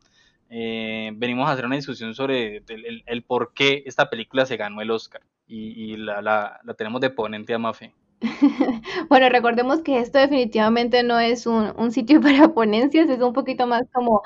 eh, 0.49 1.11
venimos 1.15 1.49
a 1.49 1.51
hacer 1.51 1.65
una 1.65 1.75
discusión 1.75 2.15
sobre 2.15 2.63
el, 2.65 3.23
por 3.23 3.51
qué 3.53 3.83
esta 3.85 4.09
película 4.09 4.45
se 4.45 4.55
ganó 4.55 4.81
el 4.81 4.91
Oscar. 4.91 5.21
Y, 5.49 5.97
la, 5.97 6.21
la, 6.21 6.73
tenemos 6.77 7.01
de 7.01 7.09
ponente 7.09 7.53
a 7.53 7.57
Mafe. 7.59 7.93
bueno, 9.09 9.27
recordemos 9.27 9.81
que 9.81 9.99
esto 9.99 10.17
definitivamente 10.17 11.03
no 11.03 11.19
es 11.19 11.45
un, 11.45 11.73
un, 11.77 11.91
sitio 11.91 12.21
para 12.21 12.47
ponencias, 12.47 13.09
es 13.09 13.19
un 13.19 13.33
poquito 13.33 13.67
más 13.67 13.83
como 13.93 14.21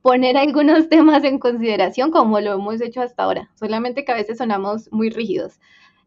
poner 0.00 0.38
algunos 0.38 0.88
temas 0.88 1.22
en 1.24 1.38
consideración 1.38 2.10
como 2.10 2.40
lo 2.40 2.54
hemos 2.54 2.80
hecho 2.80 3.02
hasta 3.02 3.24
ahora, 3.24 3.50
solamente 3.56 4.06
que 4.06 4.12
a 4.12 4.16
veces 4.16 4.38
sonamos 4.38 4.90
muy 4.90 5.10
rígidos. 5.10 5.60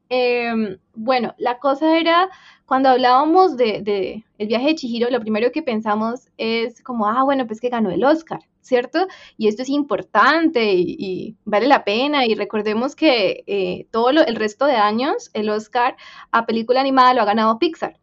Em, 0.09 0.79
bueno, 0.95 1.35
la 1.37 1.59
cosa 1.59 1.97
era, 1.99 2.29
cuando 2.69 2.89
hablábamos 2.89 3.57
de, 3.57 4.23
el 4.37 4.47
viaje 4.47 4.67
de 4.67 4.75
Chihiro, 4.75 5.09
lo 5.09 5.19
primero 5.19 5.51
que 5.51 5.63
pensamos 5.63 6.29
es 6.37 6.83
como, 6.83 7.07
ah, 7.07 7.23
bueno, 7.23 7.47
pues 7.47 7.59
que 7.59 7.69
ganó 7.69 7.89
el 7.89 8.03
Oscar, 8.03 8.41
¿cierto? 8.61 9.07
Y 9.37 9.47
esto 9.47 9.63
es 9.63 9.69
importante 9.69 10.75
y, 10.75 11.35
vale 11.45 11.67
la 11.67 11.83
pena. 11.83 12.27
Y 12.27 12.35
recordemos 12.35 12.95
que 12.95 13.43
eh, 13.47 13.87
todo 13.89 14.11
el 14.11 14.35
resto 14.35 14.67
de 14.67 14.75
años, 14.75 15.31
el 15.33 15.49
Oscar 15.49 15.97
a 16.29 16.45
película 16.45 16.79
animada 16.79 17.15
lo 17.15 17.23
ha 17.23 17.25
ganado 17.25 17.57
Pixar. 17.57 17.97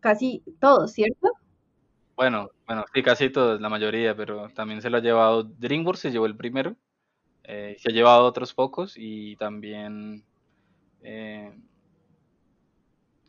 Casi 0.00 0.42
todos, 0.58 0.92
¿cierto? 0.92 1.28
Bueno, 2.16 2.48
bueno, 2.66 2.86
sí, 2.94 3.02
casi 3.02 3.28
todos, 3.28 3.60
la 3.60 3.68
mayoría, 3.68 4.16
pero 4.16 4.48
también 4.54 4.80
se 4.80 4.88
lo 4.88 4.96
ha 4.96 5.02
llevado 5.02 5.42
DreamWorks, 5.42 6.00
se 6.00 6.10
llevó 6.10 6.24
el 6.24 6.34
primero, 6.34 6.76
eh, 7.44 7.76
se 7.78 7.90
ha 7.90 7.94
llevado 7.94 8.24
otros 8.24 8.54
pocos 8.54 8.94
y 8.96 9.36
también 9.36 10.24
eh, 11.02 11.52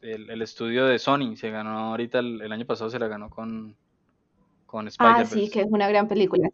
el, 0.02 0.42
estudio 0.42 0.86
de 0.86 1.00
Sony 1.00 1.36
se 1.36 1.50
ganó 1.50 1.78
ahorita, 1.78 2.20
el, 2.20 2.52
año 2.52 2.66
pasado 2.66 2.90
se 2.90 3.00
la 3.00 3.08
ganó 3.08 3.30
con, 3.30 3.76
con 4.66 4.88
Spider-Man. 4.88 5.22
Ah, 5.22 5.26
sí, 5.26 5.50
que 5.50 5.62
es 5.62 5.68
una 5.70 5.88
gran 5.88 6.08
película. 6.08 6.50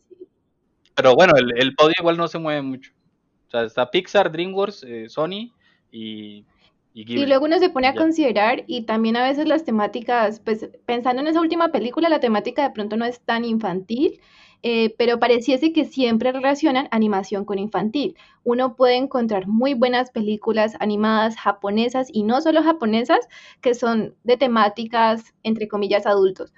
Pero 0.95 1.15
bueno, 1.15 1.33
el, 1.35 1.75
podio 1.75 1.93
igual 1.99 2.17
no 2.17 2.27
se 2.27 2.39
mueve 2.39 2.61
mucho. 2.61 2.91
O 3.47 3.51
sea, 3.51 3.63
está 3.63 3.89
Pixar, 3.91 4.31
DreamWorks, 4.31 4.83
eh, 4.83 5.09
Sony 5.09 5.51
y, 5.91 6.45
y, 6.93 7.13
y 7.13 7.25
luego 7.25 7.45
uno 7.45 7.59
se 7.59 7.69
pone 7.69 7.87
a 7.87 7.95
considerar 7.95 8.63
y 8.67 8.83
también 8.83 9.17
a 9.17 9.27
veces 9.27 9.47
las 9.47 9.65
temáticas, 9.65 10.39
pues 10.39 10.69
pensando 10.85 11.21
en 11.21 11.27
esa 11.27 11.41
última 11.41 11.71
película, 11.71 12.09
la 12.09 12.19
temática 12.19 12.63
de 12.63 12.71
pronto 12.71 12.97
no 12.97 13.05
es 13.05 13.19
tan 13.19 13.45
infantil 13.45 14.19
eh, 14.67 14.95
pero 14.97 15.19
pareciese 15.19 15.71
que 15.73 15.85
siempre 15.85 16.31
relacionan 16.31 16.87
animación 16.89 17.45
con 17.45 17.59
infantil. 17.59 18.17
Uno 18.43 18.75
puede 18.75 18.95
encontrar 18.95 19.47
muy 19.47 19.75
buenas 19.75 20.09
películas 20.09 20.75
animadas 20.79 21.37
japonesas 21.37 22.07
y 22.11 22.23
no 22.23 22.41
solo 22.41 22.63
japonesas, 22.63 23.27
que 23.61 23.75
son 23.75 24.15
de 24.23 24.37
temáticas, 24.37 25.35
entre 25.43 25.67
comillas, 25.67 26.07
adultos. 26.07 26.51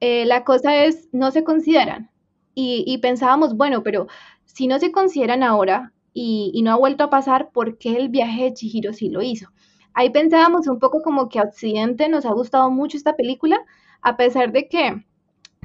Eh, 0.00 0.24
la 0.26 0.42
cosa 0.42 0.84
es, 0.84 1.08
no 1.12 1.30
se 1.30 1.44
consideran. 1.44 2.10
Y, 2.56 2.98
pensábamos, 2.98 3.56
bueno, 3.56 3.84
pero 3.84 4.08
si 4.46 4.66
no 4.66 4.80
se 4.80 4.90
consideran 4.90 5.44
ahora 5.44 5.92
y, 6.12 6.50
y 6.54 6.62
no 6.62 6.72
ha 6.72 6.76
vuelto 6.76 7.04
a 7.04 7.10
pasar, 7.10 7.50
¿por 7.52 7.78
qué 7.78 7.96
el 7.96 8.08
viaje 8.08 8.44
de 8.44 8.54
Chihiro 8.54 8.92
sí 8.92 9.10
lo 9.10 9.22
hizo? 9.22 9.48
Ahí 9.92 10.10
pensábamos 10.10 10.66
un 10.66 10.80
poco 10.80 11.02
como 11.02 11.28
que 11.28 11.38
a 11.38 11.44
Occidente 11.44 12.08
nos 12.08 12.26
ha 12.26 12.32
gustado 12.32 12.68
mucho 12.72 12.96
esta 12.96 13.14
película, 13.14 13.60
a 14.02 14.16
pesar 14.16 14.50
de 14.50 14.68
que 14.68 15.04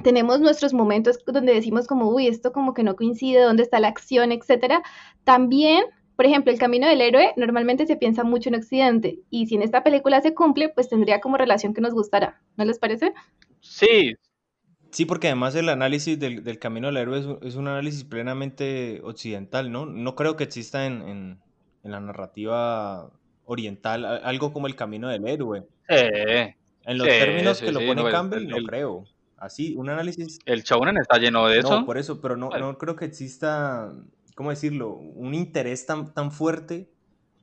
tenemos 0.02 0.40
nuestros 0.40 0.72
momentos 0.72 1.18
donde 1.26 1.54
decimos 1.54 1.86
como, 1.86 2.08
uy, 2.08 2.26
esto 2.26 2.52
como 2.52 2.74
que 2.74 2.82
no 2.82 2.96
coincide, 2.96 3.42
dónde 3.42 3.62
está 3.62 3.80
la 3.80 3.88
acción, 3.88 4.32
etcétera. 4.32 4.82
También, 5.24 5.84
por 6.16 6.26
ejemplo, 6.26 6.52
el 6.52 6.58
camino 6.58 6.88
del 6.88 7.00
héroe 7.00 7.32
normalmente 7.36 7.86
se 7.86 7.96
piensa 7.96 8.24
mucho 8.24 8.48
en 8.48 8.56
Occidente 8.56 9.20
y 9.30 9.46
si 9.46 9.56
en 9.56 9.62
esta 9.62 9.82
película 9.82 10.20
se 10.20 10.34
cumple, 10.34 10.68
pues 10.68 10.88
tendría 10.88 11.20
como 11.20 11.36
relación 11.36 11.74
que 11.74 11.80
nos 11.80 11.94
gustará. 11.94 12.40
¿No 12.56 12.64
les 12.64 12.78
parece? 12.78 13.12
Sí. 13.60 14.16
Sí, 14.90 15.04
porque 15.04 15.28
además 15.28 15.54
el 15.54 15.68
análisis 15.68 16.18
del, 16.18 16.58
camino 16.58 16.88
del 16.88 16.96
héroe 16.96 17.38
es, 17.42 17.54
un 17.54 17.68
análisis 17.68 18.02
plenamente 18.02 19.00
occidental, 19.04 19.70
¿no? 19.70 19.86
No 19.86 20.16
creo 20.16 20.36
que 20.36 20.44
exista 20.44 20.86
en, 20.86 21.38
la 21.84 22.00
narrativa 22.00 23.10
oriental 23.44 24.04
algo 24.04 24.52
como 24.52 24.66
el 24.66 24.74
camino 24.74 25.08
del 25.08 25.26
héroe. 25.28 25.62
en 25.88 26.98
los 26.98 27.06
términos 27.06 27.60
que 27.60 27.70
lo 27.70 27.80
pone 27.80 28.10
Campbell, 28.10 28.48
no 28.48 28.56
creo. 28.66 29.04
Así, 29.40 29.74
un 29.74 29.88
análisis. 29.88 30.38
El 30.44 30.62
shounen 30.62 30.98
está 30.98 31.18
lleno 31.18 31.46
de 31.46 31.58
eso. 31.58 31.80
No, 31.80 31.86
por 31.86 31.96
eso, 31.96 32.20
pero 32.20 32.36
no, 32.36 32.50
no 32.50 32.76
creo 32.76 32.94
que 32.94 33.06
exista, 33.06 33.90
¿cómo 34.34 34.50
decirlo? 34.50 34.92
Un 34.92 35.32
interés 35.32 35.86
tan, 35.86 36.12
tan 36.12 36.30
fuerte 36.30 36.92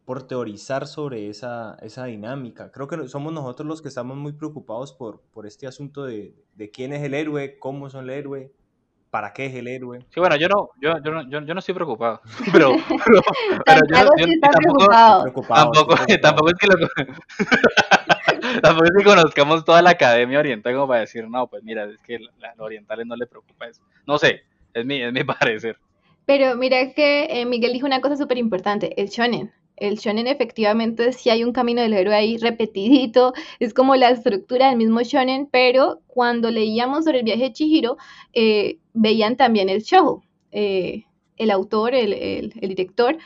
por 0.06 0.28
teorizar 0.28 0.86
sobre 0.88 1.28
esa, 1.28 1.76
esa 1.82 2.06
dinámica. 2.06 2.72
Creo 2.72 2.88
que 2.88 3.08
somos 3.08 3.34
nosotros 3.34 3.68
los 3.68 3.82
que 3.82 3.88
estamos 3.88 4.16
muy 4.16 4.34
preocupados 4.34 4.94
por, 4.94 5.22
por 5.34 5.48
este 5.48 5.66
asunto 5.66 6.06
de, 6.06 6.36
de 6.54 6.70
quién 6.70 6.94
es 6.94 7.02
el 7.04 7.16
héroe, 7.16 7.58
cómo 7.58 7.90
son 7.90 8.06
el 8.06 8.12
héroe, 8.12 8.54
para 9.10 9.34
qué 9.34 9.48
es 9.48 9.56
el 9.56 9.68
héroe. 9.68 10.06
Sí, 10.10 10.20
bueno, 10.20 10.36
yo 10.36 10.48
no, 10.48 10.70
yo, 10.80 10.94
yo, 11.04 11.22
yo, 11.30 11.42
yo 11.42 11.54
no 11.54 11.60
estoy 11.60 11.74
preocupado, 11.74 12.22
pero, 12.54 12.76
pero, 13.06 13.22
pero 13.66 13.82
yo, 13.90 14.10
yo 14.18 14.28
tampoco, 14.40 14.88
tampoco, 14.88 15.96
tampoco, 16.22 16.50
es 16.52 16.56
que 16.60 16.68
lo, 16.68 16.76
tampoco 18.62 18.86
es 18.86 18.92
que 18.98 19.04
conozcamos 19.04 19.66
toda 19.66 19.82
la 19.82 19.92
academia 19.92 20.40
oriental 20.40 20.74
como 20.74 20.88
para 20.88 21.02
decir, 21.02 21.28
no, 21.28 21.48
pues 21.48 21.64
mira, 21.64 21.86
es 21.86 21.98
que 22.00 22.16
a 22.16 22.56
los 22.56 22.66
orientales 22.66 23.06
no 23.06 23.16
les 23.16 23.28
preocupa 23.28 23.68
eso. 23.68 23.82
No 24.06 24.18
sé, 24.18 24.44
es 24.74 24.86
mi, 24.86 25.02
es 25.02 25.14
mi 25.14 25.24
parecer. 25.24 25.78
Pero 26.26 26.56
mira 26.56 26.94
que 26.94 27.26
eh, 27.30 27.46
Miguel 27.46 27.74
dijo 27.74 27.86
una 27.86 28.02
cosa 28.02 28.18
súper 28.18 28.38
importante, 28.38 29.00
el 29.02 29.08
shonen. 29.08 29.52
El 29.78 29.96
shonen 29.96 30.28
efectivamente 30.28 31.14
sí 31.14 31.30
hay 31.30 31.44
un 31.44 31.54
camino 31.54 31.82
del 31.82 31.94
héroe 31.94 32.16
ahí 32.16 32.38
repetidito, 32.38 33.34
es 33.60 33.74
como 33.74 33.96
la 33.96 34.10
estructura 34.10 34.70
del 34.70 34.78
mismo 34.78 35.02
shonen, 35.04 35.48
pero 35.52 36.02
cuando 36.08 36.50
leíamos 36.50 37.06
sobre 37.06 37.20
el 37.20 37.26
viaje 37.26 37.44
de 37.44 37.54
Chihiro, 37.54 37.98
eh, 38.34 38.80
veían 38.94 39.38
también 39.38 39.70
el 39.70 39.84
show. 39.84 40.24
Eh, 40.52 41.04
el 41.38 41.52
autor, 41.52 41.94
el, 41.94 42.14
el, 42.14 42.54
el 42.60 42.70
director, 42.70 43.18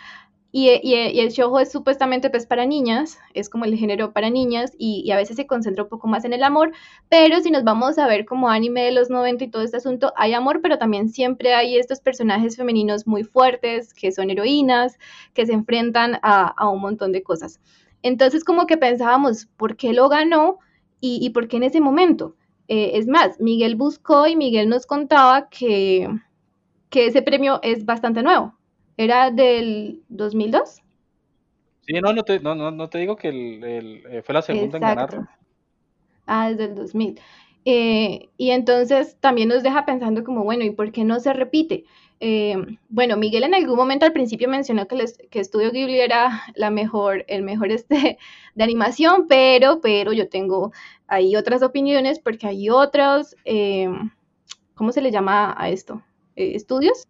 y, 0.53 0.69
el 0.93 1.29
shoujo 1.29 1.61
es 1.61 1.71
supuestamente 1.71 2.29
pues 2.29 2.45
para 2.45 2.65
niñas, 2.65 3.19
es 3.33 3.47
como 3.49 3.63
el 3.63 3.77
género 3.77 4.11
para 4.11 4.29
niñas 4.29 4.73
y, 4.77 5.09
a 5.11 5.15
veces 5.15 5.37
se 5.37 5.47
concentra 5.47 5.83
un 5.83 5.89
poco 5.89 6.07
más 6.07 6.25
en 6.25 6.33
el 6.33 6.43
amor, 6.43 6.73
pero 7.09 7.39
si 7.39 7.51
nos 7.51 7.63
vamos 7.63 7.97
a 7.97 8.07
ver 8.07 8.25
como 8.25 8.49
anime 8.49 8.83
de 8.83 8.91
los 8.91 9.09
90 9.09 9.45
y 9.45 9.49
todo 9.49 9.61
este 9.61 9.77
asunto, 9.77 10.11
hay 10.17 10.33
amor, 10.33 10.61
pero 10.61 10.77
también 10.77 11.07
siempre 11.09 11.53
hay 11.53 11.77
estos 11.77 12.01
personajes 12.01 12.57
femeninos 12.57 13.07
muy 13.07 13.23
fuertes, 13.23 13.93
que 13.93 14.11
son 14.11 14.29
heroínas, 14.29 14.97
que 15.33 15.45
se 15.45 15.53
enfrentan 15.53 16.19
a, 16.21 16.69
un 16.69 16.81
montón 16.81 17.13
de 17.13 17.23
cosas. 17.23 17.61
Entonces 18.03 18.43
como 18.43 18.67
que 18.67 18.77
pensábamos, 18.77 19.45
¿por 19.57 19.77
qué 19.77 19.93
lo 19.93 20.09
ganó 20.09 20.59
y, 20.99 21.29
por 21.31 21.47
qué 21.47 21.57
en 21.57 21.63
ese 21.63 21.79
momento? 21.79 22.35
Eh, 22.67 22.91
es 22.95 23.07
más, 23.07 23.39
Miguel 23.39 23.75
buscó 23.75 24.27
y 24.27 24.35
Miguel 24.35 24.69
nos 24.69 24.85
contaba 24.85 25.49
que, 25.49 26.09
que 26.89 27.07
ese 27.07 27.21
premio 27.21 27.59
es 27.63 27.85
bastante 27.85 28.21
nuevo 28.21 28.55
¿Era 29.01 29.31
del 29.31 30.03
2002? 30.09 30.79
Sí, 31.87 31.93
no, 32.03 32.13
no 32.13 32.21
te, 32.21 32.39
no, 32.39 32.53
no, 32.53 32.87
te 32.87 32.99
digo 32.99 33.15
que 33.15 33.29
el, 33.29 34.03
eh, 34.07 34.21
fue 34.23 34.35
la 34.35 34.43
segunda 34.43 34.77
en 34.77 34.81
ganarlo. 34.83 35.27
Ah, 36.27 36.51
desde 36.51 36.65
el 36.65 36.75
2000. 36.75 37.19
Eh, 37.65 38.29
y 38.37 38.51
entonces 38.51 39.17
también 39.19 39.49
nos 39.49 39.63
deja 39.63 39.87
pensando 39.87 40.23
como, 40.23 40.43
bueno, 40.43 40.63
¿y 40.65 40.69
por 40.69 40.91
qué 40.91 41.03
no 41.03 41.19
se 41.19 41.33
repite? 41.33 41.83
Eh, 42.19 42.55
bueno, 42.89 43.17
Miguel 43.17 43.43
en 43.43 43.55
algún 43.55 43.75
momento 43.75 44.05
al 44.05 44.13
principio 44.13 44.47
mencionó 44.47 44.87
que, 44.87 44.97
les, 44.97 45.17
que 45.31 45.39
Estudio 45.39 45.71
Ghibli 45.71 45.99
era 45.99 46.43
la 46.53 46.69
mejor, 46.69 47.25
el 47.27 47.41
mejor 47.41 47.71
este 47.71 48.19
de 48.53 48.63
animación, 48.63 49.25
pero, 49.27 49.81
pero 49.81 50.13
yo 50.13 50.29
tengo 50.29 50.73
ahí 51.07 51.35
otras 51.35 51.63
opiniones 51.63 52.19
porque 52.19 52.45
hay 52.45 52.69
otros, 52.69 53.35
¿cómo 54.75 54.91
se 54.91 55.01
le 55.01 55.09
llama 55.09 55.55
a 55.57 55.69
esto? 55.69 56.03
¿Estudios? 56.35 57.07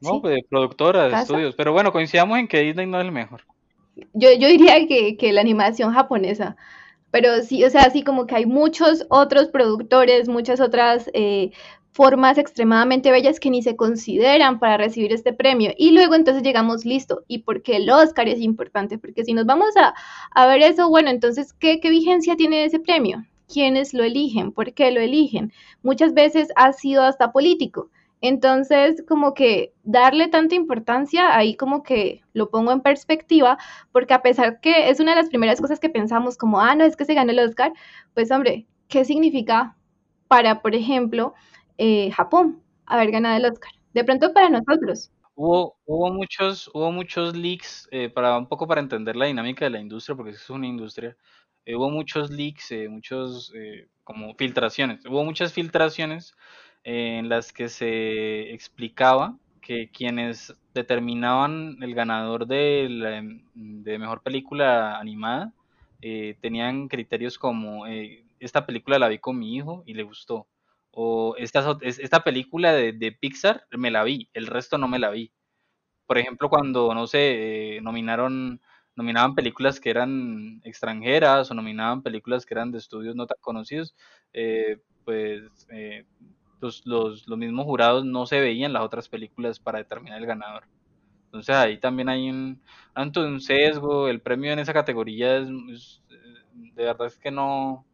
No, 0.00 0.14
¿sí? 0.14 0.18
pues 0.22 0.40
productora 0.48 1.08
de 1.08 1.14
estudios. 1.14 1.54
Pero 1.54 1.72
bueno, 1.72 1.92
coincidamos 1.92 2.38
en 2.38 2.48
que 2.48 2.60
Disney 2.60 2.86
no 2.86 2.98
es 2.98 3.06
el 3.06 3.12
mejor. 3.12 3.42
Yo, 4.14 4.32
yo 4.32 4.48
diría 4.48 4.86
que, 4.86 5.16
que 5.16 5.32
la 5.32 5.40
animación 5.40 5.92
japonesa, 5.92 6.56
pero 7.10 7.42
sí, 7.42 7.64
o 7.64 7.70
sea, 7.70 7.90
sí 7.90 8.02
como 8.02 8.26
que 8.26 8.36
hay 8.36 8.46
muchos 8.46 9.04
otros 9.08 9.48
productores, 9.48 10.28
muchas 10.28 10.60
otras 10.60 11.10
eh, 11.12 11.50
formas 11.92 12.38
extremadamente 12.38 13.10
bellas 13.10 13.40
que 13.40 13.50
ni 13.50 13.62
se 13.62 13.76
consideran 13.76 14.58
para 14.58 14.76
recibir 14.76 15.12
este 15.12 15.32
premio. 15.32 15.72
Y 15.76 15.90
luego 15.90 16.14
entonces 16.14 16.42
llegamos, 16.42 16.84
listo, 16.84 17.24
¿y 17.26 17.38
por 17.38 17.62
qué 17.62 17.76
el 17.76 17.90
Oscar 17.90 18.28
es 18.28 18.40
importante? 18.40 18.96
Porque 18.98 19.24
si 19.24 19.32
nos 19.34 19.44
vamos 19.46 19.76
a, 19.76 19.94
a 20.30 20.46
ver 20.46 20.62
eso, 20.62 20.88
bueno, 20.88 21.10
entonces, 21.10 21.52
¿qué, 21.52 21.80
¿qué 21.80 21.90
vigencia 21.90 22.36
tiene 22.36 22.64
ese 22.64 22.78
premio? 22.78 23.24
¿Quiénes 23.52 23.92
lo 23.92 24.04
eligen? 24.04 24.52
¿Por 24.52 24.72
qué 24.72 24.92
lo 24.92 25.00
eligen? 25.00 25.52
Muchas 25.82 26.14
veces 26.14 26.48
ha 26.54 26.72
sido 26.72 27.02
hasta 27.02 27.32
político. 27.32 27.90
Entonces, 28.20 29.02
como 29.08 29.34
que 29.34 29.72
darle 29.82 30.28
tanta 30.28 30.54
importancia, 30.54 31.36
ahí 31.36 31.56
como 31.56 31.82
que 31.82 32.22
lo 32.34 32.50
pongo 32.50 32.72
en 32.72 32.80
perspectiva, 32.82 33.58
porque 33.92 34.14
a 34.14 34.22
pesar 34.22 34.60
que 34.60 34.90
es 34.90 35.00
una 35.00 35.12
de 35.12 35.22
las 35.22 35.28
primeras 35.30 35.60
cosas 35.60 35.80
que 35.80 35.88
pensamos 35.88 36.36
como, 36.36 36.60
ah, 36.60 36.74
no, 36.74 36.84
es 36.84 36.96
que 36.96 37.04
se 37.06 37.14
ganó 37.14 37.32
el 37.32 37.38
Oscar, 37.40 37.72
pues 38.14 38.30
hombre, 38.30 38.66
¿qué 38.88 39.04
significa 39.04 39.76
para, 40.28 40.60
por 40.62 40.74
ejemplo, 40.74 41.34
eh, 41.78 42.10
Japón 42.12 42.62
haber 42.86 43.10
ganado 43.10 43.36
el 43.36 43.46
Oscar? 43.50 43.72
De 43.94 44.04
pronto 44.04 44.32
para 44.32 44.50
nosotros. 44.50 45.10
Hubo, 45.34 45.78
hubo 45.86 46.12
muchos, 46.12 46.70
hubo 46.74 46.92
muchos 46.92 47.34
leaks, 47.34 47.88
eh, 47.90 48.10
para 48.10 48.36
un 48.36 48.46
poco 48.46 48.66
para 48.66 48.80
entender 48.80 49.16
la 49.16 49.26
dinámica 49.26 49.64
de 49.64 49.70
la 49.70 49.80
industria, 49.80 50.14
porque 50.16 50.32
es 50.32 50.50
una 50.50 50.66
industria. 50.66 51.16
eh, 51.64 51.76
hubo 51.76 51.90
muchos 51.90 52.30
leaks, 52.30 52.72
eh, 52.72 52.88
muchos 52.88 53.52
como 54.04 54.34
filtraciones. 54.34 55.04
Hubo 55.06 55.24
muchas 55.24 55.52
filtraciones 55.52 56.34
en 56.84 57.28
las 57.28 57.52
que 57.52 57.68
se 57.68 58.52
explicaba 58.52 59.36
que 59.60 59.90
quienes 59.90 60.54
determinaban 60.74 61.76
el 61.82 61.94
ganador 61.94 62.46
de, 62.46 62.88
la- 62.90 63.22
de 63.54 63.98
mejor 63.98 64.22
película 64.22 64.98
animada 64.98 65.52
eh, 66.00 66.36
tenían 66.40 66.88
criterios 66.88 67.38
como 67.38 67.86
eh, 67.86 68.24
esta 68.38 68.64
película 68.66 68.98
la 68.98 69.08
vi 69.08 69.18
con 69.18 69.38
mi 69.38 69.54
hijo 69.56 69.82
y 69.86 69.94
le 69.94 70.02
gustó. 70.02 70.46
O 70.92 71.36
esta, 71.38 71.76
esta 71.82 72.24
película 72.24 72.72
de, 72.72 73.12
Pixar 73.12 73.64
me 73.72 73.90
la 73.90 74.02
vi, 74.02 74.28
el 74.32 74.46
resto 74.46 74.78
no 74.78 74.88
me 74.88 74.98
la 74.98 75.10
vi. 75.10 75.30
Por 76.06 76.18
ejemplo, 76.18 76.48
cuando, 76.50 76.92
no 76.94 77.06
sé, 77.06 77.76
eh, 77.76 77.80
nominaron, 77.82 78.60
nominaban 78.96 79.34
películas 79.36 79.80
que 79.80 79.90
eran 79.90 80.60
extranjeras 80.64 81.50
o 81.50 81.54
nominaban 81.54 82.02
películas 82.02 82.44
que 82.46 82.54
eran 82.54 82.72
de 82.72 82.78
estudios 82.78 83.14
no 83.16 83.26
tan 83.26 83.38
conocidos, 83.40 83.94
pues 85.04 85.66
los, 86.60 86.82
los, 86.86 87.26
los 87.28 87.38
mismos 87.38 87.64
jurados 87.66 88.04
no 88.04 88.26
se 88.26 88.40
veían 88.40 88.72
las 88.72 88.82
otras 88.82 89.08
películas 89.08 89.60
para 89.60 89.78
determinar 89.78 90.18
el 90.20 90.26
ganador. 90.26 90.64
Entonces 91.26 91.54
ahí 91.56 91.78
también 91.80 92.08
hay 92.08 92.28
un, 92.30 92.62
tanto 92.94 93.22
un 93.22 93.40
sesgo, 93.40 94.08
el 94.08 94.20
premio 94.22 94.52
en 94.52 94.58
esa 94.60 94.72
categoría 94.74 95.38
es, 95.38 95.48
es, 95.72 96.02
eh, 96.10 96.14
de 96.74 96.84
verdad 96.84 97.06
es 97.06 97.18
que 97.18 97.30
no, 97.30 97.86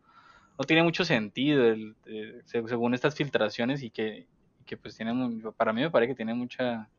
no 0.58 0.64
tiene 0.66 0.82
mucho 0.82 1.04
sentido 1.04 1.64
el, 1.66 1.96
eh, 2.06 2.40
se- 2.44 2.66
según 2.68 2.94
estas 2.94 3.14
filtraciones 3.16 3.82
y 3.82 3.90
que, 3.90 4.28
que 4.66 4.76
pues 4.76 4.96
tiene, 4.96 5.12
mu- 5.14 5.52
para 5.54 5.72
mí 5.72 5.82
me 5.82 5.90
parece 5.90 6.12
que 6.12 6.16
tiene 6.16 6.34
mucha, 6.34 6.90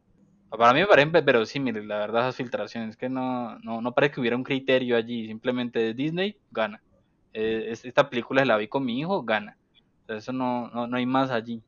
para 0.50 0.74
mí 0.74 0.82
me 0.82 0.88
parecen 0.88 1.12
ve- 1.12 1.22
verosímiles, 1.22 1.86
la 1.86 2.00
verdad, 2.00 2.24
esas 2.24 2.38
filtraciones, 2.38 2.98
que 2.98 3.10
no, 3.10 3.60
no, 3.60 3.82
no 3.82 3.94
parece 3.94 4.16
que 4.16 4.22
hubiera 4.22 4.38
un 4.38 4.44
criterio 4.44 4.98
allí, 4.98 5.28
simplemente 5.28 5.94
Disney 5.94 6.38
gana. 6.52 6.84
Eh, 7.34 7.68
es- 7.72 7.86
esta 7.86 8.10
película 8.10 8.46
la 8.46 8.58
vi 8.58 8.68
con 8.70 8.86
mi 8.86 9.00
hijo, 9.00 9.24
gana. 9.24 9.58
Eso 10.08 10.32
no, 10.34 10.70
no, 10.70 10.88
no 10.88 10.98
hay 10.98 11.06
más 11.06 11.32
allí. 11.32 11.62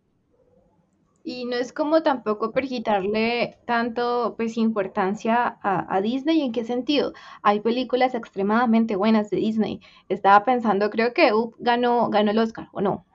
Y 1.23 1.45
no 1.45 1.55
es 1.57 1.73
como 1.73 2.01
tampoco 2.01 2.51
por 2.51 2.63
quitarle 2.63 3.57
tanto 3.65 4.33
pues 4.37 4.57
importancia 4.57 5.59
a, 5.61 5.95
a 5.95 6.01
Disney, 6.01 6.41
¿en 6.41 6.51
qué 6.51 6.63
sentido? 6.63 7.13
Hay 7.43 7.59
películas 7.59 8.15
extremadamente 8.15 8.95
buenas 8.95 9.29
de 9.29 9.37
Disney. 9.37 9.81
Estaba 10.07 10.43
pensando, 10.45 10.89
creo 10.89 11.13
que 11.13 11.33
Up 11.33 11.55
ganó, 11.59 12.09
ganó 12.09 12.31
el 12.31 12.39
Oscar, 12.39 12.69
¿o 12.71 12.81
no? 12.81 13.05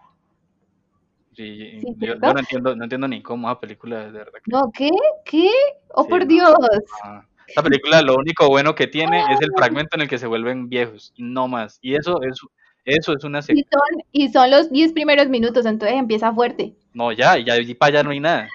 Sí, 1.33 1.81
Sí, 1.81 1.97
yo, 1.99 2.15
no 2.17 2.39
entiendo, 2.39 2.77
no 2.77 2.85
entiendo 2.85 3.09
ni 3.09 3.21
cómo 3.23 3.49
esa 3.51 3.59
película, 3.59 4.05
de 4.05 4.13
verdad. 4.13 4.39
que- 4.45 4.53
No, 4.53 4.71
¿qué? 4.73 4.91
¿Qué? 5.25 5.51
Oh, 5.95 6.05
Sí, 6.05 6.11
por 6.11 6.21
no, 6.21 6.29
Dios. 6.29 6.57
Ah, 7.03 7.27
Esta 7.49 7.63
película 7.63 8.03
lo 8.03 8.15
único 8.17 8.49
bueno 8.49 8.75
que 8.75 8.87
tiene 8.87 9.21
es 9.33 9.41
el 9.41 9.51
fragmento 9.57 9.97
en 9.97 10.03
el 10.03 10.09
que 10.09 10.19
se 10.19 10.27
vuelven 10.29 10.69
viejos, 10.69 11.13
y 11.17 11.25
no 11.25 11.49
más. 11.49 11.79
Y 11.83 11.97
eso 11.97 12.23
es, 12.23 12.39
eso 12.85 13.15
es 13.17 13.25
una 13.25 13.41
Y 13.41 13.43
son, 13.43 14.05
y 14.13 14.29
son 14.29 14.51
los 14.51 14.71
10 14.71 14.93
primeros 14.93 15.29
minutos, 15.29 15.67
entonces 15.67 15.97
empieza 15.99 16.33
fuerte. 16.33 16.75
No, 16.93 17.13
ya, 17.13 17.39
y 17.39 17.45
ya 17.45 17.59
y 17.59 17.75
para 17.75 17.99
allá 17.99 18.03
no 18.03 18.11
hay 18.11 18.21
nada. 18.21 18.49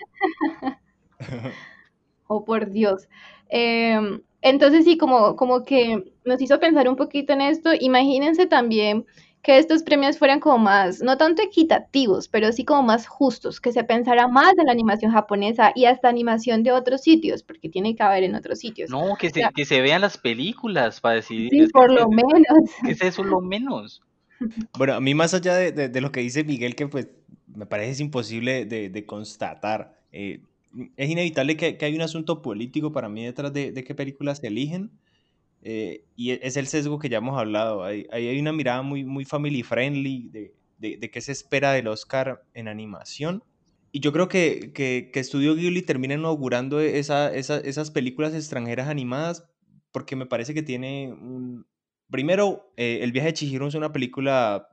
Oh, 2.32 2.46
por 2.46 2.70
Dios. 2.70 3.10
Em, 3.50 4.22
entonces 4.44 4.86
sí, 4.86 5.00
como, 5.00 5.36
como 5.36 5.64
que 5.64 6.14
nos 6.26 6.40
hizo 6.40 6.60
pensar 6.60 6.88
un 6.88 6.96
poquito 6.96 7.34
en 7.34 7.42
esto. 7.42 7.72
Imagínense 7.80 8.46
también 8.46 9.08
que 9.42 9.58
estos 9.58 9.82
premios 9.82 10.20
fueran 10.20 10.40
como 10.40 10.60
más, 10.60 11.02
no 11.02 11.18
tanto 11.18 11.42
equitativos, 11.42 12.28
pero 12.28 12.52
sí 12.52 12.66
como 12.66 12.84
más 12.84 13.08
justos, 13.08 13.60
que 13.60 13.72
se 13.72 13.84
pensara 13.84 14.28
más 14.28 14.54
en 14.58 14.66
la 14.66 14.74
animación 14.74 15.12
japonesa 15.12 15.72
y 15.74 15.86
hasta 15.86 16.08
animación 16.08 16.62
de 16.62 16.72
otros 16.72 17.02
sitios, 17.02 17.42
porque 17.42 17.68
tiene 17.68 17.96
que 17.96 18.04
haber 18.04 18.24
en 18.24 18.36
otros 18.36 18.60
sitios. 18.60 18.90
No, 18.90 19.16
que 19.18 19.30
se, 19.30 19.42
que 19.56 19.66
se 19.66 19.82
vean 19.82 20.02
las 20.02 20.18
películas 20.18 21.02
para 21.02 21.16
decidir. 21.16 21.50
Sí, 21.50 21.68
por 21.72 21.92
lo 21.92 22.10
menos. 22.10 22.44
que 22.86 22.92
es 22.92 23.02
eso 23.02 23.24
lo 23.24 23.42
menos. 23.42 24.02
Bueno, 24.78 24.94
a 24.94 25.02
mí 25.02 25.14
más 25.16 25.34
allá 25.34 25.56
de, 25.56 25.72
de- 25.72 25.90
de 25.90 26.02
lo 26.02 26.12
que 26.12 26.22
dice 26.22 26.44
Miguel, 26.44 26.76
que 26.76 26.88
pues 26.88 27.10
me 27.48 27.66
parece 27.66 27.92
es 27.92 28.00
imposible 28.00 28.66
de, 28.66 28.90
de 28.90 29.06
constatar, 29.06 30.00
eh, 30.12 30.42
es 30.98 31.10
inevitable 31.10 31.58
que, 31.58 31.78
que 31.78 31.86
hay 31.86 31.96
un 31.96 32.02
asunto 32.02 32.42
político 32.42 32.92
para 32.92 33.10
mí 33.10 33.26
detrás 33.26 33.52
de, 33.54 33.74
qué 33.84 33.96
películas 33.96 34.38
se 34.40 34.48
eligen, 34.48 34.92
eh, 35.64 36.06
y 36.16 36.32
es 36.32 36.58
el 36.58 36.68
sesgo 36.68 37.00
que 37.00 37.10
ya 37.10 37.18
hemos 37.20 37.38
hablado. 37.40 37.84
Ahí 37.84 38.06
ahí 38.12 38.28
hay, 38.28 38.40
una 38.40 38.54
mirada 38.54 38.82
muy, 38.82 39.04
muy 39.06 39.26
family 39.26 39.64
friendly 39.64 40.30
de, 40.30 40.54
de, 40.78 40.98
de 40.98 41.12
qué 41.12 41.22
se 41.22 41.32
espera 41.34 41.74
del 41.74 41.88
Oscar 41.88 42.44
en 42.54 42.68
animación. 42.68 43.44
Y 43.92 44.02
yo 44.02 44.14
creo 44.14 44.28
que, 44.30 44.72
que, 44.74 45.10
que 45.14 45.24
Studio 45.24 45.56
Ghibli 45.56 45.82
termina 45.82 46.14
inaugurando 46.16 46.80
esa, 46.80 47.34
esa- 47.36 47.60
esas 47.60 47.92
películas 47.92 48.34
extranjeras 48.36 48.88
animadas 48.90 49.46
porque 49.92 50.16
me 50.16 50.26
parece 50.28 50.54
que 50.54 50.64
tiene 50.64 51.12
un... 51.14 51.66
Primero, 52.10 52.72
eh, 52.76 53.00
El 53.02 53.12
viaje 53.12 53.28
de 53.28 53.34
Chihiro 53.34 53.68
es 53.68 53.76
una 53.76 53.92
película 53.92 54.70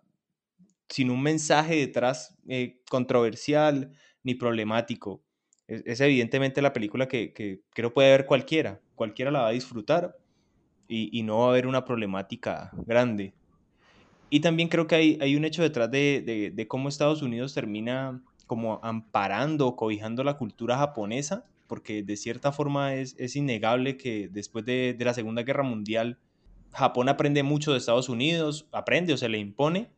sin 0.88 1.10
un 1.10 1.22
mensaje 1.22 1.76
detrás 1.76 2.34
eh, 2.48 2.80
controversial 2.88 3.92
ni 4.22 4.34
problemático. 4.34 5.22
Es, 5.66 6.00
evidentemente 6.00 6.62
la 6.62 6.72
película 6.72 7.08
que, 7.08 7.60
creo 7.70 7.92
puede 7.92 8.10
ver 8.10 8.26
cualquiera. 8.26 8.80
Cualquiera 8.94 9.30
la 9.30 9.40
va 9.40 9.48
a 9.48 9.52
disfrutar 9.52 10.16
y, 10.88 11.22
no 11.24 11.40
va 11.40 11.46
a 11.46 11.50
haber 11.50 11.66
una 11.66 11.84
problemática 11.84 12.70
grande. 12.86 13.34
Y 14.30 14.40
también 14.40 14.68
creo 14.68 14.86
que 14.86 14.94
hay, 14.94 15.36
un 15.36 15.44
hecho 15.44 15.62
detrás 15.62 15.90
de, 15.90 16.66
cómo 16.68 16.88
Estados 16.88 17.20
Unidos 17.22 17.52
termina 17.52 18.22
como 18.46 18.80
amparando, 18.82 19.74
cobijando 19.74 20.22
la 20.22 20.38
cultura 20.38 20.78
japonesa, 20.78 21.44
porque 21.66 22.04
de 22.04 22.16
cierta 22.16 22.52
forma 22.52 22.94
es, 22.94 23.36
innegable 23.36 23.96
que 23.96 24.28
después 24.28 24.64
de, 24.64 24.94
de 24.96 25.04
la 25.04 25.14
Segunda 25.14 25.42
Guerra 25.42 25.64
Mundial, 25.64 26.18
Japón 26.76 27.08
aprende 27.08 27.42
mucho 27.42 27.72
de 27.72 27.78
Estados 27.78 28.10
Unidos, 28.10 28.68
aprende 28.70 29.14
o 29.14 29.16
se 29.16 29.30
le 29.30 29.38
impone, 29.38 29.90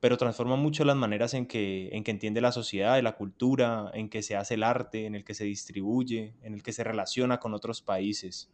pero 0.00 0.16
transforma 0.16 0.56
mucho 0.56 0.84
las 0.84 0.96
maneras 0.96 1.34
en 1.34 1.46
que, 1.46 1.90
en 1.92 2.04
que 2.04 2.10
entiende 2.10 2.40
la 2.40 2.52
sociedad 2.52 3.00
la 3.02 3.12
cultura, 3.12 3.90
en 3.92 4.08
que 4.08 4.22
se 4.22 4.34
hace 4.34 4.54
el 4.54 4.62
arte, 4.62 5.04
en 5.04 5.14
el 5.14 5.24
que 5.24 5.34
se 5.34 5.44
distribuye, 5.44 6.34
en 6.42 6.54
el 6.54 6.62
que 6.62 6.72
se 6.72 6.84
relaciona 6.84 7.38
con 7.38 7.52
otros 7.52 7.82
países. 7.82 8.50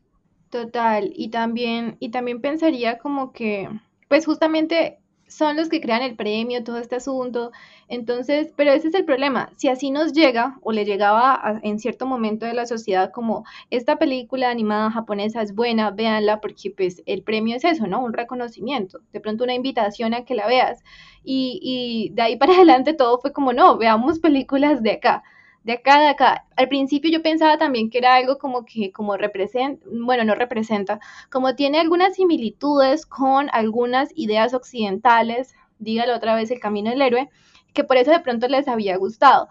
Total, 0.50 1.12
y 1.14 1.28
también, 1.28 1.96
y 2.00 2.10
también 2.10 2.40
pensaría 2.40 2.98
como 2.98 3.32
que, 3.32 3.68
pues 4.08 4.26
justamente 4.26 4.98
son 5.28 5.56
los 5.56 5.68
que 5.68 5.80
crean 5.80 6.02
el 6.02 6.16
premio, 6.16 6.64
todo 6.64 6.78
este 6.78 6.96
asunto. 6.96 7.52
Entonces, 7.88 8.52
pero 8.56 8.72
ese 8.72 8.88
es 8.88 8.94
el 8.94 9.04
problema. 9.04 9.50
Si 9.56 9.68
así 9.68 9.90
nos 9.90 10.12
llega 10.12 10.58
o 10.62 10.72
le 10.72 10.84
llegaba 10.84 11.34
a- 11.34 11.60
en 11.62 11.78
cierto 11.78 12.06
momento 12.06 12.46
de 12.46 12.54
la 12.54 12.66
sociedad 12.66 13.10
como 13.12 13.44
esta 13.70 13.96
película 13.96 14.50
animada 14.50 14.90
japonesa 14.90 15.42
es 15.42 15.54
buena, 15.54 15.90
véanla 15.90 16.40
porque 16.40 16.70
pues 16.70 17.02
el 17.06 17.22
premio 17.22 17.56
es 17.56 17.64
eso, 17.64 17.86
¿no? 17.86 18.02
Un 18.02 18.12
reconocimiento, 18.12 19.00
de 19.12 19.20
pronto 19.20 19.44
una 19.44 19.54
invitación 19.54 20.14
a 20.14 20.24
que 20.24 20.34
la 20.34 20.46
veas. 20.46 20.82
Y, 21.24 21.58
y 21.62 22.14
de 22.14 22.22
ahí 22.22 22.36
para 22.36 22.52
adelante 22.56 22.94
todo 22.94 23.18
fue 23.20 23.32
como, 23.32 23.52
no, 23.52 23.76
veamos 23.78 24.18
películas 24.18 24.82
de 24.82 24.92
acá. 24.92 25.22
De 25.68 25.74
acá, 25.74 26.00
de 26.00 26.08
acá. 26.08 26.46
Al 26.56 26.70
principio 26.70 27.10
yo 27.10 27.20
pensaba 27.22 27.58
también 27.58 27.90
que 27.90 27.98
era 27.98 28.14
algo 28.14 28.38
como 28.38 28.64
que, 28.64 28.90
como 28.90 29.18
representa, 29.18 29.84
bueno, 29.92 30.24
no 30.24 30.34
representa, 30.34 30.98
como 31.30 31.56
tiene 31.56 31.78
algunas 31.78 32.14
similitudes 32.14 33.04
con 33.04 33.50
algunas 33.52 34.08
ideas 34.16 34.54
occidentales, 34.54 35.54
dígalo 35.78 36.16
otra 36.16 36.34
vez, 36.34 36.50
el 36.50 36.58
camino 36.58 36.88
del 36.88 37.02
héroe, 37.02 37.28
que 37.74 37.84
por 37.84 37.98
eso 37.98 38.10
de 38.12 38.20
pronto 38.20 38.48
les 38.48 38.66
había 38.66 38.96
gustado. 38.96 39.48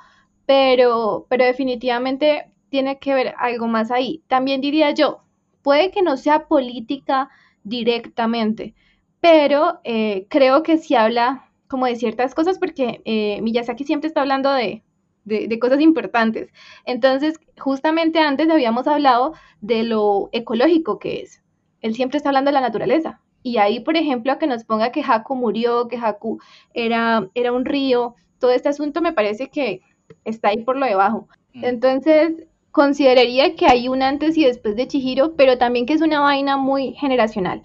Pero, 0.47 1.27
pero 1.29 1.45
definitivamente 1.45 2.49
tiene 2.69 2.97
que 2.97 3.13
ver 3.13 3.35
algo 3.37 3.67
más 3.67 3.91
ahí. 3.91 4.23
También 4.27 4.59
diría 4.59 4.89
yo, 4.91 5.21
puede 5.61 5.91
que 5.91 6.01
no 6.01 6.17
sea 6.17 6.47
política 6.47 7.29
directamente, 7.63 8.73
pero 9.21 9.81
eh, 9.83 10.25
creo 10.31 10.63
que 10.63 10.79
sí 10.79 10.95
habla 10.95 11.51
como 11.67 11.85
de 11.85 11.95
ciertas 11.95 12.33
cosas 12.33 12.57
porque 12.57 13.03
eh, 13.05 13.39
Miyazaki 13.43 13.83
siempre 13.83 14.07
está 14.07 14.21
hablando 14.21 14.51
de 14.51 14.83
de, 15.27 15.47
de 15.47 15.59
cosas 15.59 15.81
importantes. 15.81 16.49
Entonces, 16.85 17.35
justamente 17.59 18.19
antes 18.19 18.49
habíamos 18.49 18.87
hablado 18.87 19.33
de 19.61 19.83
lo 19.83 20.29
ecológico 20.31 20.99
que 20.99 21.21
es. 21.21 21.43
Él 21.81 21.95
siempre 21.95 22.17
está 22.17 22.29
hablando 22.29 22.49
de 22.49 22.53
la 22.53 22.61
naturaleza. 22.61 23.21
Y 23.43 23.57
ahí, 23.57 23.79
por 23.79 23.95
ejemplo, 23.95 24.37
que 24.39 24.47
nos 24.47 24.63
ponga 24.63 24.91
que 24.91 25.03
Haku 25.07 25.35
murió, 25.35 25.87
que 25.87 25.97
Haku 25.97 26.39
era, 26.73 27.29
era 27.33 27.51
un 27.53 27.65
río, 27.65 28.15
todo 28.39 28.51
este 28.51 28.69
asunto 28.69 29.01
me 29.01 29.13
parece 29.13 29.49
que 29.49 29.81
está 30.25 30.49
ahí 30.49 30.63
por 30.63 30.77
lo 30.77 30.85
debajo. 30.85 31.27
Mm. 31.53 31.65
Entonces, 31.65 32.33
consideraría 32.71 33.55
que 33.55 33.67
hay 33.67 33.87
un 33.87 34.03
antes 34.03 34.37
y 34.37 34.45
después 34.45 34.75
de 34.75 34.87
Chihiro, 34.87 35.35
pero 35.35 35.57
también 35.57 35.85
que 35.85 35.93
es 35.93 36.01
una 36.01 36.19
vaina 36.19 36.57
muy 36.57 36.93
generacional. 36.93 37.63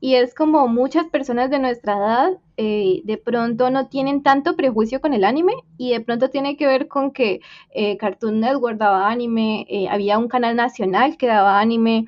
Y 0.00 0.14
es 0.14 0.34
como 0.34 0.66
muchas 0.66 1.06
personas 1.06 1.50
de 1.50 1.58
nuestra 1.58 1.96
edad 1.96 2.30
eh, 2.62 3.00
de 3.04 3.16
pronto 3.16 3.70
no 3.70 3.88
tienen 3.88 4.22
tanto 4.22 4.54
prejuicio 4.54 5.00
con 5.00 5.14
el 5.14 5.24
anime 5.24 5.54
y 5.78 5.92
de 5.92 6.00
pronto 6.02 6.28
tiene 6.28 6.58
que 6.58 6.66
ver 6.66 6.88
con 6.88 7.10
que 7.10 7.40
eh, 7.70 7.96
Cartoon 7.96 8.38
Network 8.38 8.76
daba 8.76 9.08
anime, 9.10 9.64
eh, 9.70 9.88
había 9.88 10.18
un 10.18 10.28
canal 10.28 10.56
nacional 10.56 11.16
que 11.16 11.26
daba 11.26 11.58
anime, 11.58 12.04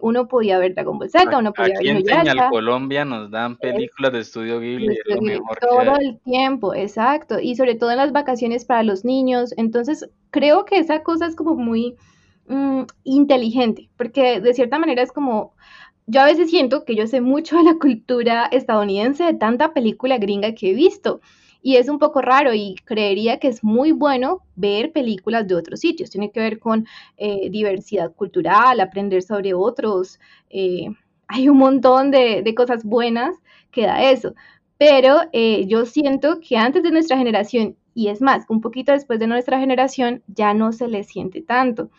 uno 0.00 0.26
podía 0.26 0.58
ver 0.58 0.74
Dragon 0.74 0.98
Ball 0.98 1.10
Z, 1.10 1.36
uno 1.36 1.52
podía 1.52 1.74
Aquí 1.74 1.88
ver 1.88 1.96
en. 1.96 2.06
Señal 2.06 2.48
Colombia 2.48 3.04
nos 3.04 3.30
dan 3.30 3.58
películas 3.58 4.12
de 4.14 4.20
estudio 4.20 4.58
Ghibli, 4.58 4.96
es 5.06 5.14
lo 5.14 5.20
mejor 5.20 5.58
todo 5.58 5.96
el 6.00 6.18
tiempo, 6.20 6.72
exacto, 6.72 7.38
y 7.38 7.54
sobre 7.54 7.74
todo 7.74 7.90
en 7.90 7.98
las 7.98 8.12
vacaciones 8.12 8.64
para 8.64 8.82
los 8.82 9.04
niños. 9.04 9.52
Entonces, 9.58 10.08
creo 10.30 10.64
que 10.64 10.78
esa 10.78 11.02
cosa 11.02 11.26
es 11.26 11.36
como 11.36 11.56
muy 11.56 11.96
mm, 12.46 12.84
inteligente, 13.04 13.90
porque 13.98 14.40
de 14.40 14.54
cierta 14.54 14.78
manera 14.78 15.02
es 15.02 15.12
como, 15.12 15.52
yo 16.08 16.22
a 16.22 16.24
veces 16.24 16.50
siento 16.50 16.84
que 16.84 16.96
yo 16.96 17.06
sé 17.06 17.20
mucho 17.20 17.58
de 17.58 17.64
la 17.64 17.74
cultura 17.78 18.46
estadounidense, 18.50 19.24
de 19.24 19.34
tanta 19.34 19.74
película 19.74 20.16
gringa 20.16 20.54
que 20.54 20.70
he 20.70 20.74
visto. 20.74 21.20
Y 21.60 21.76
es 21.76 21.88
un 21.88 21.98
poco 21.98 22.22
raro 22.22 22.54
y 22.54 22.76
creería 22.84 23.38
que 23.38 23.48
es 23.48 23.62
muy 23.62 23.92
bueno 23.92 24.40
ver 24.56 24.90
películas 24.92 25.46
de 25.46 25.54
otros 25.54 25.80
sitios. 25.80 26.08
Tiene 26.08 26.30
que 26.30 26.40
ver 26.40 26.58
con 26.58 26.86
eh, 27.18 27.50
diversidad 27.50 28.14
cultural, 28.14 28.80
aprender 28.80 29.22
sobre 29.22 29.52
otros. 29.54 30.18
eh, 30.50 30.86
hay 31.30 31.48
un 31.50 31.58
montón 31.58 32.10
de, 32.10 32.54
cosas 32.56 32.84
buenas 32.84 33.36
que 33.70 33.82
da 33.82 34.02
eso. 34.10 34.34
Pero 34.78 35.20
eh, 35.32 35.66
yo 35.66 35.84
siento 35.84 36.40
que 36.40 36.56
antes 36.56 36.82
de 36.82 36.90
nuestra 36.90 37.18
generación, 37.18 37.76
y 37.94 38.08
es 38.08 38.22
más, 38.22 38.46
un 38.48 38.62
poquito 38.62 38.92
después 38.92 39.18
de 39.18 39.26
nuestra 39.26 39.60
generación, 39.60 40.22
ya 40.26 40.54
no 40.54 40.72
se 40.72 40.88
le 40.88 41.04
siente 41.04 41.42
tanto. 41.42 41.90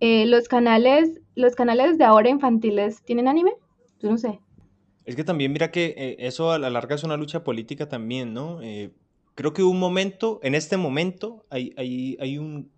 Los 0.00 0.48
canales, 0.48 1.20
los 1.40 1.54
canales 1.56 1.98
de 1.98 2.04
ahora 2.04 2.28
infantiles 2.28 3.02
tienen 3.02 3.28
anime, 3.28 3.52
yo 4.00 4.10
no 4.10 4.18
sé. 4.18 4.40
Es 5.04 5.16
que 5.16 5.24
también 5.24 5.52
mira 5.52 5.70
que 5.70 5.94
eh, 5.96 6.16
eso 6.20 6.52
a 6.52 6.58
la 6.58 6.70
larga 6.70 6.94
es 6.94 7.02
una 7.04 7.16
lucha 7.16 7.42
política 7.42 7.88
también, 7.88 8.32
¿no? 8.34 8.60
Eh, 8.62 8.92
creo 9.34 9.52
que 9.52 9.62
un 9.62 9.78
momento, 9.78 10.38
en 10.42 10.54
este 10.54 10.76
momento, 10.76 11.44
hay, 11.50 11.72
hay, 11.76 12.16
hay 12.20 12.38
un, 12.38 12.70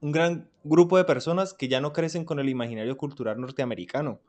un 0.00 0.12
gran 0.12 0.48
grupo 0.64 0.98
de 0.98 1.04
personas 1.04 1.54
que 1.54 1.68
ya 1.68 1.80
no 1.80 1.92
crecen 1.92 2.24
con 2.24 2.38
el 2.40 2.48
imaginario 2.48 2.96
cultural 2.96 3.40
norteamericano, 3.40 4.20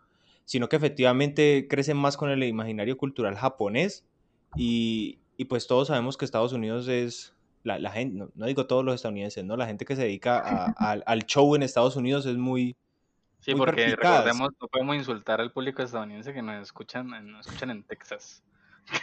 sino 0.45 0.69
que 0.69 0.75
efectivamente 0.75 1.67
crecen 1.69 1.97
más 1.97 2.15
con 2.17 2.29
el 2.29 2.43
imaginario 2.43 2.97
cultural 2.97 3.35
japonés 3.35 4.05
y, 4.55 5.19
y 5.35 5.45
pues 5.45 5.67
todos 5.67 5.87
sabemos 5.87 6.15
que 6.17 6.25
Estados 6.25 6.53
Unidos 6.53 6.87
es, 6.87 7.33
la, 7.63 7.79
la 7.79 7.91
gente, 7.91 8.25
no, 8.35 8.45
digo 8.45 8.67
todos 8.67 8.85
los 8.85 8.95
estadounidenses, 8.95 9.43
¿no? 9.43 9.57
La 9.57 9.65
gente 9.65 9.85
que 9.85 9.95
se 9.95 10.03
dedica 10.03 10.37
a- 10.39 10.91
al 10.91 11.25
show 11.25 11.55
en 11.55 11.63
Estados 11.63 11.95
Unidos 11.95 12.25
es 12.25 12.37
muy, 12.37 12.75
Sí, 13.43 13.51
muy 13.55 13.65
porque 13.65 13.87
recordemos, 13.95 14.51
no 14.61 14.67
podemos 14.67 14.95
insultar 14.95 15.41
al 15.41 15.51
público 15.51 15.81
estadounidense 15.83 16.33
que 16.33 16.41
nos 16.41 16.61
escuchan, 16.61 17.07
nos 17.31 17.41
escuchan 17.45 17.69
en 17.71 17.83
Texas. 17.83 18.41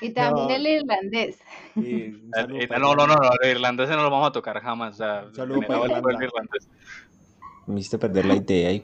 Y 0.00 0.10
también 0.14 0.48
No. 0.48 0.54
el 0.54 0.66
irlandés. 0.66 1.40
eh, 1.76 2.14
eh, 2.36 2.68
No, 2.78 2.94
no, 2.94 3.06
no, 3.06 3.16
no, 3.16 3.30
el 3.42 3.50
irlandés 3.50 3.88
no 3.90 3.96
lo 4.02 4.10
vamos 4.10 4.28
a 4.28 4.32
tocar 4.32 4.60
jamás. 4.60 4.94
O 4.94 4.96
sea, 4.98 5.24
Un 5.26 5.34
saludo 5.34 5.60
para 5.66 5.84
el 5.84 6.22
irlandés. 6.22 6.68
Me 7.66 7.80
hiciste 7.80 7.98
perder 7.98 8.24
la 8.26 8.34
idea. 8.36 8.72
y- 8.72 8.82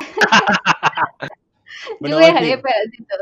Yo 1.20 1.96
Bueno, 2.00 2.16
voy 2.16 2.24
a 2.24 2.28
dejar 2.28 2.42
Mati, 2.42 2.50
de 2.56 2.58
pedacitos. 2.58 3.18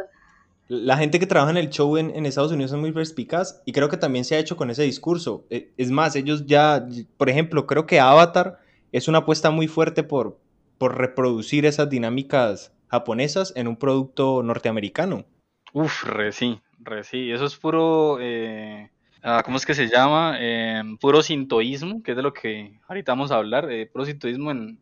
La 0.69 0.97
gente 0.97 1.19
que 1.21 1.27
trabaja 1.27 1.51
en 1.51 1.59
el 1.59 1.69
show 1.71 1.97
en, 1.99 2.11
en 2.17 2.25
Estados 2.27 2.51
Unidos 2.53 2.73
es 2.73 2.79
muy 2.79 2.91
perspicaz 2.93 3.61
y 3.67 3.73
creo 3.73 3.89
que 3.89 3.97
también 3.99 4.25
se 4.25 4.35
ha 4.35 4.39
hecho 4.39 4.57
con 4.57 4.71
ese 4.71 4.83
discurso. 4.83 5.45
Eh, 5.51 5.71
Es 5.77 5.91
más, 5.91 6.17
ellos 6.17 6.47
ya, 6.47 6.87
por 7.17 7.29
ejemplo, 7.29 7.67
creo 7.67 7.87
que 7.87 8.01
Avatar 8.01 8.59
es 8.91 9.07
una 9.09 9.19
apuesta 9.19 9.51
muy 9.51 9.69
fuerte 9.69 10.03
por, 10.03 10.39
por 10.79 10.99
reproducir 10.99 11.67
esas 11.67 11.89
dinámicas 11.91 12.73
japonesas 12.89 13.53
en 13.57 13.69
un 13.69 13.77
producto 13.77 14.43
norteamericano. 14.43 15.25
Uf, 15.73 16.05
re 16.05 16.33
sí, 16.33 16.61
re 16.79 17.05
sí. 17.05 17.31
Eso 17.31 17.45
es 17.47 17.57
puro, 17.57 18.19
eh, 18.21 18.91
ah, 19.23 19.43
¿cómo 19.45 19.57
es 19.57 19.67
que 19.67 19.75
se 19.75 19.89
llama? 19.89 20.37
Em, 20.41 20.97
puro 20.99 21.23
sintoísmo, 21.23 22.03
que 22.03 22.13
es 22.13 22.17
de 22.17 22.23
lo 22.23 22.33
que 22.33 22.79
ahorita 22.89 23.13
vamos 23.13 23.31
a 23.33 23.37
hablar, 23.37 23.71
eh, 23.71 23.87
puro 23.87 24.05
sintoísmo 24.05 24.51
en, 24.53 24.79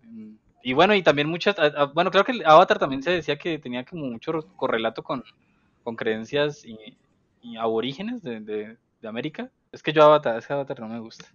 Y 0.62 0.74
bueno, 0.74 0.95
y 0.95 1.03
también 1.03 1.28
muchas, 1.28 1.59
ah, 1.59 1.72
ah, 1.76 1.84
bueno, 1.95 2.11
creo 2.11 2.24
que 2.24 2.32
el 2.32 2.45
Avatar 2.47 2.78
también 2.78 3.03
se 3.03 3.11
decía 3.11 3.36
que 3.38 3.59
tenía 3.59 3.84
como 3.84 4.07
mucho 4.07 4.32
correlato 4.57 5.03
con, 5.03 5.24
con 5.82 5.97
creencias 5.97 6.64
y, 6.64 6.76
aborígenes 7.59 8.22
de, 8.22 8.40
de- 8.40 8.76
de 9.01 9.09
América. 9.09 9.51
Es 9.72 9.82
que 9.82 9.93
yo 9.93 10.03
Avatar, 10.05 10.38
ese 10.38 10.53
Avatar 10.53 10.78
no 10.80 10.88
me 10.88 11.01
gusta. 11.01 11.26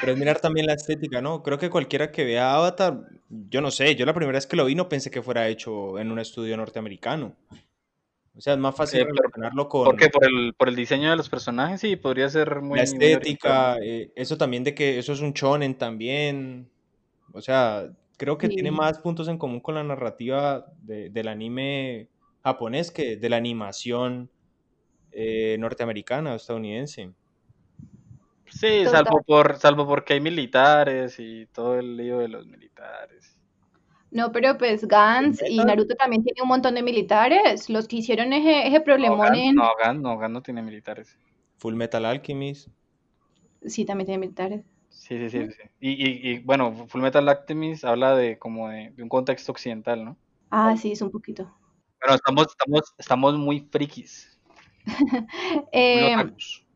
Pero 0.00 0.12
es 0.12 0.18
mirar 0.18 0.38
también 0.40 0.66
la 0.66 0.74
estética, 0.74 1.22
¿no? 1.22 1.42
Creo 1.42 1.58
que 1.58 1.70
cualquiera 1.70 2.12
que 2.12 2.24
vea 2.24 2.54
Avatar, 2.54 3.08
yo 3.28 3.60
no 3.60 3.70
sé, 3.70 3.94
yo 3.96 4.04
la 4.04 4.12
primera 4.14 4.36
vez 4.36 4.46
que 4.46 4.56
lo 4.56 4.66
vi 4.66 4.74
no 4.74 4.88
pensé 4.88 5.10
que 5.10 5.22
fuera 5.22 5.48
hecho 5.48 5.98
en 5.98 6.10
un 6.10 6.18
estudio 6.18 6.56
norteamericano. 6.56 7.34
O 8.36 8.40
sea, 8.40 8.52
es 8.52 8.58
más 8.58 8.76
fácil 8.76 9.00
Eh, 9.00 9.04
relacionarlo 9.04 9.68
con... 9.68 9.84
¿Por 9.84 9.96
qué? 9.96 10.10
Por 10.10 10.24
el, 10.26 10.54
por 10.54 10.68
el 10.68 10.76
diseño 10.76 11.10
de 11.10 11.16
los 11.16 11.28
personajes, 11.28 11.80
sí, 11.80 11.96
podría 11.96 12.28
ser 12.28 12.60
muy... 12.60 12.78
la 12.78 12.84
muy 12.84 12.92
estética, 13.04 13.78
eh, 13.82 14.12
eso 14.14 14.36
también 14.36 14.62
de 14.62 14.74
que 14.74 14.98
eso 14.98 15.12
es 15.12 15.20
un 15.20 15.32
shonen 15.32 15.76
también. 15.76 16.68
O 17.32 17.40
sea, 17.40 17.90
creo 18.16 18.38
que 18.38 18.48
tiene 18.48 18.70
más 18.70 18.98
puntos 19.00 19.26
en 19.28 19.38
común 19.38 19.60
con 19.60 19.74
la 19.74 19.82
narrativa 19.82 20.66
de- 20.82 21.10
del 21.10 21.28
anime 21.28 22.08
japonés 22.44 22.90
que 22.90 23.16
de 23.16 23.28
la 23.28 23.36
animación 23.38 24.30
eh, 25.12 25.56
norteamericana 25.58 26.32
o 26.34 26.36
estadounidense. 26.36 27.10
Sí, 28.50 28.84
Total. 28.84 29.04
salvo 29.04 29.22
por, 29.22 29.56
salvo 29.58 29.86
porque 29.86 30.14
hay 30.14 30.20
militares 30.20 31.16
y 31.18 31.46
todo 31.46 31.78
el 31.78 31.96
lío 31.96 32.18
de 32.18 32.28
los 32.28 32.46
militares. 32.46 33.38
No, 34.10 34.32
pero 34.32 34.56
pues 34.58 34.86
Gans 34.88 35.42
y. 35.46 35.64
Naruto 35.64 35.94
también 35.94 36.22
tiene 36.22 36.42
un 36.42 36.48
montón 36.48 36.74
de 36.74 36.82
militares. 36.82 37.68
Los 37.70 37.88
que 37.88 37.96
hicieron 37.96 38.32
ese, 38.32 38.66
ese 38.66 38.80
No, 38.84 38.84
problemón 38.84 39.20
Gan, 39.20 39.34
en... 39.34 39.54
no, 39.54 39.68
Gan, 39.82 40.02
no, 40.02 40.18
Gan 40.18 40.32
no 40.32 40.42
tiene 40.42 40.62
militares. 40.62 41.18
Full 41.58 41.74
Metal 41.74 42.04
Alchemist. 42.04 42.68
Sí, 43.64 43.84
también 43.84 44.06
tiene 44.06 44.18
militares. 44.20 44.64
Sí, 44.90 45.16
sí, 45.18 45.30
sí, 45.30 45.50
sí. 45.52 45.62
Y, 45.80 45.90
y, 45.92 46.30
y 46.34 46.38
bueno, 46.40 46.86
Fullmetal 46.88 47.28
Alchemist 47.28 47.84
habla 47.84 48.14
de 48.16 48.38
como 48.38 48.68
de, 48.68 48.90
de 48.90 49.02
un 49.02 49.08
contexto 49.08 49.52
occidental, 49.52 50.04
¿no? 50.04 50.18
Ah, 50.50 50.76
sí, 50.76 50.92
es 50.92 51.00
un 51.02 51.10
poquito. 51.10 51.50
Bueno, 52.00 52.14
estamos, 52.16 52.46
estamos, 52.48 52.94
estamos 52.98 53.38
muy 53.38 53.60
frikis, 53.70 54.38
muy 55.92 56.02
Eh, 56.02 56.04
otakus. 56.04 56.67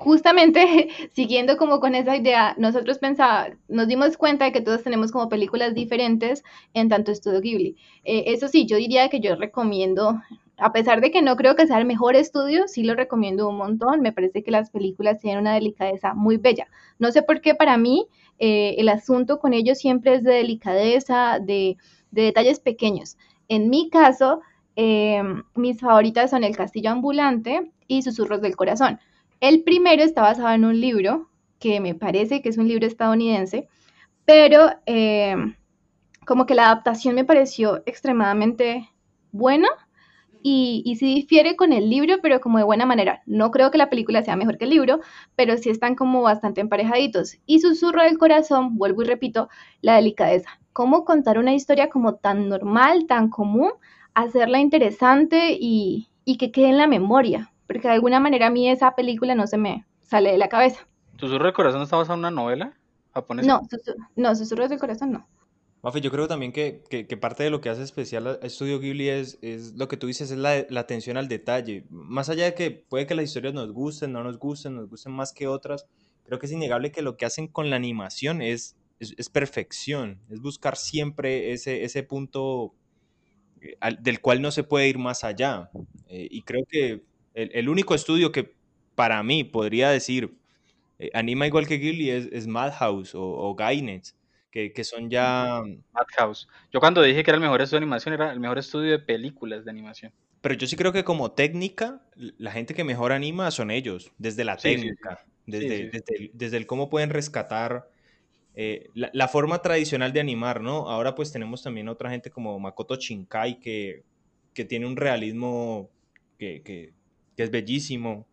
Justamente 0.00 0.88
siguiendo 1.12 1.58
como 1.58 1.78
con 1.78 1.94
esa 1.94 2.16
idea, 2.16 2.54
nosotros 2.56 2.98
pensaba, 2.98 3.48
nos 3.68 3.86
dimos 3.86 4.16
cuenta 4.16 4.46
de 4.46 4.52
que 4.52 4.62
todos 4.62 4.82
tenemos 4.82 5.12
como 5.12 5.28
películas 5.28 5.74
diferentes 5.74 6.42
en 6.72 6.88
tanto 6.88 7.12
estudio 7.12 7.40
Ghibli. 7.42 7.76
Eh, 8.04 8.24
eso 8.28 8.48
sí, 8.48 8.64
yo 8.66 8.78
diría 8.78 9.10
que 9.10 9.20
yo 9.20 9.36
recomiendo, 9.36 10.18
a 10.56 10.72
pesar 10.72 11.02
de 11.02 11.10
que 11.10 11.20
no 11.20 11.36
creo 11.36 11.54
que 11.54 11.66
sea 11.66 11.78
el 11.78 11.84
mejor 11.84 12.16
estudio, 12.16 12.66
sí 12.66 12.82
lo 12.82 12.94
recomiendo 12.94 13.46
un 13.46 13.58
montón. 13.58 14.00
Me 14.00 14.12
parece 14.12 14.42
que 14.42 14.50
las 14.50 14.70
películas 14.70 15.20
tienen 15.20 15.40
una 15.40 15.52
delicadeza 15.52 16.14
muy 16.14 16.38
bella. 16.38 16.66
No 16.98 17.12
sé 17.12 17.22
por 17.22 17.42
qué 17.42 17.54
para 17.54 17.76
mí 17.76 18.06
eh, 18.38 18.76
el 18.78 18.88
asunto 18.88 19.38
con 19.38 19.52
ellos 19.52 19.78
siempre 19.78 20.14
es 20.14 20.24
de 20.24 20.32
delicadeza, 20.32 21.38
de, 21.40 21.76
de 22.10 22.22
detalles 22.22 22.58
pequeños. 22.58 23.18
En 23.48 23.68
mi 23.68 23.90
caso, 23.90 24.40
eh, 24.76 25.22
mis 25.54 25.78
favoritas 25.78 26.30
son 26.30 26.42
El 26.42 26.56
Castillo 26.56 26.90
Ambulante 26.90 27.70
y 27.86 28.00
Susurros 28.00 28.40
del 28.40 28.56
Corazón. 28.56 28.98
El 29.40 29.62
primero 29.62 30.02
está 30.02 30.22
basado 30.22 30.50
en 30.50 30.66
un 30.66 30.78
libro 30.80 31.30
que 31.58 31.80
me 31.80 31.94
parece 31.94 32.42
que 32.42 32.50
es 32.50 32.58
un 32.58 32.68
libro 32.68 32.86
estadounidense, 32.86 33.68
pero 34.26 34.70
eh, 34.86 35.34
como 36.26 36.46
que 36.46 36.54
la 36.54 36.66
adaptación 36.66 37.14
me 37.14 37.24
pareció 37.24 37.82
extremadamente 37.86 38.88
buena 39.32 39.68
y, 40.42 40.82
y 40.84 40.96
sí 40.96 41.14
difiere 41.14 41.56
con 41.56 41.72
el 41.72 41.88
libro, 41.88 42.16
pero 42.22 42.40
como 42.40 42.58
de 42.58 42.64
buena 42.64 42.84
manera. 42.86 43.22
No 43.26 43.50
creo 43.50 43.70
que 43.70 43.78
la 43.78 43.90
película 43.90 44.22
sea 44.22 44.36
mejor 44.36 44.58
que 44.58 44.64
el 44.64 44.70
libro, 44.70 45.00
pero 45.36 45.56
sí 45.56 45.70
están 45.70 45.94
como 45.94 46.22
bastante 46.22 46.60
emparejaditos. 46.60 47.38
Y 47.46 47.60
Susurro 47.60 48.02
del 48.02 48.18
Corazón, 48.18 48.76
vuelvo 48.76 49.02
y 49.02 49.06
repito, 49.06 49.48
la 49.80 49.96
delicadeza. 49.96 50.50
Cómo 50.72 51.04
contar 51.04 51.38
una 51.38 51.54
historia 51.54 51.88
como 51.88 52.16
tan 52.16 52.48
normal, 52.48 53.06
tan 53.06 53.30
común, 53.30 53.70
hacerla 54.14 54.60
interesante 54.60 55.56
y, 55.58 56.08
y 56.24 56.36
que 56.36 56.52
quede 56.52 56.68
en 56.68 56.78
la 56.78 56.86
memoria, 56.86 57.52
porque 57.72 57.86
de 57.88 57.94
alguna 57.94 58.18
manera 58.18 58.48
a 58.48 58.50
mí 58.50 58.68
esa 58.68 58.94
película 58.96 59.34
no 59.36 59.46
se 59.46 59.56
me 59.56 59.84
sale 60.02 60.32
de 60.32 60.38
la 60.38 60.48
cabeza. 60.48 60.86
¿Susurro 61.18 61.44
del 61.44 61.54
corazón 61.54 61.82
está 61.82 61.96
basado 61.96 62.14
en 62.14 62.20
una 62.20 62.30
novela 62.32 62.76
japonesa? 63.14 63.46
No, 63.46 63.60
no, 64.16 64.34
Susurros 64.34 64.70
del 64.70 64.78
Corazón 64.80 65.12
no. 65.12 65.28
Mafe, 65.82 66.00
yo 66.00 66.10
creo 66.10 66.26
también 66.26 66.52
que, 66.52 66.82
que- 66.90 67.06
que 67.06 67.16
parte 67.16 67.42
de 67.44 67.50
lo 67.50 67.60
que 67.60 67.68
hace 67.70 67.82
especial 67.82 68.26
a 68.26 68.32
Estudio 68.42 68.80
Ghibli 68.80 69.08
es, 69.08 69.38
es 69.40 69.74
lo 69.76 69.86
que 69.88 69.96
tú 69.96 70.08
dices, 70.08 70.30
es 70.32 70.36
la, 70.38 70.66
la 70.68 70.80
atención 70.80 71.16
al 71.16 71.28
detalle. 71.28 71.84
Más 71.90 72.28
allá 72.28 72.44
de 72.46 72.54
que 72.54 72.70
puede 72.72 73.06
que 73.06 73.14
las 73.14 73.26
historias 73.26 73.54
nos 73.54 73.72
gusten, 73.72 74.12
no 74.12 74.24
nos 74.24 74.38
gusten, 74.38 74.74
nos 74.74 74.88
gusten 74.90 75.12
más 75.12 75.32
que 75.32 75.46
otras, 75.46 75.86
creo 76.24 76.38
que 76.40 76.46
es 76.46 76.52
innegable 76.52 76.90
que 76.90 77.02
lo 77.02 77.16
que 77.16 77.24
hacen 77.24 77.46
con 77.46 77.70
la 77.70 77.76
animación 77.76 78.42
es, 78.42 78.76
es, 78.98 79.28
perfección, 79.30 80.18
es 80.28 80.40
buscar 80.40 80.76
siempre 80.76 81.52
ese, 81.52 81.84
ese 81.84 82.02
punto 82.02 82.74
eh, 83.60 83.76
del 84.00 84.20
cual 84.20 84.42
no 84.42 84.50
se 84.50 84.64
puede 84.64 84.88
ir 84.88 84.98
más 84.98 85.22
allá. 85.24 85.70
Eh, 86.08 86.26
y 86.30 86.42
creo 86.42 86.64
que 86.68 87.02
el, 87.34 87.68
único 87.68 87.94
estudio 87.94 88.32
que 88.32 88.54
para 88.94 89.22
mí 89.22 89.44
podría 89.44 89.90
decir 89.90 90.34
eh, 90.98 91.10
anima 91.14 91.46
igual 91.46 91.66
que 91.66 91.78
Ghibli 91.78 92.10
es, 92.10 92.46
Madhouse 92.46 93.14
o, 93.14 93.22
o 93.22 93.56
que, 94.50 94.72
que, 94.72 94.84
son 94.84 95.08
ya... 95.08 95.62
Madhouse. 95.92 96.48
Yo 96.72 96.80
cuando 96.80 97.02
dije 97.02 97.22
que 97.22 97.30
era 97.30 97.36
el 97.36 97.42
mejor 97.42 97.62
estudio 97.62 97.80
de 97.80 97.84
animación, 97.84 98.14
era 98.14 98.32
el 98.32 98.40
mejor 98.40 98.58
estudio 98.58 98.90
de 98.90 98.98
películas 98.98 99.64
de 99.64 99.70
animación. 99.70 100.12
Pero 100.40 100.54
yo 100.54 100.66
sí 100.66 100.76
creo 100.76 100.92
que 100.92 101.04
como 101.04 101.32
técnica, 101.32 102.02
la 102.16 102.50
gente 102.50 102.74
que 102.74 102.82
mejor 102.82 103.12
anima 103.12 103.50
son 103.50 103.70
ellos, 103.70 104.10
desde 104.18 104.44
la 104.44 104.56
técnica, 104.56 105.24
Desde, 105.46 105.90
desde, 106.32 106.56
el, 106.56 106.66
cómo 106.66 106.88
pueden 106.88 107.10
rescatar 107.10 107.88
eh, 108.54 108.88
la, 108.94 109.28
forma 109.28 109.62
tradicional 109.62 110.12
de 110.12 110.20
animar, 110.20 110.60
¿no? 110.60 110.88
Ahora 110.88 111.14
pues 111.14 111.32
tenemos 111.32 111.62
también 111.62 111.88
otra 111.88 112.10
gente 112.10 112.30
como 112.30 112.58
Makoto 112.58 112.96
Shinkai 112.96 113.60
que, 113.60 114.02
que 114.54 114.64
tiene 114.64 114.86
un 114.86 114.96
realismo 114.96 115.90
que, 116.38 116.62
que, 116.62 116.92
es 117.42 117.50
bellísimo, 117.50 118.26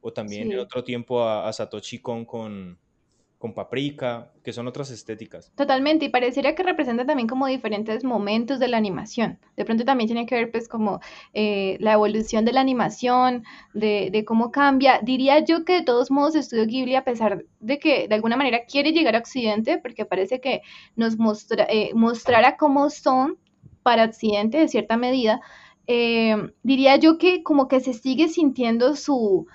o 0.00 0.12
también 0.12 0.50
en 0.50 0.58
otro 0.58 0.82
tiempo 0.84 1.22
a, 1.22 1.52
Satoshi 1.52 1.98
Kon 1.98 2.24
con, 2.24 2.78
con 3.40 3.54
paprika, 3.54 4.32
que 4.44 4.52
son 4.52 4.66
otras 4.66 4.90
estéticas. 4.90 5.50
Totalmente, 5.54 6.04
y 6.04 6.08
parecería 6.10 6.54
que 6.54 6.62
representa 6.62 7.06
también 7.06 7.26
como 7.26 7.46
diferentes 7.46 8.04
momentos 8.04 8.58
de 8.58 8.68
la 8.68 8.76
animación. 8.76 9.38
De 9.56 9.64
pronto 9.64 9.84
también 9.84 10.08
tiene 10.08 10.26
que 10.26 10.34
ver 10.34 10.50
pues 10.50 10.68
como 10.68 11.00
eh, 11.32 11.78
la 11.80 11.94
evolución 11.94 12.44
de 12.44 12.52
la 12.52 12.60
animación, 12.60 13.44
de, 13.72 14.24
cómo 14.26 14.50
cambia. 14.50 15.00
Diría 15.02 15.42
yo 15.44 15.64
que 15.64 15.74
de 15.74 15.82
todos 15.82 16.10
modos 16.10 16.34
Estudio 16.34 16.66
Ghibli, 16.66 16.96
a 16.96 17.04
pesar 17.04 17.44
de 17.60 17.78
que 17.78 18.08
de 18.08 18.14
alguna 18.14 18.36
manera 18.36 18.66
quiere 18.66 18.92
llegar 18.92 19.16
a 19.16 19.20
Occidente, 19.20 19.78
porque 19.78 20.04
parece 20.04 20.40
que 20.40 20.60
nos 20.96 21.16
mostra, 21.16 21.66
eh, 21.70 21.92
mostrará 21.94 22.56
cómo 22.56 22.90
son 22.90 23.38
para 23.82 24.04
Occidente 24.04 24.58
de 24.58 24.68
cierta 24.68 24.98
medida, 24.98 25.40
eh, 25.92 26.52
diría 26.62 26.94
yo 26.98 27.18
que 27.18 27.42
como 27.42 27.66
que 27.66 27.80
se 27.80 27.94
sigue 27.94 28.28
sintiendo 28.28 28.94
su 28.94 29.48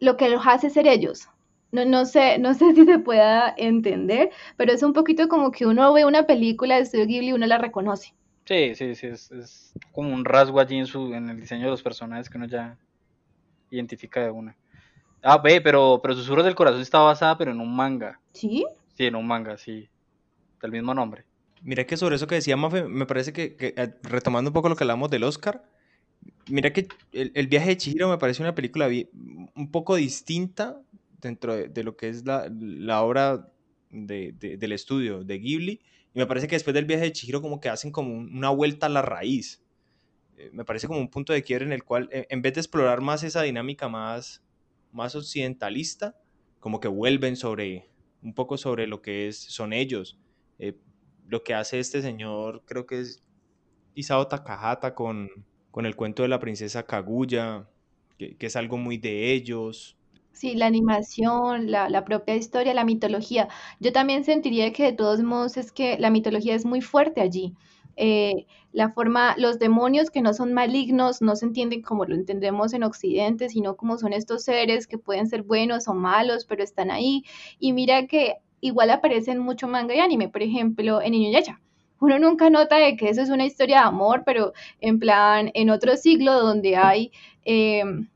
lo 0.00 0.16
que 0.16 0.28
los 0.28 0.44
hace 0.44 0.68
ser 0.68 0.88
ellos, 0.88 1.28
no, 1.70 1.84
no, 1.84 2.06
sé, 2.06 2.38
no 2.38 2.54
sé 2.54 2.74
si 2.74 2.84
se 2.84 2.98
pueda 2.98 3.54
entender, 3.56 4.30
pero 4.56 4.72
es 4.72 4.82
un 4.82 4.92
poquito 4.92 5.28
como 5.28 5.52
que 5.52 5.66
uno 5.66 5.92
ve 5.92 6.04
una 6.04 6.26
película 6.26 6.76
de 6.76 6.86
Studio 6.86 7.06
Ghibli 7.06 7.28
y 7.28 7.32
uno 7.34 7.46
la 7.46 7.58
reconoce. 7.58 8.12
Sí, 8.46 8.74
sí, 8.74 8.96
sí, 8.96 9.06
es, 9.06 9.72
como 9.92 10.12
un 10.12 10.24
rasgo 10.24 10.58
allí 10.58 10.76
en, 10.76 10.86
su, 10.86 11.14
en 11.14 11.30
el 11.30 11.40
diseño 11.40 11.66
de 11.66 11.70
los 11.70 11.84
personajes 11.84 12.28
que 12.28 12.36
uno 12.36 12.48
ya 12.48 12.76
identifica 13.70 14.24
de 14.24 14.32
una. 14.32 14.56
Ah, 15.22 15.38
ve, 15.38 15.60
pero, 15.60 16.00
pero 16.02 16.14
Susurros 16.14 16.44
del 16.44 16.56
Corazón 16.56 16.80
está 16.80 16.98
basada 16.98 17.38
pero 17.38 17.52
en 17.52 17.60
un 17.60 17.76
manga. 17.76 18.18
¿Sí? 18.32 18.66
Sí, 18.96 19.06
en 19.06 19.14
un 19.14 19.28
manga, 19.28 19.56
sí. 19.56 19.88
Del 20.60 20.72
mismo 20.72 20.94
nombre. 20.94 21.24
Mira 21.62 21.86
que 21.86 21.96
sobre 21.96 22.16
eso 22.16 22.26
que 22.26 22.36
decía 22.36 22.56
Mafe, 22.56 22.84
me 22.84 23.06
parece 23.06 23.32
que, 23.32 23.56
eh, 23.58 23.94
retomando 24.02 24.50
un 24.50 24.54
poco 24.54 24.68
lo 24.68 24.76
que 24.76 24.84
hablamos 24.84 25.10
del 25.10 25.24
Oscar, 25.24 25.62
mira 26.48 26.72
que 26.72 26.88
el, 27.12 27.46
viaje 27.48 27.70
de 27.70 27.76
Chihiro 27.76 28.08
me 28.08 28.18
parece 28.18 28.42
una 28.42 28.54
película 28.54 28.88
un 28.88 29.70
poco 29.70 29.96
distinta 29.96 30.80
dentro 31.20 31.54
de, 31.54 31.84
lo 31.84 31.96
que 31.96 32.08
es 32.08 32.24
la, 32.24 33.02
obra 33.02 33.48
de, 33.90 34.32
del 34.32 34.72
estudio 34.72 35.22
de 35.24 35.38
Ghibli. 35.38 35.80
Y 36.14 36.18
me 36.18 36.26
parece 36.26 36.48
que 36.48 36.56
después 36.56 36.74
del 36.74 36.86
viaje 36.86 37.04
de 37.04 37.12
Chihiro 37.12 37.40
como 37.40 37.60
que 37.60 37.68
hacen 37.68 37.92
como 37.92 38.14
una 38.14 38.50
vuelta 38.50 38.86
a 38.86 38.88
la 38.88 39.02
raíz. 39.02 39.62
Eh, 40.36 40.50
me 40.52 40.64
parece 40.64 40.86
como 40.86 40.98
un 40.98 41.08
punto 41.08 41.32
de 41.32 41.42
quiebre 41.42 41.66
en 41.66 41.72
el 41.72 41.84
cual, 41.84 42.08
eh, 42.12 42.26
en 42.30 42.42
vez 42.42 42.54
de 42.54 42.60
explorar 42.60 43.00
más 43.00 43.22
esa 43.22 43.42
dinámica 43.42 43.88
más, 43.88 44.42
más 44.92 45.14
occidentalista, 45.14 46.16
como 46.58 46.80
que 46.80 46.88
vuelven 46.88 47.36
sobre, 47.36 47.88
un 48.22 48.34
poco 48.34 48.56
sobre 48.56 48.86
lo 48.86 49.02
que 49.02 49.28
es, 49.28 49.38
son 49.38 49.72
ellos. 49.72 50.18
Lo 51.30 51.44
que 51.44 51.54
hace 51.54 51.78
este 51.78 52.02
señor, 52.02 52.62
creo 52.66 52.86
que 52.86 53.00
es 53.00 53.22
Isao 53.94 54.26
Takahata 54.26 54.94
con, 54.94 55.30
con 55.70 55.86
el 55.86 55.94
cuento 55.96 56.22
de 56.22 56.28
la 56.28 56.40
princesa 56.40 56.82
Kaguya, 56.84 57.68
que, 58.18 58.36
que 58.36 58.46
es 58.46 58.56
algo 58.56 58.76
muy 58.76 58.98
de 58.98 59.32
ellos. 59.32 59.96
Sí, 60.32 60.54
la 60.54 60.66
animación, 60.66 61.70
la, 61.70 61.88
la 61.88 62.04
propia 62.04 62.34
historia, 62.34 62.74
la 62.74 62.84
mitología. 62.84 63.48
Yo 63.78 63.92
también 63.92 64.24
sentiría 64.24 64.72
que 64.72 64.84
de 64.84 64.92
todos 64.92 65.22
modos 65.22 65.56
es 65.56 65.70
que 65.70 65.98
la 65.98 66.10
mitología 66.10 66.54
es 66.54 66.64
muy 66.64 66.80
fuerte 66.80 67.20
allí. 67.20 67.54
Eh, 67.96 68.46
la 68.72 68.90
forma, 68.90 69.34
los 69.36 69.58
demonios 69.58 70.10
que 70.10 70.22
no 70.22 70.32
son 70.32 70.52
malignos 70.52 71.22
no 71.22 71.36
se 71.36 71.46
entienden 71.46 71.82
como 71.82 72.06
lo 72.06 72.14
entendemos 72.14 72.72
en 72.72 72.82
Occidente, 72.84 73.48
sino 73.48 73.76
como 73.76 73.98
son 73.98 74.12
estos 74.12 74.42
seres 74.44 74.86
que 74.86 74.98
pueden 74.98 75.28
ser 75.28 75.42
buenos 75.42 75.86
o 75.86 75.94
malos, 75.94 76.44
pero 76.44 76.62
están 76.64 76.90
ahí. 76.90 77.24
Y 77.58 77.72
mira 77.72 78.06
que 78.06 78.36
igual 78.60 78.90
aparecen 78.90 79.38
mucho 79.38 79.68
manga 79.68 79.94
y 79.94 80.00
anime, 80.00 80.28
por 80.28 80.42
ejemplo, 80.42 81.00
en 81.02 81.14
Inuyasha. 81.14 81.60
Uno 82.00 82.18
nunca 82.18 82.48
nota 82.48 82.76
de 82.76 82.96
que 82.96 83.10
eso 83.10 83.20
es 83.20 83.28
una 83.28 83.44
historia 83.44 83.80
de 83.80 83.88
amor, 83.88 84.22
pero 84.24 84.52
en 84.80 84.98
plan, 84.98 85.50
en 85.54 85.70
otro 85.70 85.96
siglo 85.96 86.32
donde 86.40 86.76
hay, 86.76 87.12
em, 87.44 88.08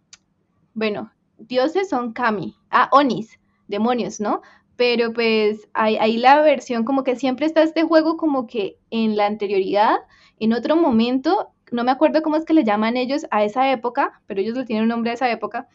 bueno, 0.73 1.13
dioses 1.39 1.89
son 1.89 2.13
kami, 2.13 2.57
ah, 2.71 2.89
onis, 2.93 3.39
demonios, 3.69 4.21
¿no? 4.21 4.41
Pero 4.77 5.13
pues 5.13 5.69
hay, 5.75 6.17
la 6.17 6.41
versión 6.43 6.85
como 6.85 7.05
que 7.05 7.17
siempre 7.17 7.47
está 7.47 7.63
este 7.63 7.85
juego 7.85 8.17
como 8.17 8.47
que 8.47 8.79
en 8.91 9.17
la 9.17 9.27
anterioridad, 9.27 9.97
en 10.41 10.53
otro 10.53 10.77
momento, 10.77 11.51
no 11.71 11.85
me 11.85 11.93
acuerdo 11.93 12.23
cómo 12.23 12.37
es 12.37 12.45
que 12.45 12.55
le 12.55 12.65
llaman 12.65 12.97
ellos 12.97 13.27
a 13.31 13.45
esa 13.45 13.71
época, 13.71 14.21
pero 14.27 14.41
ellos 14.41 14.57
le 14.57 14.65
tienen 14.65 14.85
un 14.85 14.89
nombre 14.89 15.11
a 15.11 15.15
esa 15.15 15.31
época, 15.31 15.69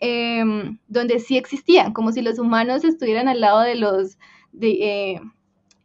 em, 0.00 0.78
donde 0.88 1.18
sí 1.18 1.36
existían, 1.36 1.92
como 1.92 2.12
si 2.12 2.22
los 2.22 2.38
humanos 2.38 2.84
estuvieran 2.84 3.28
al 3.28 3.40
lado 3.40 3.60
de 3.60 3.74
los, 3.74 4.18
de, 4.52 4.70
eh, 4.70 5.20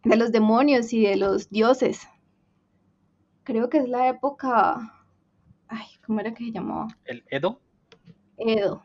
de 0.03 0.15
los 0.15 0.31
demonios 0.31 0.93
y 0.93 1.03
de 1.03 1.15
los 1.15 1.49
dioses. 1.49 2.07
Creo 3.43 3.69
que 3.69 3.79
es 3.79 3.89
la 3.89 4.07
época, 4.09 4.93
ay, 5.67 5.87
¿cómo 6.05 6.19
era 6.19 6.33
que 6.33 6.45
se 6.45 6.51
llamaba? 6.51 6.87
¿El 7.05 7.23
Edo? 7.29 7.59
Edo. 8.37 8.83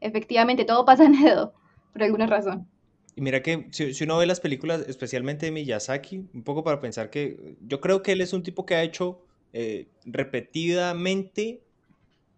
Efectivamente, 0.00 0.64
todo 0.64 0.84
pasa 0.84 1.04
en 1.04 1.14
Edo, 1.14 1.54
por 1.92 2.02
alguna 2.02 2.26
razón. 2.26 2.68
Y 3.16 3.20
mira 3.20 3.42
que 3.42 3.68
si, 3.70 4.04
uno 4.04 4.18
ve 4.18 4.26
las 4.26 4.40
películas, 4.40 4.84
especialmente 4.88 5.46
de 5.46 5.52
Miyazaki, 5.52 6.28
un 6.34 6.42
poco 6.42 6.64
para 6.64 6.80
pensar 6.80 7.10
que 7.10 7.56
yo 7.60 7.80
creo 7.80 8.02
que 8.02 8.12
él 8.12 8.20
es 8.20 8.32
un 8.32 8.42
tipo 8.42 8.66
que 8.66 8.74
ha 8.74 8.82
hecho 8.82 9.24
eh, 9.52 9.86
repetidamente 10.04 11.62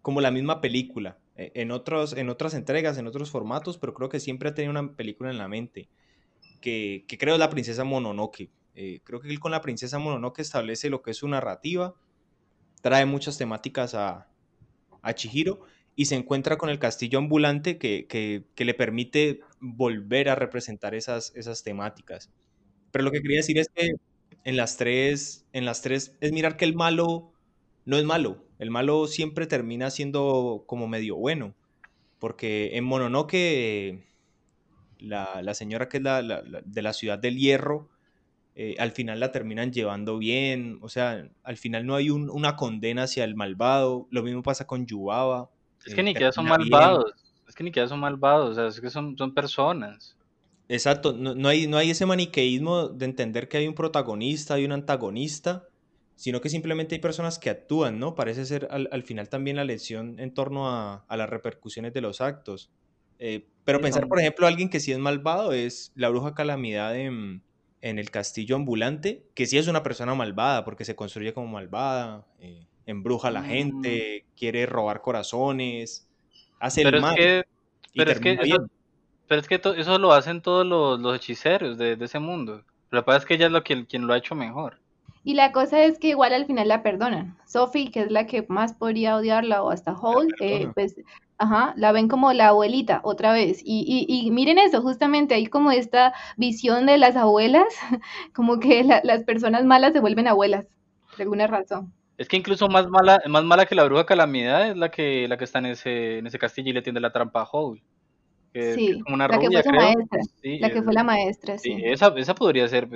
como 0.03 0.21
la 0.21 0.31
misma 0.31 0.61
película, 0.61 1.19
en, 1.37 1.70
otros, 1.70 2.14
en 2.16 2.28
otras 2.28 2.55
entregas, 2.55 2.99
en 2.99 3.07
otros 3.07 3.30
formatos, 3.30 3.78
pero 3.78 3.95
creo 3.95 4.09
que 4.09 4.20
siempre 4.20 4.49
ha 4.49 4.55
tenido 4.55 4.70
una 4.70 4.95
película 4.97 5.30
en 5.30 5.39
la 5.39 5.49
mente, 5.49 5.89
que, 6.61 7.05
creo 7.18 7.34
es 7.34 7.41
la 7.41 7.51
princesa 7.51 7.84
Mononoke. 7.84 8.51
Eh, 8.74 9.01
creo 9.05 9.20
que 9.20 9.28
él 9.28 9.41
con 9.41 9.53
la 9.53 9.61
princesa 9.61 9.99
Mononoke 9.99 10.41
establece 10.41 10.91
lo 10.91 11.03
que 11.03 11.12
es 11.12 11.18
su 11.18 11.28
narrativa, 11.28 11.95
trae 12.82 13.07
muchas 13.07 13.39
temáticas 13.39 13.95
a, 13.95 14.28
a 15.03 15.14
Chihiro 15.14 15.61
y 15.95 16.07
se 16.07 16.14
encuentra 16.14 16.59
con 16.59 16.68
el 16.68 16.78
castillo 16.78 17.18
ambulante 17.18 17.78
que, 17.78 18.45
le 18.57 18.74
permite 18.74 19.41
volver 19.61 20.28
a 20.28 20.34
representar 20.34 20.95
esas, 20.95 21.32
esas 21.34 21.62
temáticas. 21.62 22.30
Pero 22.93 23.05
lo 23.05 23.11
que 23.11 23.22
quería 23.22 23.39
decir 23.39 23.59
es 23.59 23.68
que 23.74 23.93
en 24.45 24.57
las 24.57 24.76
tres, 24.76 25.47
en 25.53 25.64
las 25.64 25.82
tres 25.82 26.14
es 26.20 26.32
mirar 26.32 26.57
que 26.57 26.66
el 26.66 26.74
malo 26.74 27.32
no 27.87 27.97
es 27.97 28.05
malo, 28.05 28.45
el 28.59 28.71
malo 28.71 29.07
siempre 29.07 29.47
termina 29.47 29.91
siendo 29.91 30.65
como 30.67 30.89
medio 30.89 31.17
bueno, 31.17 31.55
porque 32.19 32.77
en 32.77 32.85
Mononoke 32.85 34.05
la, 34.99 35.43
la 35.43 35.55
señora 35.55 35.89
que 35.89 35.99
es 35.99 36.03
la, 36.03 36.23
de 36.23 36.83
la 36.83 36.93
ciudad 36.93 37.19
del 37.19 37.37
hierro, 37.37 37.89
eh, 38.55 38.75
al 38.79 38.93
final 38.93 39.21
la 39.21 39.33
terminan 39.33 39.73
llevando 39.73 40.19
bien, 40.19 40.79
o 40.81 40.89
sea, 40.89 41.29
al 41.43 41.57
final 41.59 41.87
no 41.87 41.95
hay 41.95 42.11
una 42.11 42.57
condena 42.57 43.03
hacia 43.03 43.25
el 43.25 43.35
malvado, 43.35 44.09
lo 44.11 44.23
mismo 44.23 44.43
pasa 44.43 44.67
con 44.67 44.87
Yubaba, 44.87 45.51
es 45.87 45.95
que 45.95 46.03
ni 46.03 46.15
que 46.15 46.31
son 46.33 46.47
malvados. 46.47 47.13
Es 47.49 47.55
que 47.55 47.63
ni 47.63 47.71
que 47.71 47.87
son 47.87 48.01
malvados, 48.01 48.51
o 48.51 48.55
sea, 48.55 48.67
es 48.67 48.81
que 48.81 48.91
son, 48.91 49.17
son 49.17 49.33
personas. 49.33 50.17
Exacto, 50.69 51.13
no, 51.13 51.49
hay, 51.49 51.69
no 51.69 51.77
hay 51.77 51.91
ese 51.91 52.07
maniqueísmo 52.07 52.89
de 52.89 53.05
entender 53.05 53.49
que 53.49 53.59
hay 53.59 53.69
un 53.69 53.75
protagonista 53.75 54.59
y 54.59 54.65
un 54.65 54.73
antagonista, 54.73 55.65
sino 56.17 56.41
que 56.41 56.49
simplemente 56.49 56.95
hay 56.95 57.01
personas 57.01 57.39
que 57.39 57.51
actúan, 57.51 57.99
¿no? 57.99 58.14
Parece 58.14 58.45
ser 58.47 58.69
al, 58.71 59.03
final 59.03 59.29
también 59.29 59.57
la 59.57 59.64
lección 59.64 60.19
en 60.19 60.35
torno 60.35 60.69
a, 60.69 61.05
las 61.09 61.29
repercusiones 61.29 61.93
de 61.93 62.01
los 62.01 62.21
actos. 62.21 62.71
Eh, 63.19 63.47
pero 63.64 63.81
pensar, 63.81 64.09
por 64.09 64.19
ejemplo, 64.19 64.47
alguien 64.47 64.69
que 64.69 64.81
sí 64.81 64.93
es 64.93 64.99
malvado 64.99 65.53
es 65.53 65.93
la 65.95 66.09
bruja 66.09 66.35
calamidad 66.35 66.97
en, 66.97 67.43
en, 67.83 67.99
el 67.99 68.11
castillo 68.11 68.57
ambulante, 68.57 69.25
que 69.35 69.47
sí 69.47 69.59
es 69.59 69.69
una 69.69 69.83
persona 69.83 70.14
malvada 70.14 70.64
porque 70.64 70.85
se 70.85 70.97
construye 70.97 71.33
como 71.33 71.47
malvada. 71.49 72.27
Eh, 72.41 72.67
embruja 72.87 73.29
a 73.29 73.33
la 73.33 73.43
mm. 73.43 73.47
gente, 73.47 74.25
quiere 74.37 74.64
robar 74.64 75.03
corazones, 75.03 76.09
hace 76.61 76.83
pero 76.83 76.97
el 76.97 77.03
mal. 77.03 77.19
Es 77.19 77.25
que, 77.25 77.45
pero, 77.95 78.11
es 78.12 78.21
que 78.21 78.33
eso, 78.33 78.67
pero 79.27 79.41
es 79.41 79.49
que 79.49 79.61
eso 79.77 79.99
lo 79.99 80.12
hacen 80.12 80.41
todos 80.41 80.64
los, 80.64 81.17
hechiceros 81.17 81.77
de, 81.77 81.99
ese 82.01 82.19
mundo. 82.19 82.64
Lo 82.91 83.03
que 83.03 83.07
pasa 83.07 83.19
es 83.19 83.25
que 83.27 83.35
ella 83.35 83.47
es 83.47 83.53
lo 83.53 83.64
que, 83.64 83.87
quien 83.87 84.07
lo 84.07 84.14
ha 84.14 84.19
hecho 84.19 84.35
mejor. 84.35 84.79
Y 85.27 85.35
la 85.35 85.51
cosa 85.51 85.83
es 85.83 85.99
que 85.99 86.11
igual 86.11 86.33
al 86.33 86.47
final 86.47 86.68
la 86.68 86.85
perdonan. 86.85 87.37
Sophie, 87.47 87.91
que 87.91 88.03
es 88.03 88.12
la 88.12 88.29
que 88.29 88.47
más 88.49 88.74
podría 88.74 89.16
odiarla, 89.16 89.61
o 89.64 89.70
hasta 89.70 89.93
Hall, 89.93 90.33
eh, 90.39 90.68
pues, 90.72 90.95
ajá, 91.37 91.74
la 91.77 91.91
ven 91.91 92.07
como 92.07 92.33
la 92.33 92.47
abuelita 92.51 93.01
otra 93.03 93.33
vez. 93.33 93.61
Y, 93.64 93.85
y, 93.89 94.07
y, 94.09 94.31
miren 94.31 94.59
eso, 94.59 94.83
justamente 94.83 95.35
hay 95.35 95.47
como 95.49 95.72
esta 95.72 96.14
visión 96.37 96.87
de 96.87 96.99
las 96.99 97.16
abuelas, 97.16 97.66
como 98.37 98.61
que 98.61 98.85
las 98.85 99.24
personas 99.24 99.64
malas 99.64 99.95
se 99.95 99.99
vuelven 99.99 100.29
abuelas, 100.29 100.68
por 101.11 101.22
alguna 101.22 101.49
razón. 101.49 101.93
Es 102.18 102.29
que 102.29 102.37
incluso 102.37 102.68
más 102.68 102.87
mala, 102.87 103.20
más 103.27 103.43
mala 103.43 103.66
que 103.66 103.74
la 103.74 103.83
bruja 103.83 104.07
calamidad 104.07 104.70
es 104.70 104.77
la 104.77 104.93
que, 104.93 105.27
la 105.27 105.37
que 105.37 105.43
está 105.43 105.59
en 105.59 105.66
ese, 105.66 106.18
en 106.18 106.29
ese 106.29 106.39
castillo 106.39 106.70
y 106.70 106.74
le 106.74 106.83
tiende 106.83 107.01
la 107.01 107.11
trampa 107.11 107.43
a 107.43 107.49
Howl. 107.51 107.83
sí, 108.55 109.03
la 109.09 109.41
que 109.41 109.49
fue 109.51 109.72
maestra. 109.72 110.20
la 110.45 110.70
que 110.70 110.83
fue 110.85 110.95
la 110.95 111.03
maestra, 111.03 111.59
sí. 111.59 111.77
esa, 111.83 112.14
esa 112.16 112.37
podría 112.37 112.68
ser, 112.68 112.89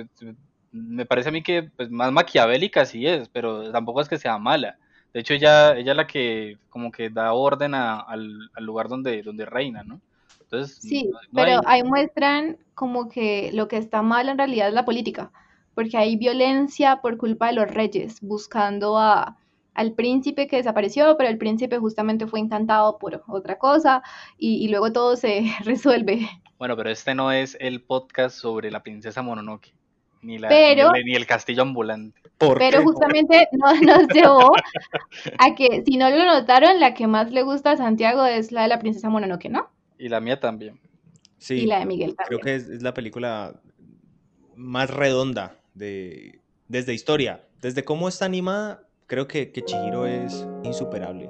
me 0.71 1.05
parece 1.05 1.29
a 1.29 1.31
mí 1.31 1.43
que 1.43 1.63
pues, 1.63 1.89
más 1.89 2.11
maquiavélica 2.11 2.85
sí 2.85 3.05
es, 3.05 3.27
pero 3.29 3.71
tampoco 3.71 4.01
es 4.01 4.09
que 4.09 4.17
sea 4.17 4.37
mala. 4.37 4.77
De 5.13 5.19
hecho, 5.19 5.33
ella, 5.33 5.77
ella 5.77 5.91
es 5.91 5.97
la 5.97 6.07
que 6.07 6.57
como 6.69 6.91
que 6.91 7.09
da 7.09 7.33
orden 7.33 7.75
al, 7.75 8.49
lugar 8.59 8.87
donde, 8.87 9.21
donde 9.23 9.45
reina, 9.45 9.83
¿no? 9.83 9.99
Entonces, 10.39 10.77
sí, 10.77 11.09
pero 11.33 11.61
ahí 11.65 11.83
muestran 11.83 12.57
como 12.75 13.09
que 13.09 13.51
lo 13.53 13.67
que 13.67 13.77
está 13.77 14.01
mal 14.01 14.29
en 14.29 14.37
realidad 14.37 14.67
es 14.67 14.73
la 14.73 14.85
política, 14.85 15.31
porque 15.75 15.97
hay 15.97 16.17
violencia 16.17 17.01
por 17.01 17.17
culpa 17.17 17.47
de 17.47 17.53
los 17.53 17.69
reyes, 17.69 18.19
buscando 18.21 18.97
a, 18.97 19.37
al 19.73 19.93
príncipe 19.93 20.47
que 20.47 20.57
desapareció, 20.57 21.15
pero 21.17 21.29
el 21.29 21.37
príncipe 21.37 21.77
justamente 21.77 22.27
fue 22.27 22.39
encantado 22.39 22.97
por 22.97 23.23
otra 23.27 23.57
cosa 23.57 24.03
y, 24.37 24.63
y 24.63 24.67
luego 24.69 24.91
todo 24.91 25.15
se 25.15 25.43
resuelve. 25.63 26.29
Bueno, 26.57 26.75
pero 26.77 26.89
este 26.89 27.15
no 27.15 27.31
es 27.31 27.57
el 27.59 27.81
podcast 27.81 28.37
sobre 28.37 28.71
la 28.71 28.83
princesa 28.83 29.21
Mononoke. 29.21 29.73
Ni, 30.21 30.37
la, 30.37 30.49
ni, 30.49 31.15
el, 31.15 31.25
castillo 31.25 31.63
ambulante. 31.63 32.21
pero 32.37 32.83
justamente 32.83 33.47
nos, 33.53 34.07
llevó 34.09 34.53
a 35.39 35.55
que, 35.55 35.83
si 35.83 35.97
no 35.97 36.09
lo 36.11 36.25
notaron, 36.25 36.79
la 36.79 36.93
que 36.93 37.07
más 37.07 37.31
le 37.31 37.41
gusta 37.41 37.71
a 37.71 37.77
Santiago 37.77 38.25
es 38.25 38.51
la 38.51 38.63
de 38.63 38.67
la 38.67 38.79
princesa 38.79 39.09
Mononoke, 39.09 39.49
¿no? 39.49 39.69
Y 39.97 40.09
la 40.09 40.19
mía 40.19 40.39
también. 40.39 40.79
Sí, 41.39 41.55
y 41.55 41.65
la 41.65 41.79
de 41.79 41.87
Miguel 41.87 42.15
también. 42.15 42.39
Creo 42.39 42.39
que 42.39 42.55
es, 42.55 42.83
la 42.83 42.93
película 42.93 43.59
más 44.55 44.91
redonda 44.91 45.55
de, 45.73 46.39
desde 46.67 46.93
historia. 46.93 47.43
Desde 47.61 47.83
cómo 47.83 48.07
está 48.07 48.25
animada, 48.25 48.83
creo 49.07 49.27
que, 49.27 49.51
que 49.51 49.63
Chihiro 49.63 50.05
es 50.05 50.47
insuperable. 50.63 51.29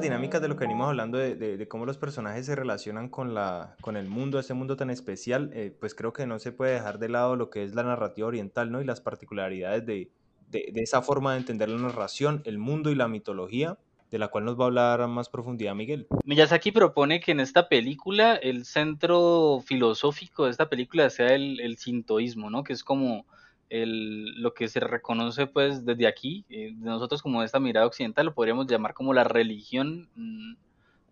Dinámicas 0.00 0.40
de 0.40 0.48
lo 0.48 0.56
que 0.56 0.64
venimos 0.64 0.88
hablando 0.88 1.18
de, 1.18 1.68
cómo 1.68 1.86
los 1.86 1.98
personajes 1.98 2.46
se 2.46 2.56
relacionan 2.56 3.08
con, 3.08 3.34
la, 3.34 3.76
con 3.80 3.96
el 3.96 4.08
mundo, 4.08 4.38
ese 4.38 4.54
mundo 4.54 4.76
tan 4.76 4.90
especial, 4.90 5.50
eh, 5.54 5.74
pues 5.78 5.94
creo 5.94 6.12
que 6.12 6.26
no 6.26 6.38
se 6.38 6.52
puede 6.52 6.74
dejar 6.74 6.98
de 6.98 7.08
lado 7.08 7.36
lo 7.36 7.50
que 7.50 7.64
es 7.64 7.74
la 7.74 7.82
narrativa 7.82 8.28
oriental, 8.28 8.70
¿no? 8.70 8.80
Y 8.80 8.84
las 8.84 9.00
particularidades 9.00 9.86
de, 9.86 10.10
esa 10.50 11.02
forma 11.02 11.32
de 11.32 11.38
entender 11.38 11.68
la 11.68 11.80
narración, 11.80 12.42
el 12.44 12.58
mundo 12.58 12.90
y 12.90 12.94
la 12.94 13.08
mitología, 13.08 13.78
de 14.10 14.18
la 14.18 14.28
cual 14.28 14.44
nos 14.44 14.58
va 14.58 14.64
a 14.64 14.66
hablar 14.66 15.00
a 15.00 15.06
más 15.06 15.28
profundidad 15.28 15.76
Miguel. 15.76 16.08
Miyazaki 16.24 16.72
propone 16.72 17.20
que 17.20 17.30
en 17.30 17.38
esta 17.38 17.68
película 17.68 18.34
el 18.34 18.64
centro 18.64 19.62
filosófico 19.64 20.46
de 20.46 20.50
esta 20.50 20.68
película 20.68 21.08
sea 21.10 21.34
el, 21.34 21.60
el 21.60 21.76
sintoísmo, 21.76 22.50
¿no? 22.50 22.64
Que 22.64 22.72
es 22.72 22.82
como 22.82 23.24
lo 23.70 24.52
que 24.52 24.68
se 24.68 24.80
reconoce 24.80 25.46
pues 25.46 25.84
desde 25.84 26.08
aquí, 26.08 26.44
eh, 26.50 26.72
de 26.74 26.90
nosotros 26.90 27.22
como 27.22 27.40
de 27.40 27.46
esta 27.46 27.60
mirada 27.60 27.86
occidental, 27.86 28.26
lo 28.26 28.34
podríamos 28.34 28.66
llamar 28.66 28.94
como 28.94 29.14
la 29.14 29.24
religión 29.24 30.08
mm, 30.16 30.54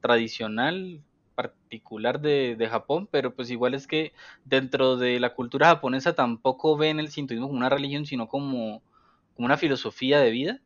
tradicional 0.00 1.00
particular 1.36 2.20
de, 2.20 2.68
Japón, 2.68 3.08
pero 3.10 3.32
pues 3.32 3.48
igual 3.50 3.74
es 3.74 3.86
que 3.86 4.12
dentro 4.44 4.96
de 4.96 5.20
la 5.20 5.34
cultura 5.34 5.68
japonesa 5.68 6.14
tampoco 6.16 6.76
ven 6.76 6.98
el 6.98 7.10
sintoísmo 7.10 7.46
como 7.46 7.58
una 7.58 7.68
religión, 7.68 8.06
sino 8.06 8.26
como, 8.28 8.82
como 9.36 9.46
una 9.46 9.56
filosofía 9.56 10.18
de 10.18 10.30
vida, 10.30 10.60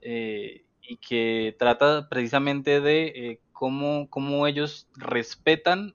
eh, 0.00 0.62
y 0.80 0.96
que 0.98 1.56
trata 1.58 2.08
precisamente 2.08 2.80
de 2.80 3.06
eh, 3.06 3.40
cómo, 3.52 4.08
cómo, 4.10 4.46
ellos 4.46 4.86
respetan 4.96 5.94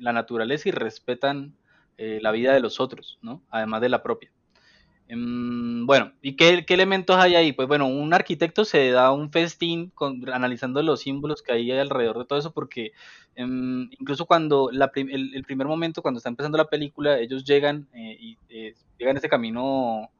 la 0.00 0.14
naturaleza 0.14 0.70
y 0.70 0.72
respetan 0.72 1.54
la 1.98 2.30
vida 2.30 2.54
de 2.54 2.60
los 2.60 2.80
otros, 2.80 3.18
¿no? 3.20 3.42
además 3.50 3.82
de 3.82 3.90
la 3.90 4.02
propia. 4.02 4.30
Em, 5.10 5.86
bueno, 5.86 6.12
¿y 6.20 6.36
qué, 6.36 6.64
elementos 6.68 7.16
hay 7.16 7.34
ahí? 7.34 7.52
Pues 7.52 7.66
bueno, 7.66 7.86
un 7.86 8.12
arquitecto 8.12 8.66
se 8.66 8.90
da 8.90 9.10
un 9.10 9.32
festín 9.32 9.90
analizando 10.30 10.82
los 10.82 11.00
símbolos 11.00 11.40
que 11.40 11.52
hay 11.52 11.70
alrededor 11.72 12.18
de 12.18 12.24
todo 12.26 12.38
eso, 12.38 12.52
porque 12.52 12.92
em, 13.34 13.88
incluso 13.98 14.26
cuando 14.26 14.70
el, 14.70 15.44
primer 15.44 15.66
momento, 15.66 16.02
cuando 16.02 16.18
está 16.18 16.28
empezando 16.28 16.58
la 16.58 16.68
película, 16.68 17.18
ellos 17.18 17.44
llegan 17.44 17.88
eh, 17.94 18.18
y 18.20 18.38
eh, 18.50 18.74
llegan 18.98 19.16
ese 19.16 19.30
camino 19.30 20.10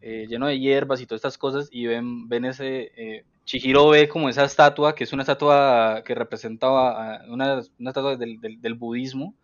eh, 0.00 0.26
lleno 0.28 0.46
de 0.46 0.58
hierbas 0.58 1.02
y 1.02 1.06
todas 1.06 1.18
estas 1.18 1.36
cosas 1.36 1.68
y 1.70 1.86
ven, 1.86 2.28
ven 2.28 2.46
ese... 2.46 3.24
Chihiro 3.44 3.88
ve 3.88 4.08
como 4.08 4.28
esa 4.28 4.44
estatua, 4.44 4.94
que 4.94 5.04
es 5.04 5.12
una 5.14 5.22
estatua 5.22 6.02
que 6.04 6.14
representaba 6.14 7.22
una, 7.28 7.60
estatua 7.60 8.16
del 8.16 8.74
budismo, 8.74 9.34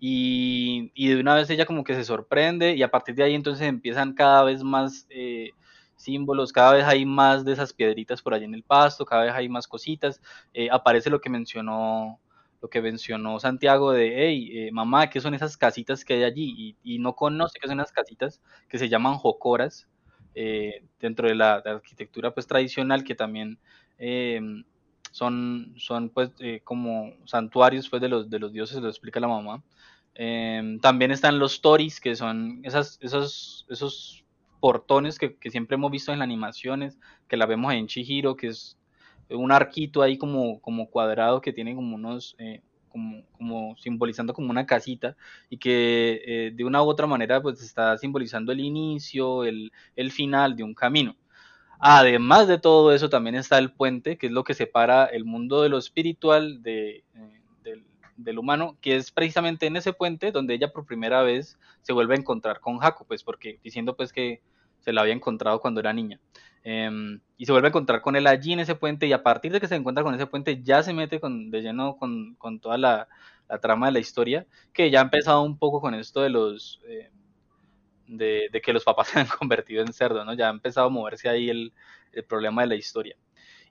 y, 0.00 1.08
de 1.08 1.20
una 1.20 1.34
vez 1.34 1.50
ella 1.50 1.66
como 1.66 1.84
que 1.84 1.94
se 1.94 2.04
sorprende 2.04 2.74
y 2.74 2.82
a 2.82 2.90
partir 2.90 3.14
de 3.14 3.24
ahí 3.24 3.34
entonces 3.34 3.66
empiezan 3.66 4.14
cada 4.14 4.44
vez 4.44 4.62
más 4.62 5.06
eh, 5.10 5.50
símbolos, 5.96 6.52
cada 6.52 6.74
vez 6.74 6.84
hay 6.84 7.04
más 7.04 7.44
de 7.44 7.52
esas 7.52 7.72
piedritas 7.72 8.22
por 8.22 8.34
allí 8.34 8.44
en 8.44 8.54
el 8.54 8.62
pasto, 8.62 9.04
cada 9.04 9.24
vez 9.24 9.32
hay 9.34 9.48
más 9.48 9.66
cositas, 9.66 10.20
eh, 10.54 10.68
aparece 10.70 11.10
lo 11.10 11.20
que 11.20 11.30
mencionó 11.30 12.20
lo 12.60 12.68
que 12.68 12.82
mencionó 12.82 13.38
Santiago 13.38 13.92
de, 13.92 14.14
hey, 14.16 14.50
eh, 14.52 14.72
mamá, 14.72 15.08
¿qué 15.10 15.20
son 15.20 15.32
esas 15.32 15.56
casitas 15.56 16.04
que 16.04 16.14
hay 16.14 16.24
allí? 16.24 16.76
Y, 16.82 16.98
no 16.98 17.14
conoce 17.14 17.60
qué 17.60 17.68
son 17.68 17.78
esas 17.78 17.92
casitas 17.92 18.42
que 18.68 18.78
se 18.78 18.88
llaman 18.88 19.14
jocoras 19.14 19.88
dentro 21.00 21.28
de 21.28 21.34
la, 21.34 21.54
arquitectura 21.54 22.32
pues 22.32 22.46
tradicional 22.46 23.04
que 23.04 23.14
también 23.14 23.58
son, 25.10 25.74
son 25.76 26.10
pues 26.10 26.30
como 26.64 27.12
santuarios 27.24 27.88
pues 27.88 28.02
de 28.02 28.08
los, 28.08 28.30
de 28.30 28.38
los 28.38 28.52
dioses, 28.52 28.80
lo 28.80 28.88
explica 28.88 29.20
la 29.20 29.28
mamá. 29.28 29.62
Em, 30.20 30.80
también 30.80 31.12
están 31.12 31.38
los 31.38 31.60
toris, 31.60 32.00
que 32.00 32.16
son 32.16 32.60
esas, 32.64 32.98
esos, 33.00 33.66
esos 33.70 34.24
portones 34.58 35.16
que, 35.16 35.36
siempre 35.50 35.76
hemos 35.76 35.92
visto 35.92 36.12
en 36.12 36.18
las 36.18 36.26
animaciones, 36.26 36.98
que 37.28 37.36
la 37.36 37.46
vemos 37.46 37.72
en 37.72 37.86
Chihiro, 37.86 38.36
que 38.36 38.48
es 38.48 38.76
un 39.30 39.52
arquito 39.52 40.02
ahí 40.02 40.18
como, 40.18 40.60
como 40.60 40.90
cuadrado 40.90 41.40
que 41.40 41.52
tiene 41.52 41.74
como 41.76 41.94
unos, 41.94 42.34
eh, 42.38 42.62
como, 42.88 43.22
como, 43.36 43.76
simbolizando 43.76 44.34
como 44.34 44.50
una 44.50 44.66
casita 44.66 45.16
y 45.50 45.58
que 45.58 46.22
eh, 46.26 46.50
de 46.52 46.64
una 46.64 46.82
u 46.82 46.86
otra 46.86 47.06
manera 47.06 47.40
pues 47.40 47.62
está 47.62 47.96
simbolizando 47.96 48.50
el 48.50 48.58
inicio, 48.58 49.44
el, 49.44 49.70
el 49.94 50.10
final 50.10 50.56
de 50.56 50.64
un 50.64 50.74
camino. 50.74 51.14
Además 51.80 52.48
de 52.48 52.58
todo 52.58 52.92
eso 52.92 53.08
también 53.08 53.36
está 53.36 53.58
el 53.58 53.70
puente, 53.70 54.18
que 54.18 54.26
es 54.26 54.32
lo 54.32 54.44
que 54.44 54.54
separa 54.54 55.06
el 55.06 55.24
mundo 55.24 55.62
de 55.62 55.68
lo 55.68 55.78
espiritual 55.78 56.62
de, 56.62 57.04
eh, 57.14 57.38
del 58.18 58.38
humano, 58.38 58.76
que 58.80 58.96
es 58.96 59.10
precisamente 59.12 59.66
en 59.66 59.76
ese 59.76 59.92
puente 59.92 60.32
donde 60.32 60.54
ella 60.54 60.72
por 60.72 60.84
primera 60.84 61.22
vez 61.22 61.56
se 61.82 61.92
vuelve 61.92 62.14
a 62.14 62.18
encontrar 62.18 62.60
con 62.60 62.78
Jaco, 62.78 63.04
pues 63.06 63.22
porque 63.22 63.58
diciendo 63.62 63.96
pues 63.96 64.12
que 64.12 64.42
se 64.80 64.92
la 64.92 65.02
había 65.02 65.14
encontrado 65.14 65.60
cuando 65.60 65.80
era 65.80 65.92
niña. 65.92 66.20
Em, 66.64 67.20
y 67.36 67.46
se 67.46 67.52
vuelve 67.52 67.68
a 67.68 67.70
encontrar 67.70 68.02
con 68.02 68.16
él 68.16 68.26
allí 68.26 68.52
en 68.52 68.60
ese 68.60 68.74
puente 68.74 69.06
y 69.06 69.12
a 69.12 69.22
partir 69.22 69.52
de 69.52 69.60
que 69.60 69.68
se 69.68 69.76
encuentra 69.76 70.02
con 70.04 70.14
ese 70.14 70.26
puente 70.26 70.62
ya 70.62 70.82
se 70.82 70.92
mete 70.92 71.20
con, 71.20 71.50
de 71.50 71.62
lleno 71.62 71.96
con, 71.96 72.36
toda 72.60 72.76
la, 72.76 73.08
trama 73.62 73.86
de 73.86 73.92
la 73.92 74.00
historia, 74.00 74.46
que 74.74 74.90
ya 74.90 75.00
ha 75.00 75.04
empezado 75.04 75.42
un 75.42 75.56
poco 75.56 75.80
con 75.80 75.94
esto 75.94 76.20
de 76.20 76.30
los... 76.30 76.80
Eh, 76.86 77.10
de, 78.08 78.50
que 78.62 78.72
los 78.72 78.84
papás 78.84 79.08
se 79.08 79.20
han 79.20 79.26
convertido 79.38 79.82
en 79.82 79.92
cerdo, 79.92 80.24
¿no? 80.24 80.34
Ya 80.34 80.48
ha 80.48 80.50
empezado 80.50 80.88
a 80.88 80.90
moverse 80.90 81.28
ahí 81.28 81.50
el, 81.50 81.72
el 82.12 82.24
problema 82.24 82.62
de 82.62 82.68
la 82.68 82.74
historia. 82.74 83.16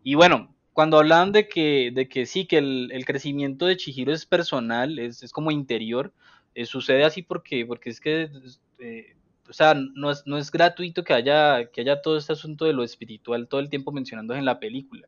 Y 0.04 0.16
bueno, 0.16 0.56
cuando 0.78 1.00
hablan 1.00 1.32
de 1.32 1.48
que, 1.48 1.92
de 1.92 2.08
que 2.08 2.28
sí, 2.28 2.46
que 2.46 2.60
el, 2.60 3.04
crecimiento 3.04 3.66
de 3.66 3.78
Chihiro 3.78 4.14
es 4.14 4.28
personal, 4.28 5.00
es, 5.00 5.32
como 5.32 5.50
interior, 5.50 6.14
eh, 6.54 6.68
sucede 6.68 7.04
así 7.04 7.24
porque, 7.24 7.66
porque 7.66 7.90
es 7.90 8.00
que, 8.00 8.30
eh, 8.78 9.16
o 9.50 9.54
sea, 9.54 9.74
no 9.74 10.12
es, 10.12 10.22
no 10.28 10.38
es 10.38 10.52
gratuito 10.52 11.04
que 11.04 11.14
haya, 11.14 11.72
que 11.72 11.82
haya 11.82 12.02
todo 12.04 12.18
este 12.18 12.34
asunto 12.34 12.66
de 12.66 12.74
lo 12.74 12.84
espiritual 12.84 13.48
todo 13.48 13.60
el 13.60 13.72
tiempo 13.72 13.92
mencionando 13.92 14.36
en 14.36 14.46
la 14.46 14.60
película. 14.60 15.08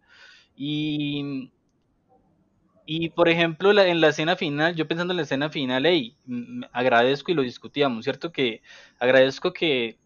Y, 0.56 1.52
y 2.92 3.10
por 3.10 3.30
ejemplo, 3.30 3.70
en 3.80 4.02
la 4.02 4.08
escena 4.08 4.36
final, 4.36 4.76
yo 4.76 4.88
pensando 4.88 5.14
en 5.14 5.18
la 5.18 5.24
escena 5.24 5.52
final, 5.52 5.86
hey, 5.86 6.16
agradezco 6.72 7.32
y 7.32 7.36
lo 7.36 7.44
discutíamos, 7.44 8.04
¿cierto? 8.04 8.32
Que 8.32 8.64
agradezco 9.00 9.54
que 9.54 10.00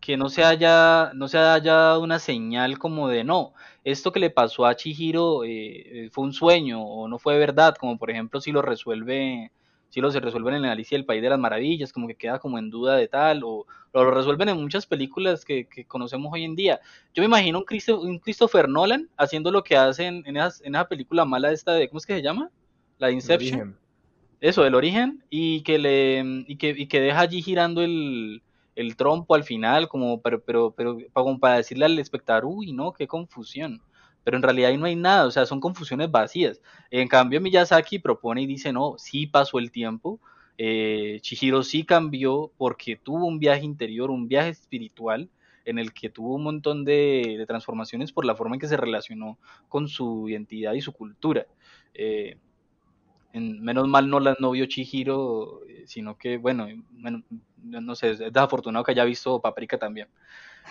que 0.00 0.16
no 0.16 0.28
se 0.28 0.44
haya, 0.44 1.12
no 1.14 1.28
se 1.28 1.38
haya 1.38 1.74
dado 1.74 2.02
una 2.02 2.18
señal 2.20 2.78
como 2.78 3.08
de 3.08 3.24
no, 3.24 3.52
esto 3.84 4.12
que 4.12 4.20
le 4.20 4.30
pasó 4.30 4.64
a 4.66 4.76
Chihiro 4.76 5.44
eh, 5.44 6.06
eh, 6.06 6.10
fue 6.12 6.24
un 6.24 6.32
sueño 6.32 6.82
o 6.82 7.08
no 7.08 7.18
fue 7.18 7.36
verdad, 7.38 7.74
como 7.76 7.98
por 7.98 8.10
ejemplo 8.10 8.40
si 8.40 8.52
lo 8.52 8.62
resuelve 8.62 9.50
sí 9.90 10.00
lo 10.00 10.10
se 10.10 10.20
resuelven 10.20 10.54
en 10.54 10.64
Alicia 10.66 10.96
el 10.96 11.04
País 11.04 11.22
de 11.22 11.30
las 11.30 11.38
Maravillas, 11.38 11.92
como 11.92 12.08
que 12.08 12.14
queda 12.14 12.38
como 12.38 12.58
en 12.58 12.70
duda 12.70 12.96
de 12.96 13.08
tal, 13.08 13.42
o, 13.44 13.66
lo 13.92 14.10
resuelven 14.10 14.50
en 14.50 14.60
muchas 14.60 14.86
películas 14.86 15.44
que, 15.44 15.66
conocemos 15.86 16.32
hoy 16.32 16.44
en 16.44 16.54
día. 16.54 16.80
Yo 17.14 17.22
me 17.22 17.26
imagino 17.26 17.58
un, 17.58 18.18
Christopher 18.18 18.68
Nolan 18.68 19.08
haciendo 19.16 19.50
lo 19.50 19.64
que 19.64 19.76
hacen 19.76 20.22
en, 20.26 20.36
esa 20.36 20.88
película 20.88 21.24
mala 21.24 21.52
esta 21.52 21.72
de, 21.72 21.88
¿cómo 21.88 21.98
es 21.98 22.06
que 22.06 22.14
se 22.14 22.22
llama? 22.22 22.50
La 22.98 23.10
Inception. 23.10 23.76
Eso, 24.40 24.62
del 24.62 24.76
origen, 24.76 25.24
y 25.30 25.62
que 25.62 25.78
le 25.78 26.44
y 26.46 26.56
que, 26.56 26.68
y 26.70 26.86
que 26.86 27.00
deja 27.00 27.20
allí 27.20 27.42
girando 27.42 27.82
el, 27.82 28.40
el 28.76 28.94
trompo 28.94 29.34
al 29.34 29.42
final, 29.42 29.88
como, 29.88 30.20
pero, 30.20 30.40
pero, 30.40 30.70
pero 30.70 31.10
como 31.12 31.40
para 31.40 31.56
decirle 31.56 31.86
al 31.86 31.98
espectador, 31.98 32.44
uy, 32.44 32.72
no, 32.72 32.92
qué 32.92 33.08
confusión. 33.08 33.82
Pero 34.24 34.36
en 34.36 34.42
realidad 34.42 34.70
ahí 34.70 34.76
no 34.76 34.86
hay 34.86 34.96
nada, 34.96 35.26
o 35.26 35.30
sea, 35.30 35.46
son 35.46 35.60
confusiones 35.60 36.10
vacías. 36.10 36.60
En 36.90 37.08
cambio, 37.08 37.40
Miyazaki 37.40 37.98
propone 37.98 38.42
y 38.42 38.46
dice, 38.46 38.72
no, 38.72 38.96
sí 38.98 39.26
pasó 39.26 39.58
el 39.58 39.70
tiempo, 39.70 40.20
eh, 40.58 41.18
Chihiro 41.22 41.62
sí 41.62 41.84
cambió 41.84 42.50
porque 42.58 42.96
tuvo 42.96 43.26
un 43.26 43.38
viaje 43.38 43.64
interior, 43.64 44.10
un 44.10 44.26
viaje 44.26 44.50
espiritual, 44.50 45.30
en 45.64 45.78
el 45.78 45.92
que 45.92 46.08
tuvo 46.08 46.34
un 46.34 46.42
montón 46.42 46.84
de, 46.84 47.44
transformaciones 47.46 48.10
por 48.10 48.24
la 48.24 48.34
forma 48.34 48.56
en 48.56 48.60
que 48.60 48.68
se 48.68 48.76
relacionó 48.76 49.38
con 49.68 49.86
su 49.86 50.28
identidad 50.28 50.72
y 50.72 50.80
su 50.80 50.92
cultura. 50.92 51.46
Eh, 51.94 52.36
menos 53.34 53.86
mal 53.86 54.08
no, 54.08 54.18
la, 54.18 54.34
vio 54.40 54.66
Chihiro, 54.66 55.60
eh, 55.68 55.84
sino 55.86 56.16
que, 56.16 56.38
bueno, 56.38 56.66
no 57.62 57.94
sé, 57.94 58.10
es 58.10 58.18
desafortunado 58.18 58.84
que 58.84 58.92
haya 58.92 59.04
visto 59.04 59.40
Paprika 59.40 59.78
también. 59.78 60.08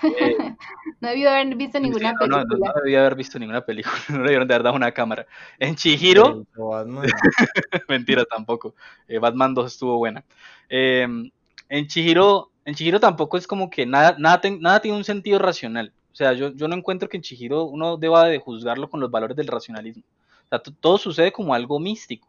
Eh, 0.03 0.55
no 0.99 1.09
debió 1.09 1.29
haber 1.29 1.55
visto 1.55 1.79
ninguna 1.79 2.13
película. 2.13 2.43
No, 2.43 2.57
no, 2.57 2.73
debió 2.83 2.99
haber 2.99 3.15
visto 3.15 3.39
ninguna 3.39 3.61
película, 3.61 3.95
no 4.09 4.17
le 4.17 4.23
debieron 4.23 4.47
de 4.47 4.53
haber 4.53 4.63
dado 4.63 4.75
una 4.75 4.91
cámara. 4.91 5.25
En 5.59 5.75
Chihiro, 5.75 6.45
mentira 7.87 8.25
tampoco, 8.25 8.75
eh, 9.07 9.19
Batman 9.19 9.53
2 9.53 9.73
estuvo 9.73 9.97
buena. 9.97 10.23
Em, 10.69 11.29
en 11.69 11.87
Chihiro, 11.87 12.51
en 12.65 12.75
Chihiro 12.75 12.99
tampoco 12.99 13.37
es 13.37 13.47
como 13.47 13.69
que 13.69 13.85
nada, 13.85 14.15
nada, 14.17 14.41
nada 14.59 14.81
tiene 14.81 14.97
un 14.97 15.03
sentido 15.03 15.39
racional. 15.39 15.93
O 16.11 16.15
sea, 16.15 16.33
yo, 16.33 16.49
yo 16.49 16.67
no 16.67 16.75
encuentro 16.75 17.07
que 17.07 17.17
en 17.17 17.23
Chihiro 17.23 17.65
uno 17.65 17.97
deba 17.97 18.25
de 18.25 18.39
juzgarlo 18.39 18.89
con 18.89 18.99
los 18.99 19.11
valores 19.11 19.37
del 19.37 19.47
racionalismo. 19.47 20.03
O 20.45 20.49
sea, 20.49 20.59
todo 20.59 20.97
sucede 20.97 21.31
como 21.31 21.53
algo 21.53 21.79
místico. 21.79 22.27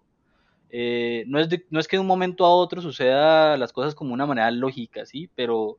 Eh, 0.71 1.25
no, 1.27 1.41
es 1.41 1.49
no 1.71 1.81
es 1.81 1.89
que 1.89 1.97
de 1.97 2.01
un 2.03 2.07
momento 2.07 2.45
a 2.45 2.51
otro 2.51 2.83
suceda 2.83 3.57
las 3.57 3.73
cosas 3.73 3.95
como 3.95 4.12
una 4.12 4.27
manera 4.27 4.51
lógica, 4.51 5.07
¿sí? 5.07 5.31
Pero 5.35 5.79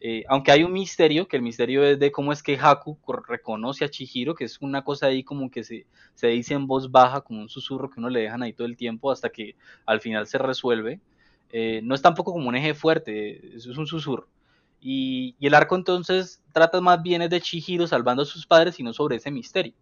eh, 0.00 0.24
aunque 0.28 0.52
hay 0.52 0.64
un 0.64 0.72
misterio, 0.72 1.26
que 1.28 1.36
el 1.36 1.42
misterio 1.42 1.84
es 1.84 1.98
de 1.98 2.12
cómo 2.12 2.32
es 2.32 2.42
que 2.42 2.58
Haku 2.60 2.98
reconoce 3.26 3.84
a 3.84 3.88
Chihiro, 3.88 4.34
que 4.34 4.44
es 4.44 4.60
una 4.60 4.84
cosa 4.84 5.06
ahí 5.06 5.24
como 5.24 5.50
que 5.50 5.64
se, 5.64 5.86
se 6.14 6.28
dice 6.28 6.54
en 6.54 6.66
voz 6.66 6.90
baja, 6.90 7.22
como 7.22 7.40
un 7.40 7.48
susurro 7.48 7.88
que 7.90 8.00
uno 8.00 8.10
le 8.10 8.20
dejan 8.20 8.42
ahí 8.42 8.52
todo 8.52 8.66
el 8.66 8.76
tiempo 8.76 9.10
hasta 9.10 9.30
que 9.30 9.56
al 9.86 10.00
final 10.00 10.26
se 10.26 10.38
resuelve. 10.38 11.00
Eh, 11.52 11.80
no 11.84 11.94
es 11.94 12.02
tampoco 12.02 12.32
como 12.32 12.48
un 12.48 12.56
eje 12.56 12.74
fuerte, 12.74 13.56
es 13.56 13.66
un 13.66 13.86
susurro. 13.86 14.28
Y, 14.80 15.34
y, 15.38 15.46
el 15.46 15.54
arco 15.54 15.76
entonces 15.76 16.42
trata 16.52 16.80
más 16.80 17.02
bien 17.02 17.26
de 17.28 17.40
Chihiro 17.40 17.86
salvando 17.86 18.22
a 18.22 18.26
sus 18.26 18.46
padres 18.46 18.78
y 18.78 18.82
no 18.82 18.92
sobre 18.92 19.16
ese 19.16 19.30
misterio. 19.30 19.72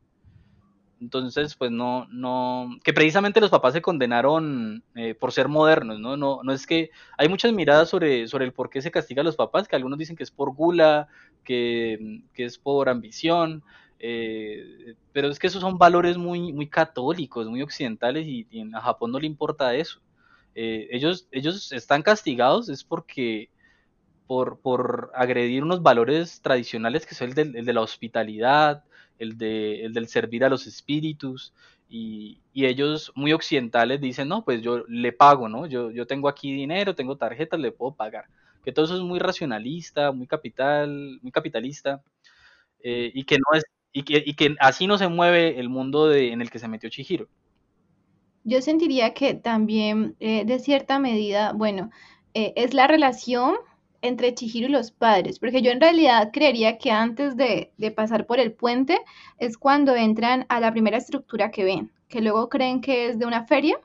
Entonces, 1.02 1.56
pues 1.56 1.72
no, 1.72 2.06
no, 2.10 2.78
que 2.84 2.92
precisamente 2.92 3.40
los 3.40 3.50
papás 3.50 3.72
se 3.72 3.82
condenaron 3.82 4.84
eh, 4.94 5.16
por 5.16 5.32
ser 5.32 5.48
modernos, 5.48 5.98
¿no? 5.98 6.16
¿no? 6.16 6.44
No 6.44 6.52
es 6.52 6.64
que 6.64 6.90
hay 7.18 7.28
muchas 7.28 7.52
miradas 7.52 7.88
sobre, 7.88 8.28
sobre 8.28 8.44
el 8.44 8.52
por 8.52 8.70
qué 8.70 8.80
se 8.80 8.92
castiga 8.92 9.20
a 9.20 9.24
los 9.24 9.34
papás, 9.34 9.66
que 9.66 9.74
algunos 9.74 9.98
dicen 9.98 10.14
que 10.14 10.22
es 10.22 10.30
por 10.30 10.54
gula, 10.54 11.08
que, 11.42 12.22
es 12.36 12.56
por 12.56 12.88
ambición, 12.88 13.64
eh, 13.98 14.94
pero 15.12 15.28
es 15.28 15.40
que 15.40 15.48
esos 15.48 15.60
son 15.60 15.76
valores 15.76 16.16
muy, 16.18 16.52
muy 16.52 16.68
católicos, 16.68 17.48
muy 17.48 17.62
occidentales 17.62 18.24
y, 18.24 18.46
a 18.72 18.80
Japón 18.80 19.10
no 19.10 19.18
le 19.18 19.26
importa 19.26 19.74
eso. 19.74 20.00
Eh, 20.54 20.86
ellos, 20.92 21.26
ellos 21.32 21.72
están 21.72 22.02
castigados 22.02 22.68
es 22.68 22.84
porque 22.84 23.50
por, 24.28 24.60
por 24.60 25.10
agredir 25.16 25.64
unos 25.64 25.82
valores 25.82 26.40
tradicionales 26.42 27.06
que 27.06 27.16
son 27.16 27.36
el 27.36 27.56
el 27.56 27.64
de 27.64 27.72
la 27.72 27.80
hospitalidad, 27.80 28.84
el, 29.18 29.38
de, 29.38 29.84
el 29.84 29.92
del 29.92 30.08
servir 30.08 30.44
a 30.44 30.48
los 30.48 30.66
espíritus, 30.66 31.52
y, 31.92 32.38
ellos 32.54 33.12
muy 33.14 33.32
occidentales 33.32 34.00
dicen, 34.00 34.28
no, 34.28 34.44
pues 34.44 34.62
yo 34.62 34.84
le 34.88 35.12
pago, 35.12 35.48
¿no? 35.48 35.66
Yo, 35.66 35.90
yo 35.90 36.06
tengo 36.06 36.28
aquí 36.28 36.52
dinero, 36.52 36.94
tengo 36.94 37.16
tarjetas, 37.16 37.60
le 37.60 37.70
puedo 37.70 37.94
pagar. 37.94 38.26
Que 38.64 38.72
todo 38.72 38.86
eso 38.86 38.96
es 38.96 39.02
muy 39.02 39.18
racionalista, 39.18 40.10
muy 40.12 40.26
capital, 40.26 41.18
muy 41.20 41.30
capitalista, 41.30 42.02
eh, 42.82 43.10
y 43.12 43.24
que 43.24 43.36
no 43.36 43.58
es, 43.58 43.64
y 43.92 44.04
que, 44.04 44.22
y 44.24 44.34
que 44.34 44.56
así 44.60 44.86
no 44.86 44.96
se 44.96 45.08
mueve 45.08 45.60
el 45.60 45.68
mundo 45.68 46.08
de, 46.08 46.32
en 46.32 46.40
el 46.40 46.50
que 46.50 46.58
se 46.58 46.68
metió 46.68 46.88
Chihiro. 46.88 47.28
Yo 48.44 48.62
sentiría 48.62 49.12
que 49.12 49.34
también, 49.34 50.16
eh, 50.18 50.44
de 50.46 50.58
cierta 50.60 50.98
medida, 50.98 51.52
bueno, 51.52 51.90
eh, 52.32 52.54
es 52.56 52.72
la 52.72 52.86
relación 52.86 53.56
entre 54.02 54.34
Chihiro 54.34 54.68
y 54.68 54.72
los 54.72 54.90
padres, 54.90 55.38
porque 55.38 55.62
yo 55.62 55.70
en 55.70 55.80
realidad 55.80 56.30
creería 56.32 56.76
que 56.78 56.90
antes 56.90 57.36
de, 57.36 57.72
pasar 57.96 58.26
por 58.26 58.38
el 58.40 58.52
puente 58.52 59.00
es 59.38 59.56
cuando 59.56 59.94
entran 59.94 60.44
a 60.48 60.60
la 60.60 60.72
primera 60.72 60.98
estructura 60.98 61.50
que 61.50 61.64
ven, 61.64 61.92
que 62.08 62.20
luego 62.20 62.48
creen 62.48 62.80
que 62.80 63.08
es 63.08 63.18
de 63.18 63.26
una 63.26 63.46
feria. 63.46 63.78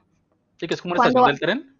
Sí, 0.57 0.67
que 0.67 0.73
es 0.73 0.81
como 0.81 0.95
una 0.95 1.07
estación 1.07 1.27
del 1.27 1.39
tren. 1.39 1.77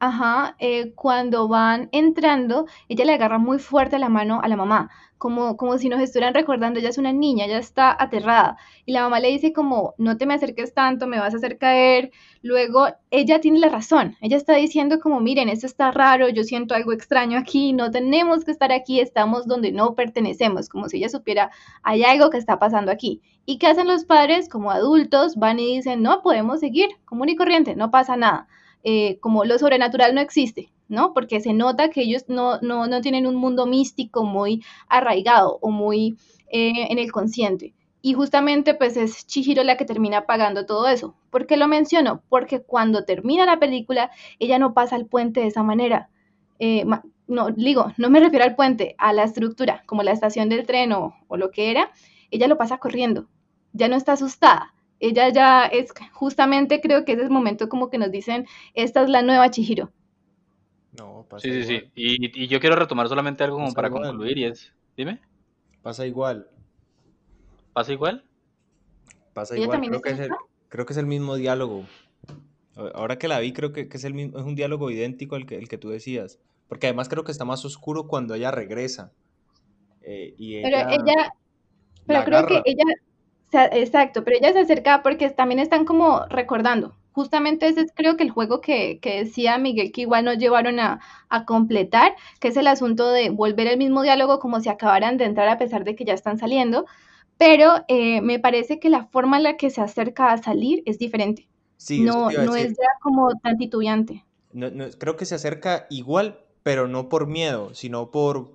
Ajá, 0.00 0.54
eh, 0.60 0.92
cuando 0.94 1.48
van 1.48 1.88
entrando, 1.90 2.66
ella 2.88 3.04
le 3.04 3.14
agarra 3.14 3.38
muy 3.38 3.58
fuerte 3.58 3.98
la 3.98 4.08
mano 4.08 4.40
a 4.42 4.46
la 4.46 4.56
mamá, 4.56 4.90
como, 5.18 5.56
como 5.56 5.76
si 5.78 5.88
nos 5.88 6.00
estuvieran 6.00 6.34
recordando, 6.34 6.80
ella 6.80 6.88
es 6.88 6.98
una 6.98 7.12
niña, 7.12 7.44
ella 7.44 7.58
está 7.58 7.94
aterrada. 7.98 8.56
Y 8.86 8.92
la 8.92 9.02
mamá 9.02 9.20
le 9.20 9.28
dice 9.28 9.52
como, 9.52 9.94
no 9.98 10.16
te 10.16 10.26
me 10.26 10.34
acerques 10.34 10.72
tanto, 10.72 11.06
me 11.06 11.18
vas 11.18 11.34
a 11.34 11.36
hacer 11.36 11.58
caer. 11.58 12.10
Luego, 12.42 12.86
ella 13.10 13.40
tiene 13.40 13.58
la 13.58 13.68
razón, 13.68 14.16
ella 14.20 14.36
está 14.36 14.54
diciendo 14.54 15.00
como, 15.00 15.20
miren, 15.20 15.48
esto 15.48 15.66
está 15.66 15.90
raro, 15.90 16.28
yo 16.28 16.44
siento 16.44 16.74
algo 16.74 16.92
extraño 16.92 17.38
aquí, 17.38 17.72
no 17.72 17.90
tenemos 17.90 18.44
que 18.44 18.52
estar 18.52 18.72
aquí, 18.72 19.00
estamos 19.00 19.46
donde 19.46 19.72
no 19.72 19.94
pertenecemos, 19.94 20.68
como 20.68 20.88
si 20.88 20.98
ella 20.98 21.08
supiera, 21.08 21.50
hay 21.82 22.04
algo 22.04 22.30
que 22.30 22.38
está 22.38 22.58
pasando 22.58 22.92
aquí. 22.92 23.20
¿Y 23.44 23.58
qué 23.58 23.66
hacen 23.66 23.86
los 23.86 24.04
padres 24.04 24.48
como 24.48 24.70
adultos? 24.70 25.36
Van 25.36 25.58
y 25.58 25.76
dicen, 25.76 26.02
no, 26.02 26.22
podemos 26.22 26.60
seguir, 26.60 26.90
común 27.04 27.28
y 27.28 27.36
corriente, 27.36 27.74
no 27.76 27.90
pasa 27.90 28.16
nada. 28.16 28.46
Eh, 28.84 29.18
como 29.20 29.44
lo 29.44 29.58
sobrenatural 29.58 30.14
no 30.14 30.20
existe, 30.20 30.70
¿no? 30.88 31.12
Porque 31.14 31.40
se 31.40 31.52
nota 31.52 31.90
que 31.90 32.02
ellos 32.02 32.24
no, 32.28 32.58
no, 32.60 32.86
no 32.86 33.00
tienen 33.00 33.26
un 33.26 33.36
mundo 33.36 33.66
místico 33.66 34.24
muy 34.24 34.62
arraigado 34.88 35.58
o 35.60 35.70
muy 35.70 36.16
eh, 36.50 36.86
en 36.90 36.98
el 36.98 37.12
consciente. 37.12 37.74
Y 38.00 38.14
justamente 38.14 38.74
pues 38.74 38.96
es 38.96 39.26
Chihiro 39.26 39.64
la 39.64 39.76
que 39.76 39.84
termina 39.84 40.26
pagando 40.26 40.66
todo 40.66 40.88
eso. 40.88 41.14
¿Por 41.30 41.46
qué 41.46 41.56
lo 41.56 41.68
menciono? 41.68 42.22
Porque 42.28 42.62
cuando 42.62 43.04
termina 43.04 43.44
la 43.44 43.58
película, 43.58 44.10
ella 44.38 44.58
no 44.58 44.72
pasa 44.74 44.96
el 44.96 45.06
puente 45.06 45.40
de 45.40 45.48
esa 45.48 45.62
manera. 45.62 46.08
Eh, 46.58 46.84
no, 47.26 47.50
digo, 47.50 47.92
no 47.98 48.10
me 48.10 48.20
refiero 48.20 48.44
al 48.44 48.56
puente, 48.56 48.94
a 48.98 49.12
la 49.12 49.24
estructura, 49.24 49.82
como 49.86 50.02
la 50.02 50.12
estación 50.12 50.48
del 50.48 50.66
tren 50.66 50.92
o, 50.92 51.14
o 51.28 51.36
lo 51.36 51.50
que 51.50 51.70
era. 51.70 51.90
Ella 52.30 52.48
lo 52.48 52.56
pasa 52.56 52.78
corriendo. 52.78 53.28
Ya 53.72 53.88
no 53.88 53.96
está 53.96 54.12
asustada, 54.12 54.74
ella 55.00 55.28
ya 55.30 55.66
es 55.66 55.92
justamente 56.12 56.80
creo 56.80 57.04
que 57.04 57.12
es 57.12 57.18
el 57.18 57.30
momento 57.30 57.68
como 57.68 57.90
que 57.90 57.98
nos 57.98 58.10
dicen, 58.10 58.46
esta 58.74 59.02
es 59.02 59.08
la 59.08 59.22
nueva 59.22 59.50
Chihiro. 59.50 59.92
No, 60.98 61.24
pasa 61.28 61.42
Sí, 61.42 61.62
sí, 61.62 61.64
sí. 61.64 61.90
Y, 61.94 62.48
yo 62.48 62.60
quiero 62.60 62.76
retomar 62.76 63.08
solamente 63.08 63.44
algo 63.44 63.56
como 63.56 63.72
para 63.72 63.90
concluir 63.90 64.36
y 64.36 64.44
es, 64.44 64.72
dime. 64.96 65.20
Pasa 65.82 66.06
igual. 66.06 66.48
¿Pasa 67.72 67.92
igual? 67.92 68.24
Pasa 69.32 69.56
igual. 69.56 69.80
Creo 69.80 70.02
que, 70.02 70.10
es 70.10 70.18
el, 70.18 70.30
creo 70.68 70.84
que 70.84 70.92
es 70.92 70.98
el 70.98 71.06
mismo 71.06 71.36
diálogo. 71.36 71.84
Ahora 72.94 73.18
que 73.18 73.28
la 73.28 73.38
vi, 73.38 73.52
creo 73.52 73.72
que, 73.72 73.88
es, 73.90 74.04
el 74.04 74.14
mismo, 74.14 74.38
es 74.38 74.44
un 74.44 74.54
diálogo 74.54 74.90
idéntico 74.90 75.36
al 75.36 75.46
que, 75.46 75.56
el 75.56 75.68
que 75.68 75.78
tú 75.78 75.88
decías. 75.88 76.38
Porque 76.68 76.86
además 76.88 77.08
creo 77.08 77.24
que 77.24 77.32
está 77.32 77.44
más 77.44 77.64
oscuro 77.64 78.08
cuando 78.08 78.34
ella 78.34 78.50
regresa. 78.50 79.12
Eh, 80.02 80.34
pero 80.62 80.78
ella, 80.90 81.34
pero 82.06 82.24
creo 82.24 82.46
que 82.46 82.62
ella, 82.64 82.84
exacto, 83.72 84.24
pero 84.24 84.36
ella 84.38 84.52
se 84.52 84.60
acerca 84.60 85.02
porque 85.02 85.30
también 85.30 85.60
están 85.60 85.84
como 85.84 86.26
recordando. 86.26 86.96
Justamente 87.18 87.66
ese 87.66 87.80
es 87.80 87.92
creo 87.92 88.16
que 88.16 88.22
el 88.22 88.30
juego 88.30 88.60
que, 88.60 89.00
decía 89.02 89.58
Miguel 89.58 89.90
que 89.90 90.02
igual 90.02 90.24
nos 90.24 90.38
llevaron 90.38 90.78
a, 90.78 91.00
completar, 91.48 92.14
que 92.38 92.46
es 92.46 92.56
el 92.56 92.68
asunto 92.68 93.10
de 93.10 93.30
volver 93.30 93.66
el 93.66 93.76
mismo 93.76 94.02
diálogo 94.02 94.38
como 94.38 94.60
si 94.60 94.68
acabaran 94.68 95.16
de 95.16 95.24
entrar 95.24 95.48
a 95.48 95.58
pesar 95.58 95.82
de 95.82 95.96
que 95.96 96.04
ya 96.04 96.14
están 96.14 96.38
saliendo, 96.38 96.86
pero 97.36 97.84
eh, 97.88 98.20
me 98.20 98.38
parece 98.38 98.78
que 98.78 98.88
la 98.88 99.06
forma 99.06 99.38
en 99.38 99.42
la 99.42 99.56
que 99.56 99.68
se 99.70 99.80
acerca 99.80 100.30
a 100.30 100.38
salir 100.40 100.84
es 100.86 101.00
diferente. 101.00 101.48
Sí, 101.76 102.02
no, 102.02 102.30
no 102.30 102.54
es 102.54 102.68
ya 102.68 102.86
como 103.02 103.30
tan 103.42 103.58
titubeante. 103.58 104.24
No, 104.52 104.70
creo 104.96 105.16
que 105.16 105.26
se 105.26 105.34
acerca 105.34 105.88
igual, 105.90 106.38
pero 106.62 106.86
no 106.86 107.08
por 107.08 107.26
miedo, 107.26 107.74
sino 107.74 108.12
por, 108.12 108.52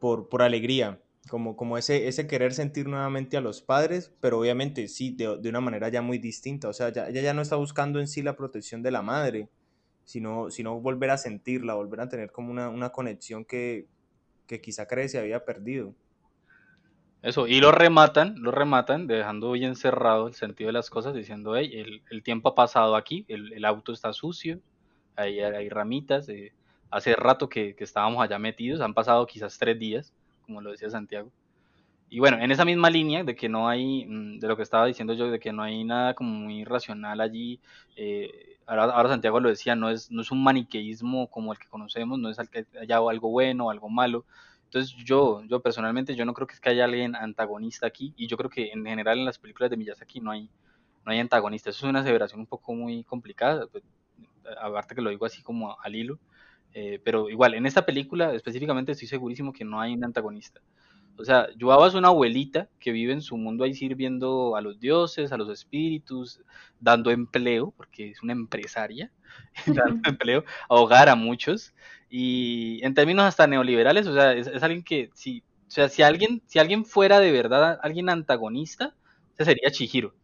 por, 0.00 0.28
por 0.28 0.42
alegría 0.42 0.98
como, 1.28 1.56
como 1.56 1.78
ese, 1.78 2.08
ese 2.08 2.26
querer 2.26 2.52
sentir 2.52 2.86
nuevamente 2.86 3.36
a 3.36 3.40
los 3.40 3.62
padres, 3.62 4.12
pero 4.20 4.38
obviamente 4.38 4.88
sí, 4.88 5.10
de, 5.10 5.38
de, 5.38 5.48
una 5.48 5.60
manera 5.60 5.88
ya 5.88 6.02
muy 6.02 6.18
distinta. 6.18 6.68
O 6.68 6.72
sea, 6.72 6.90
ya, 6.90 7.08
ella 7.08 7.22
ya 7.22 7.34
no 7.34 7.42
está 7.42 7.56
buscando 7.56 8.00
en 8.00 8.08
sí 8.08 8.22
la 8.22 8.36
protección 8.36 8.82
de 8.82 8.90
la 8.90 9.02
madre, 9.02 9.48
sino, 10.04 10.50
sino 10.50 10.80
volver 10.80 11.10
a 11.10 11.18
sentirla, 11.18 11.74
volver 11.74 12.00
a 12.00 12.08
tener 12.08 12.30
como 12.30 12.50
una, 12.50 12.68
una 12.68 12.90
conexión 12.90 13.44
que, 13.44 13.86
que 14.46 14.60
quizá 14.60 14.86
cree 14.86 15.08
se 15.08 15.18
había 15.18 15.44
perdido. 15.44 15.94
Eso, 17.22 17.46
y 17.46 17.58
lo 17.60 17.72
rematan, 17.72 18.34
lo 18.42 18.50
rematan, 18.50 19.06
dejando 19.06 19.52
bien 19.52 19.76
cerrado 19.76 20.28
el 20.28 20.34
sentido 20.34 20.68
de 20.68 20.74
las 20.74 20.90
cosas, 20.90 21.14
diciendo, 21.14 21.56
hey, 21.56 21.70
el, 21.72 22.02
el 22.10 22.22
tiempo 22.22 22.50
ha 22.50 22.54
pasado 22.54 22.96
aquí, 22.96 23.24
el, 23.28 23.54
el, 23.54 23.64
auto 23.64 23.92
está 23.92 24.12
sucio, 24.12 24.60
hay, 25.16 25.40
hay 25.40 25.70
ramitas. 25.70 26.28
eh, 26.28 26.52
hace 26.90 27.14
rato 27.16 27.48
que, 27.48 27.74
que 27.74 27.84
estábamos 27.84 28.22
allá 28.22 28.38
metidos, 28.38 28.82
han 28.82 28.92
pasado 28.92 29.26
quizás 29.26 29.58
tres 29.58 29.78
días, 29.78 30.12
como 30.44 30.60
lo 30.60 30.70
decía 30.70 30.90
Santiago. 30.90 31.30
Y 32.10 32.20
bueno, 32.20 32.38
en 32.40 32.50
esa 32.52 32.64
misma 32.64 32.90
línea 32.90 33.24
de 33.24 33.34
que 33.34 33.48
no 33.48 33.68
hay, 33.68 34.06
mm, 34.06 34.38
de 34.38 34.48
lo 34.48 34.56
que 34.56 34.62
estaba 34.62 34.86
diciendo 34.86 35.14
yo, 35.14 35.30
de 35.30 35.40
que 35.40 35.52
no 35.52 35.62
hay 35.62 35.84
nada 35.84 36.14
como 36.14 36.30
muy 36.30 36.64
racional 36.64 37.20
allí, 37.20 37.60
eh, 37.96 38.58
ahora, 38.66 38.84
ahora 38.84 39.08
Santiago 39.08 39.40
lo 39.40 39.48
decía, 39.48 39.74
no 39.74 39.90
es, 39.90 40.10
no 40.10 40.22
es 40.22 40.30
un 40.30 40.42
maniqueísmo 40.44 41.28
como 41.30 41.52
el 41.52 41.58
que 41.58 41.68
conocemos, 41.68 42.18
no 42.18 42.30
es 42.30 42.38
al 42.38 42.48
que 42.50 42.66
haya 42.80 42.98
algo 42.98 43.30
bueno 43.30 43.66
o 43.66 43.70
algo 43.70 43.88
malo. 43.88 44.24
Entonces 44.66 44.94
yo, 45.04 45.42
yo 45.44 45.60
personalmente, 45.60 46.14
yo 46.14 46.24
no 46.24 46.34
creo 46.34 46.46
que, 46.46 46.54
es 46.54 46.60
que 46.60 46.70
haya 46.70 46.84
alguien 46.84 47.14
antagonista 47.16 47.86
aquí, 47.86 48.12
y 48.16 48.26
yo 48.26 48.36
creo 48.36 48.50
que 48.50 48.70
en 48.72 48.84
general 48.84 49.18
en 49.18 49.24
las 49.24 49.38
películas 49.38 49.70
de 49.70 49.76
Miyazaki 49.76 50.20
no 50.20 50.30
hay, 50.32 50.48
no 51.04 51.12
hay 51.12 51.20
antagonista. 51.20 51.70
Eso 51.70 51.86
es 51.86 51.90
una 51.90 52.00
aseveración 52.00 52.40
un 52.40 52.46
poco 52.46 52.74
muy 52.74 53.04
complicada, 53.04 53.66
pues, 53.66 53.84
aparte 54.60 54.94
que 54.94 55.02
lo 55.02 55.10
digo 55.10 55.26
así 55.26 55.42
como 55.42 55.76
al 55.80 55.94
hilo, 55.94 56.18
eh, 56.74 57.00
pero 57.04 57.30
igual, 57.30 57.54
en 57.54 57.66
esta 57.66 57.86
película 57.86 58.34
específicamente 58.34 58.92
estoy 58.92 59.08
segurísimo 59.08 59.52
que 59.52 59.64
no 59.64 59.80
hay 59.80 59.94
un 59.94 60.04
antagonista. 60.04 60.60
O 61.16 61.24
sea, 61.24 61.48
Yuaba 61.56 61.86
es 61.86 61.94
una 61.94 62.08
abuelita 62.08 62.68
que 62.80 62.90
vive 62.90 63.12
en 63.12 63.22
su 63.22 63.36
mundo 63.36 63.62
ahí 63.62 63.72
sirviendo 63.74 64.56
a 64.56 64.60
los 64.60 64.80
dioses, 64.80 65.30
a 65.30 65.36
los 65.36 65.48
espíritus, 65.48 66.40
dando 66.80 67.12
empleo, 67.12 67.72
porque 67.76 68.10
es 68.10 68.22
una 68.22 68.32
empresaria, 68.32 69.12
dando 69.66 70.08
empleo, 70.08 70.44
a 70.68 70.74
hogar 70.74 71.08
a 71.08 71.14
muchos. 71.14 71.72
Y 72.10 72.80
en 72.84 72.94
términos 72.94 73.24
hasta 73.24 73.46
neoliberales, 73.46 74.08
o 74.08 74.14
sea, 74.14 74.32
es, 74.32 74.48
es 74.48 74.62
alguien 74.64 74.82
que, 74.82 75.10
si, 75.14 75.44
o 75.68 75.70
sea, 75.70 75.88
si 75.88 76.02
alguien, 76.02 76.42
si 76.46 76.58
alguien 76.58 76.84
fuera 76.84 77.20
de 77.20 77.30
verdad 77.30 77.78
alguien 77.82 78.08
antagonista, 78.10 78.96
ese 79.38 79.44
sería 79.52 79.70
Chihiro, 79.70 80.14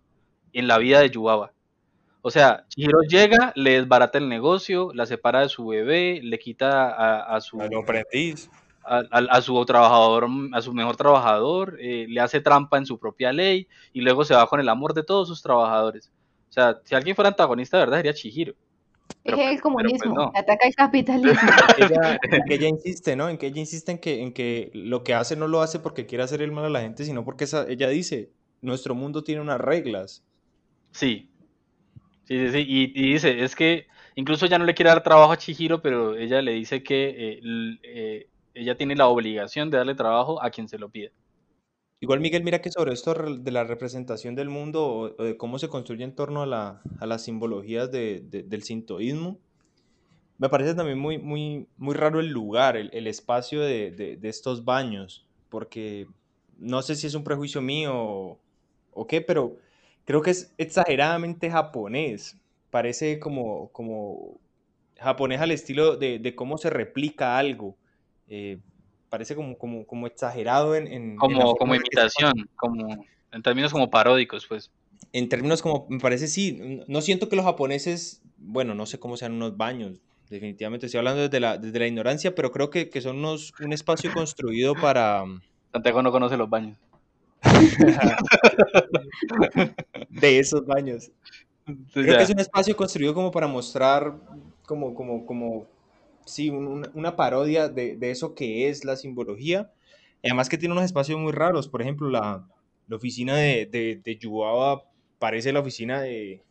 en 0.53 0.66
la 0.66 0.78
vida 0.78 1.01
de 1.01 1.11
Yubaba. 1.11 1.53
O 2.22 2.30
sea, 2.30 2.66
Chihiro 2.68 3.00
llega, 3.02 3.52
le 3.56 3.72
desbarata 3.80 4.18
el 4.18 4.28
negocio, 4.28 4.92
la 4.94 5.06
separa 5.06 5.40
de 5.40 5.48
su 5.48 5.66
bebé, 5.66 6.20
le 6.22 6.38
quita 6.38 6.90
a, 6.90 7.36
a 7.36 7.40
su 7.40 7.60
Al 7.60 7.74
aprendiz. 7.74 8.50
a, 8.84 8.98
a- 9.10 9.36
a 9.36 9.40
su 9.42 9.64
trabajador, 9.64 10.26
a 10.52 10.60
su 10.62 10.72
mejor 10.74 10.96
trabajador, 10.96 11.78
eh, 11.80 12.06
le 12.08 12.20
hace 12.20 12.40
trampa 12.40 12.76
en 12.78 12.86
su 12.86 12.98
propia 12.98 13.32
ley 13.32 13.68
y 13.92 14.00
luego 14.02 14.24
se 14.24 14.34
va 14.34 14.46
con 14.46 14.60
el 14.60 14.68
amor 14.68 14.92
de 14.94 15.02
todos 15.02 15.28
sus 15.28 15.42
trabajadores. 15.42 16.10
O 16.50 16.52
sea, 16.52 16.78
si 16.84 16.94
alguien 16.94 17.14
fuera 17.16 17.28
antagonista 17.28 17.78
de 17.78 17.84
verdad 17.84 17.98
sería 17.98 18.14
Chihiro. 18.14 18.54
Pero 19.22 19.36
es 19.36 19.42
el 19.42 19.48
pues 19.48 19.62
comunismo, 19.62 20.14
no. 20.14 20.32
ataca 20.34 20.66
el 20.66 20.74
capitalismo. 20.74 21.38
Ella, 21.78 22.18
en 22.22 22.42
que 22.46 22.54
ella 22.54 22.68
insiste, 22.68 23.16
¿no? 23.16 23.28
En 23.28 23.38
que 23.38 23.46
ella 23.48 23.60
insiste 23.60 23.92
en 23.92 23.98
que, 23.98 24.22
en 24.22 24.32
que 24.32 24.70
lo 24.74 25.04
que 25.04 25.14
hace 25.14 25.36
no 25.36 25.46
lo 25.48 25.62
hace 25.62 25.78
porque 25.78 26.06
quiere 26.06 26.24
hacer 26.24 26.42
el 26.42 26.52
mal 26.52 26.64
a 26.64 26.70
la 26.70 26.80
gente, 26.80 27.04
sino 27.04 27.24
porque 27.24 27.44
esa- 27.44 27.66
ella 27.68 27.88
dice, 27.88 28.30
nuestro 28.62 28.94
mundo 28.94 29.22
tiene 29.24 29.40
unas 29.42 29.60
reglas. 29.60 30.22
Sí. 30.92 31.29
Y, 32.32 32.86
dice, 33.12 33.42
es 33.42 33.56
que 33.56 33.88
incluso 34.14 34.46
ya 34.46 34.56
no 34.58 34.64
le 34.64 34.74
quiere 34.74 34.90
dar 34.90 35.02
trabajo 35.02 35.32
a 35.32 35.36
Chihiro, 35.36 35.82
pero 35.82 36.16
ella 36.16 36.40
le 36.42 36.52
dice 36.52 36.82
que 36.82 37.08
eh, 37.08 37.40
eh, 37.82 38.28
ella 38.54 38.76
tiene 38.76 38.94
la 38.94 39.08
obligación 39.08 39.68
de 39.70 39.78
darle 39.78 39.96
trabajo 39.96 40.40
a 40.42 40.50
quien 40.50 40.68
se 40.68 40.78
lo 40.78 40.90
pida. 40.90 41.10
Igual, 42.00 42.20
Miguel, 42.20 42.44
mira 42.44 42.62
que 42.62 42.70
sobre 42.70 42.92
esto 42.94 43.12
de 43.14 43.50
la 43.50 43.64
representación 43.64 44.34
del 44.34 44.48
mundo 44.48 44.86
o, 45.18 45.22
de 45.22 45.36
cómo 45.36 45.58
se 45.58 45.68
construye 45.68 46.04
en 46.04 46.14
torno 46.14 46.42
a, 46.42 46.46
la, 46.46 46.82
a 46.98 47.06
las 47.06 47.24
simbologías 47.24 47.90
de- 47.90 48.20
de- 48.20 48.42
del 48.42 48.62
sintoísmo, 48.62 49.38
me 50.38 50.48
parece 50.48 50.74
también 50.74 50.98
muy, 50.98 51.18
muy, 51.18 51.66
muy 51.76 51.94
raro 51.94 52.20
el 52.20 52.28
lugar, 52.28 52.76
el, 52.76 53.06
espacio 53.06 53.60
de, 53.60 53.90
de- 53.90 54.16
de 54.16 54.28
estos 54.28 54.64
baños, 54.64 55.26
porque 55.50 56.06
no 56.58 56.82
sé 56.82 56.96
si 56.96 57.06
es 57.06 57.14
un 57.14 57.24
prejuicio 57.24 57.60
mío 57.60 57.92
o, 57.94 58.40
o 58.92 59.06
qué, 59.06 59.20
pero 59.20 59.56
creo 60.11 60.22
que 60.22 60.30
es 60.32 60.54
exageradamente 60.58 61.50
japonés. 61.50 62.36
Parece 62.70 63.20
como, 63.20 63.70
como 63.72 64.40
japonés 64.98 65.40
al 65.40 65.52
estilo 65.52 65.96
de, 65.96 66.18
de 66.18 66.34
cómo 66.34 66.58
se 66.58 66.70
replica 66.70 67.38
algo. 67.38 67.78
eh, 68.26 68.58
parece 69.08 69.34
como, 69.36 69.56
como, 69.58 69.86
como 69.86 70.06
exagerado 70.08 70.74
en, 70.76 70.86
en- 70.88 71.18
Como, 71.18 71.54
como 71.54 71.74
en 71.74 71.80
que 71.80 71.96
se 71.96 72.06
imitación, 72.06 72.32
como 72.56 73.04
en 73.32 73.42
términos 73.42 73.72
como 73.72 73.90
paródicos, 73.90 74.46
pues. 74.48 74.70
en 75.12 75.28
términos 75.28 75.62
como, 75.62 75.86
me 75.88 75.98
parece 76.00 76.26
sí, 76.28 76.58
no 76.88 77.00
siento 77.00 77.28
que 77.28 77.36
los 77.36 77.44
japoneses, 77.44 78.22
bueno, 78.36 78.74
no 78.74 78.86
sé 78.86 78.98
cómo 78.98 79.16
sean 79.16 79.32
unos 79.32 79.56
baños, 79.56 80.00
definitivamente 80.28 80.86
estoy 80.86 80.98
hablando 80.98 81.22
desde 81.22 81.40
la, 81.40 81.58
desde 81.58 81.78
la 81.78 81.86
ignorancia, 81.86 82.34
pero 82.34 82.50
creo 82.52 82.70
que, 82.70 82.90
que 82.90 83.00
son 83.00 83.18
unos, 83.18 83.52
un 83.61 83.72
espacio 83.72 84.11
construido 84.12 84.74
para, 84.76 85.24
Santiago 85.72 86.02
no 86.02 86.12
conoce 86.12 86.36
los 86.36 86.48
baños. 86.48 86.78
de 90.09 90.38
esos 90.38 90.64
baños, 90.66 91.11
creo 92.03 92.16
que 92.16 92.22
es 92.24 92.30
un 92.30 92.41
espacio 92.41 92.76
construido 92.76 93.14
como 93.14 93.30
para 93.30 93.47
mostrar, 93.47 94.14
como, 94.66 94.95
como, 94.95 95.24
como, 95.26 95.66
sí, 96.26 96.51
un- 96.51 96.88
una, 96.95 97.16
parodia 97.16 97.68
de, 97.68 97.97
de 97.97 98.11
eso 98.11 98.34
que 98.34 98.68
es 98.68 98.84
la 98.84 98.97
simbología, 98.97 99.72
además 100.24 100.49
que 100.49 100.59
tiene 100.59 100.72
unos 100.74 100.84
espacios 100.86 101.18
muy 101.20 101.32
raros, 101.32 101.68
por 101.68 101.82
ejemplo, 101.82 102.11
la, 102.11 102.47
la 102.88 102.97
oficina 102.97 103.36
de, 103.36 103.66
de, 103.66 104.01
de 104.05 104.16
Yubaba 104.18 104.84
parece 105.18 105.53
la 105.53 105.61
oficina 105.61 106.01
de, 106.03 106.43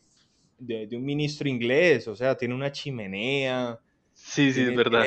de, 0.60 0.88
de 0.88 0.98
un 0.98 1.04
ministro 1.06 1.50
inglés, 1.50 2.08
o 2.08 2.16
sea, 2.16 2.36
tiene 2.38 2.56
una 2.56 2.72
chimenea, 2.72 3.80
Sí, 4.32 4.54
sí, 4.54 4.62
es 4.62 4.76
verdad. 4.76 5.04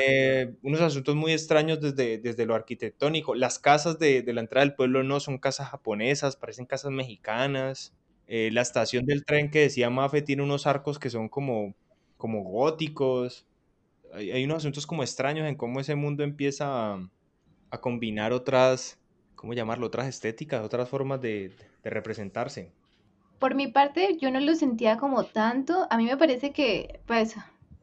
unos 0.61 0.81
asuntos 0.81 1.15
muy 1.15 1.31
extraños 1.31 1.79
desde, 1.79 2.17
desde 2.17 2.45
lo 2.45 2.55
arquitectónico. 2.55 3.35
Las 3.35 3.57
casas 3.57 3.97
de, 3.97 4.21
de 4.21 4.33
la 4.33 4.41
entrada 4.41 4.65
del 4.65 4.75
pueblo 4.75 5.01
no 5.03 5.19
son 5.21 5.37
casas 5.37 5.69
japonesas, 5.69 6.35
parecen 6.35 6.65
casas 6.65 6.91
mexicanas. 6.91 7.93
Eh, 8.27 8.49
la 8.51 8.61
estación 8.61 9.05
del 9.05 9.23
tren 9.23 9.49
que 9.49 9.59
decía 9.59 9.89
Mafe 9.89 10.21
tiene 10.21 10.43
unos 10.43 10.67
arcos 10.67 10.99
que 10.99 11.09
son 11.09 11.29
como, 11.29 11.73
como 12.17 12.43
góticos. 12.43 13.47
Hay, 14.13 14.31
hay 14.31 14.43
unos 14.43 14.57
asuntos 14.57 14.85
como 14.85 15.03
extraños 15.03 15.47
en 15.47 15.55
cómo 15.55 15.79
ese 15.79 15.95
mundo 15.95 16.23
empieza 16.23 16.93
a, 16.93 17.09
a 17.71 17.81
combinar 17.81 18.33
otras, 18.33 18.99
¿cómo 19.35 19.53
llamarlo? 19.53 19.87
Otras 19.87 20.07
estéticas, 20.07 20.63
otras 20.65 20.89
formas 20.89 21.21
de, 21.21 21.53
de 21.83 21.89
representarse. 21.89 22.73
Por 23.39 23.55
mi 23.55 23.67
parte, 23.67 24.17
yo 24.19 24.31
no 24.31 24.39
lo 24.39 24.55
sentía 24.55 24.97
como 24.97 25.25
tanto. 25.25 25.87
A 25.89 25.97
mí 25.97 26.05
me 26.05 26.17
parece 26.17 26.51
que, 26.51 27.01
pues, 27.05 27.35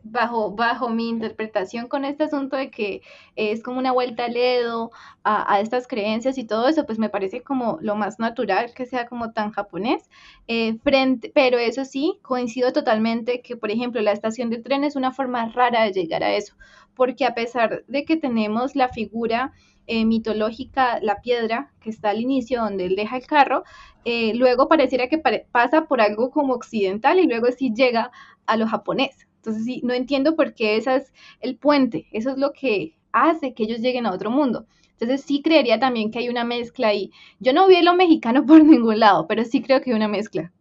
bajo, 0.03 0.53
bajo 0.53 0.89
mi 0.89 1.09
interpretación 1.09 1.89
con 1.89 2.05
este 2.05 2.25
asunto 2.25 2.57
de 2.57 2.71
que 2.71 3.03
es 3.37 3.63
como 3.63 3.79
una 3.79 3.93
vuelta 3.93 4.25
al 4.27 4.37
Edo 4.37 4.91
a, 5.25 5.53
a 5.53 5.61
estas 5.61 5.87
creencias 5.87 6.39
y 6.39 6.45
todo 6.45 6.69
eso, 6.69 6.87
pues 6.87 6.99
me 6.99 7.09
parece 7.09 7.43
como 7.43 7.79
lo 7.81 7.97
más 7.97 8.19
natural 8.19 8.73
que 8.75 8.87
sea 8.87 9.07
como 9.07 9.33
tan 9.33 9.51
japonés. 9.53 10.09
Eh, 10.49 10.79
frente, 10.83 11.31
pero 11.35 11.59
eso 11.59 11.85
sí, 11.85 12.19
coincido 12.23 12.73
totalmente 12.73 13.43
que, 13.43 13.57
por 13.57 13.71
ejemplo, 13.71 14.01
la 14.01 14.13
estación 14.13 14.51
de 14.51 14.59
tren 14.59 14.85
es 14.85 14.97
una 14.97 15.13
forma 15.13 15.49
rara 15.51 15.85
de 15.85 15.93
llegar 15.93 16.23
a 16.25 16.35
eso, 16.35 16.55
porque 16.95 17.25
a 17.25 17.35
pesar 17.35 17.85
de 17.87 18.05
que 18.05 18.17
tenemos 18.17 18.75
la 18.77 18.89
figura 18.89 19.53
eh, 19.87 20.05
mitológica, 20.05 21.01
la 21.01 21.21
piedra 21.21 21.73
que 21.81 21.91
está 21.91 22.11
al 22.11 22.21
inicio 22.21 22.63
donde 22.63 22.87
él 22.87 22.97
deja 22.97 23.17
el 23.17 23.27
carro, 23.27 23.65
eh, 24.05 24.33
luego 24.35 24.69
pareciera 24.69 25.09
que 25.09 25.19
pasa 25.19 25.87
por 25.87 26.01
algo 26.01 26.31
como 26.31 26.55
occidental 26.55 27.19
y 27.19 27.27
luego 27.27 27.49
sí 27.53 27.73
llega 27.75 28.11
a 28.47 28.57
lo 28.57 28.67
japonés. 28.67 29.27
Entonces 29.41 29.65
sí, 29.65 29.81
no 29.85 29.93
entiendo 29.95 30.37
por 30.37 30.55
qué 30.55 30.77
ese 30.77 30.97
es 30.97 31.13
el 31.41 31.57
puente, 31.57 32.07
eso 32.13 32.31
es 32.31 32.39
lo 32.39 32.53
que 32.53 32.97
hace 33.13 33.55
que 33.55 33.65
ellos 33.65 33.81
lleguen 33.81 34.07
a 34.07 34.13
otro 34.13 34.31
mundo. 34.31 34.67
Entonces 34.93 35.23
sí 35.23 35.43
creería 35.43 35.81
también 35.81 36.11
que 36.11 36.19
hay 36.21 36.29
una 36.29 36.45
mezcla 36.45 36.89
ahí. 36.89 37.11
Yo 37.41 37.53
no 37.53 37.67
vi 37.69 37.83
lo 37.83 37.95
mexicano 37.95 38.47
por 38.47 38.63
ningún 38.65 39.01
lado, 39.01 39.27
pero 39.27 39.45
sí 39.45 39.63
creo 39.63 39.81
que 39.81 39.91
hay 39.91 39.97
una 39.97 40.09
mezcla. 40.09 40.53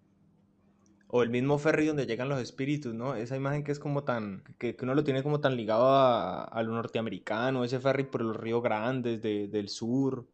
O 1.11 1.23
el 1.23 1.29
mismo 1.29 1.57
ferry 1.57 1.87
donde 1.87 2.05
llegan 2.05 2.29
los 2.29 2.39
espíritus, 2.39 2.93
¿no? 2.93 3.15
Esa 3.15 3.35
imagen 3.35 3.63
que 3.63 3.71
es 3.71 3.79
como 3.79 4.03
tan, 4.03 4.43
que, 4.59 4.75
que 4.75 4.85
uno 4.85 4.93
lo 4.93 5.03
tiene 5.03 5.23
como 5.23 5.41
tan 5.41 5.55
ligado 5.57 5.87
a, 5.89 6.43
a 6.43 6.63
lo 6.63 6.71
norteamericano, 6.73 7.63
ese 7.63 7.79
ferry 7.79 8.03
por 8.03 8.21
los 8.21 8.35
ríos 8.37 8.61
grandes 8.61 9.19
de- 9.21 9.47
del 9.47 9.69
sur. 9.69 10.27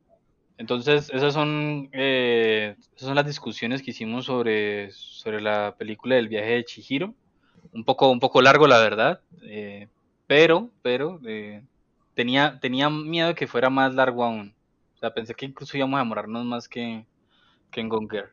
Entonces, 0.58 1.10
esas 1.14 1.34
son, 1.34 1.90
eh, 1.94 2.76
esas 2.96 3.08
son 3.08 3.16
las 3.16 3.28
discusiones 3.28 3.84
que 3.84 3.92
hicimos 3.92 4.26
sobre, 4.26 4.92
sobre 4.92 5.42
la 5.42 5.76
película 5.78 6.16
del 6.16 6.30
viaje 6.30 6.52
de 6.54 6.66
Chihiro. 6.66 7.16
Un 7.76 7.84
poco, 7.84 8.10
un 8.10 8.20
poco 8.20 8.42
largo, 8.42 8.68
la 8.68 8.80
verdad, 8.80 9.22
eh, 9.44 9.90
pero, 10.28 10.72
pero 10.82 11.20
eh, 11.26 11.62
tenía, 12.16 12.58
tenía 12.62 12.90
miedo 12.90 13.28
de 13.28 13.36
que 13.36 13.48
fuera 13.48 13.70
más 13.70 13.94
largo 13.94 14.24
aún. 14.24 14.56
O 14.96 14.98
sea, 14.98 15.14
pensé 15.14 15.36
que 15.36 15.46
incluso 15.46 15.78
íbamos 15.78 15.98
a 15.98 16.04
demorarnos 16.04 16.46
más 16.46 16.70
que, 16.70 17.06
que 17.72 17.82
en 17.82 17.90
Gone 17.90 18.08
Girl. 18.10 18.30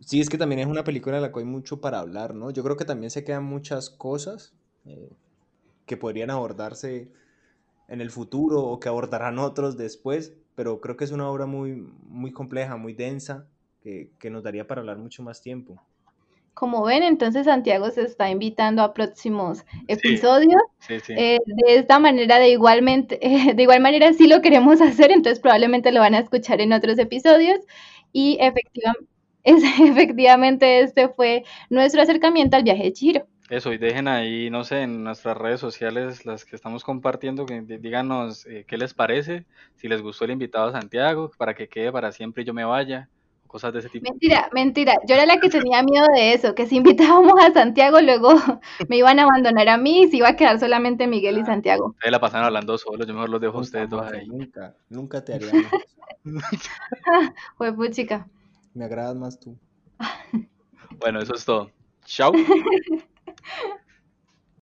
Sí, 0.00 0.20
es 0.20 0.28
que 0.28 0.36
también 0.36 0.60
es 0.60 0.66
una 0.66 0.84
película 0.84 1.16
de 1.16 1.22
la 1.22 1.32
que 1.32 1.38
hay 1.38 1.44
mucho 1.44 1.80
para 1.80 2.00
hablar, 2.00 2.34
¿no? 2.34 2.50
Yo 2.50 2.64
creo 2.64 2.76
que 2.76 2.84
también 2.84 3.10
se 3.10 3.24
quedan 3.24 3.44
muchas 3.44 3.88
cosas 3.88 4.52
eh, 4.84 5.10
que 5.86 5.96
podrían 5.96 6.30
abordarse 6.30 7.08
en 7.88 8.00
el 8.00 8.10
futuro 8.10 8.62
o 8.62 8.80
que 8.80 8.88
abordarán 8.88 9.38
otros 9.38 9.76
después, 9.76 10.34
pero 10.56 10.80
creo 10.80 10.96
que 10.96 11.04
es 11.04 11.12
una 11.12 11.28
obra 11.28 11.46
muy, 11.46 11.74
muy 12.08 12.32
compleja, 12.32 12.76
muy 12.76 12.94
densa, 12.94 13.46
que, 13.82 14.10
que 14.18 14.30
nos 14.30 14.42
daría 14.42 14.66
para 14.66 14.80
hablar 14.80 14.98
mucho 14.98 15.22
más 15.22 15.42
tiempo. 15.42 15.82
Como 16.54 16.84
ven, 16.84 17.02
entonces 17.02 17.46
Santiago 17.46 17.90
se 17.90 18.02
está 18.02 18.30
invitando 18.30 18.82
a 18.82 18.92
próximos 18.94 19.64
episodios. 19.88 20.60
sí, 20.80 21.00
sí. 21.00 21.14
Eh, 21.14 21.38
de 21.46 21.76
esta 21.76 21.98
manera, 21.98 22.38
de 22.38 22.50
igualmente, 22.50 23.18
eh, 23.26 23.54
de 23.54 23.62
igual 23.62 23.80
manera 23.80 24.12
sí 24.12 24.26
lo 24.28 24.40
queremos 24.42 24.80
hacer, 24.80 25.10
entonces 25.12 25.40
probablemente 25.40 25.92
lo 25.92 26.00
van 26.00 26.14
a 26.14 26.20
escuchar 26.20 26.60
en 26.60 26.72
otros 26.72 26.98
episodios. 26.98 27.58
Y 28.12 28.38
efectiva- 28.40 28.94
es- 29.44 29.64
efectivamente 29.80 30.80
este 30.80 31.08
fue 31.08 31.44
nuestro 31.70 32.02
acercamiento 32.02 32.56
al 32.56 32.64
viaje 32.64 32.84
de 32.84 32.92
Chihiro. 32.92 33.28
Eso, 33.48 33.72
y 33.72 33.78
dejen 33.78 34.08
ahí, 34.08 34.48
no 34.50 34.64
sé, 34.64 34.82
en 34.82 35.04
nuestras 35.04 35.36
redes 35.36 35.60
sociales, 35.60 36.24
las 36.24 36.44
que 36.44 36.56
estamos 36.56 36.84
compartiendo, 36.84 37.44
que 37.44 37.60
díganos 37.62 38.46
eh, 38.46 38.64
qué 38.66 38.78
les 38.78 38.94
parece, 38.94 39.46
si 39.76 39.88
les 39.88 40.00
gustó 40.00 40.24
el 40.24 40.30
invitado 40.30 40.68
a 40.68 40.72
Santiago, 40.72 41.30
para 41.36 41.54
que 41.54 41.68
quede 41.68 41.92
para 41.92 42.12
siempre 42.12 42.42
y 42.42 42.46
yo 42.46 42.54
me 42.54 42.64
vaya, 42.64 43.10
cosas 43.52 43.72
de 43.72 43.78
ese 43.80 43.88
tipo. 43.90 44.10
Mentira, 44.10 44.48
mentira. 44.52 44.94
Yo 45.06 45.14
era 45.14 45.26
la 45.26 45.38
que 45.38 45.48
tenía 45.48 45.82
miedo 45.82 46.06
de 46.14 46.32
eso, 46.32 46.54
que 46.56 46.66
si 46.66 46.76
invitábamos 46.78 47.34
a 47.40 47.52
Santiago, 47.52 48.00
luego 48.00 48.30
me 48.88 48.96
iban 48.96 49.20
a 49.20 49.22
abandonar 49.24 49.68
a 49.68 49.76
mí 49.76 50.02
y 50.02 50.08
se 50.08 50.16
iba 50.16 50.30
a 50.30 50.36
quedar 50.36 50.58
solamente 50.58 51.06
Miguel 51.06 51.38
y 51.38 51.42
Ah. 51.42 51.46
Santiago. 51.46 51.90
Ustedes 51.90 52.10
la 52.10 52.20
pasan 52.20 52.42
hablando 52.44 52.76
solos, 52.78 53.06
yo 53.06 53.14
mejor 53.14 53.28
los 53.30 53.40
dejo 53.40 53.58
a 53.58 53.60
ustedes 53.60 53.88
dos 53.88 54.02
ahí. 54.10 54.26
nunca, 54.26 54.74
nunca 54.88 55.22
te 55.24 55.34
haría 55.34 55.50
eso. 55.50 55.68
Fue 57.56 57.72
puchica. 57.72 58.26
Me 58.74 58.84
agradas 58.86 59.14
más 59.14 59.38
tú. 59.38 59.56
Bueno, 60.98 61.20
eso 61.20 61.34
es 61.34 61.44
todo. 61.44 61.70
Chao. 62.04 62.32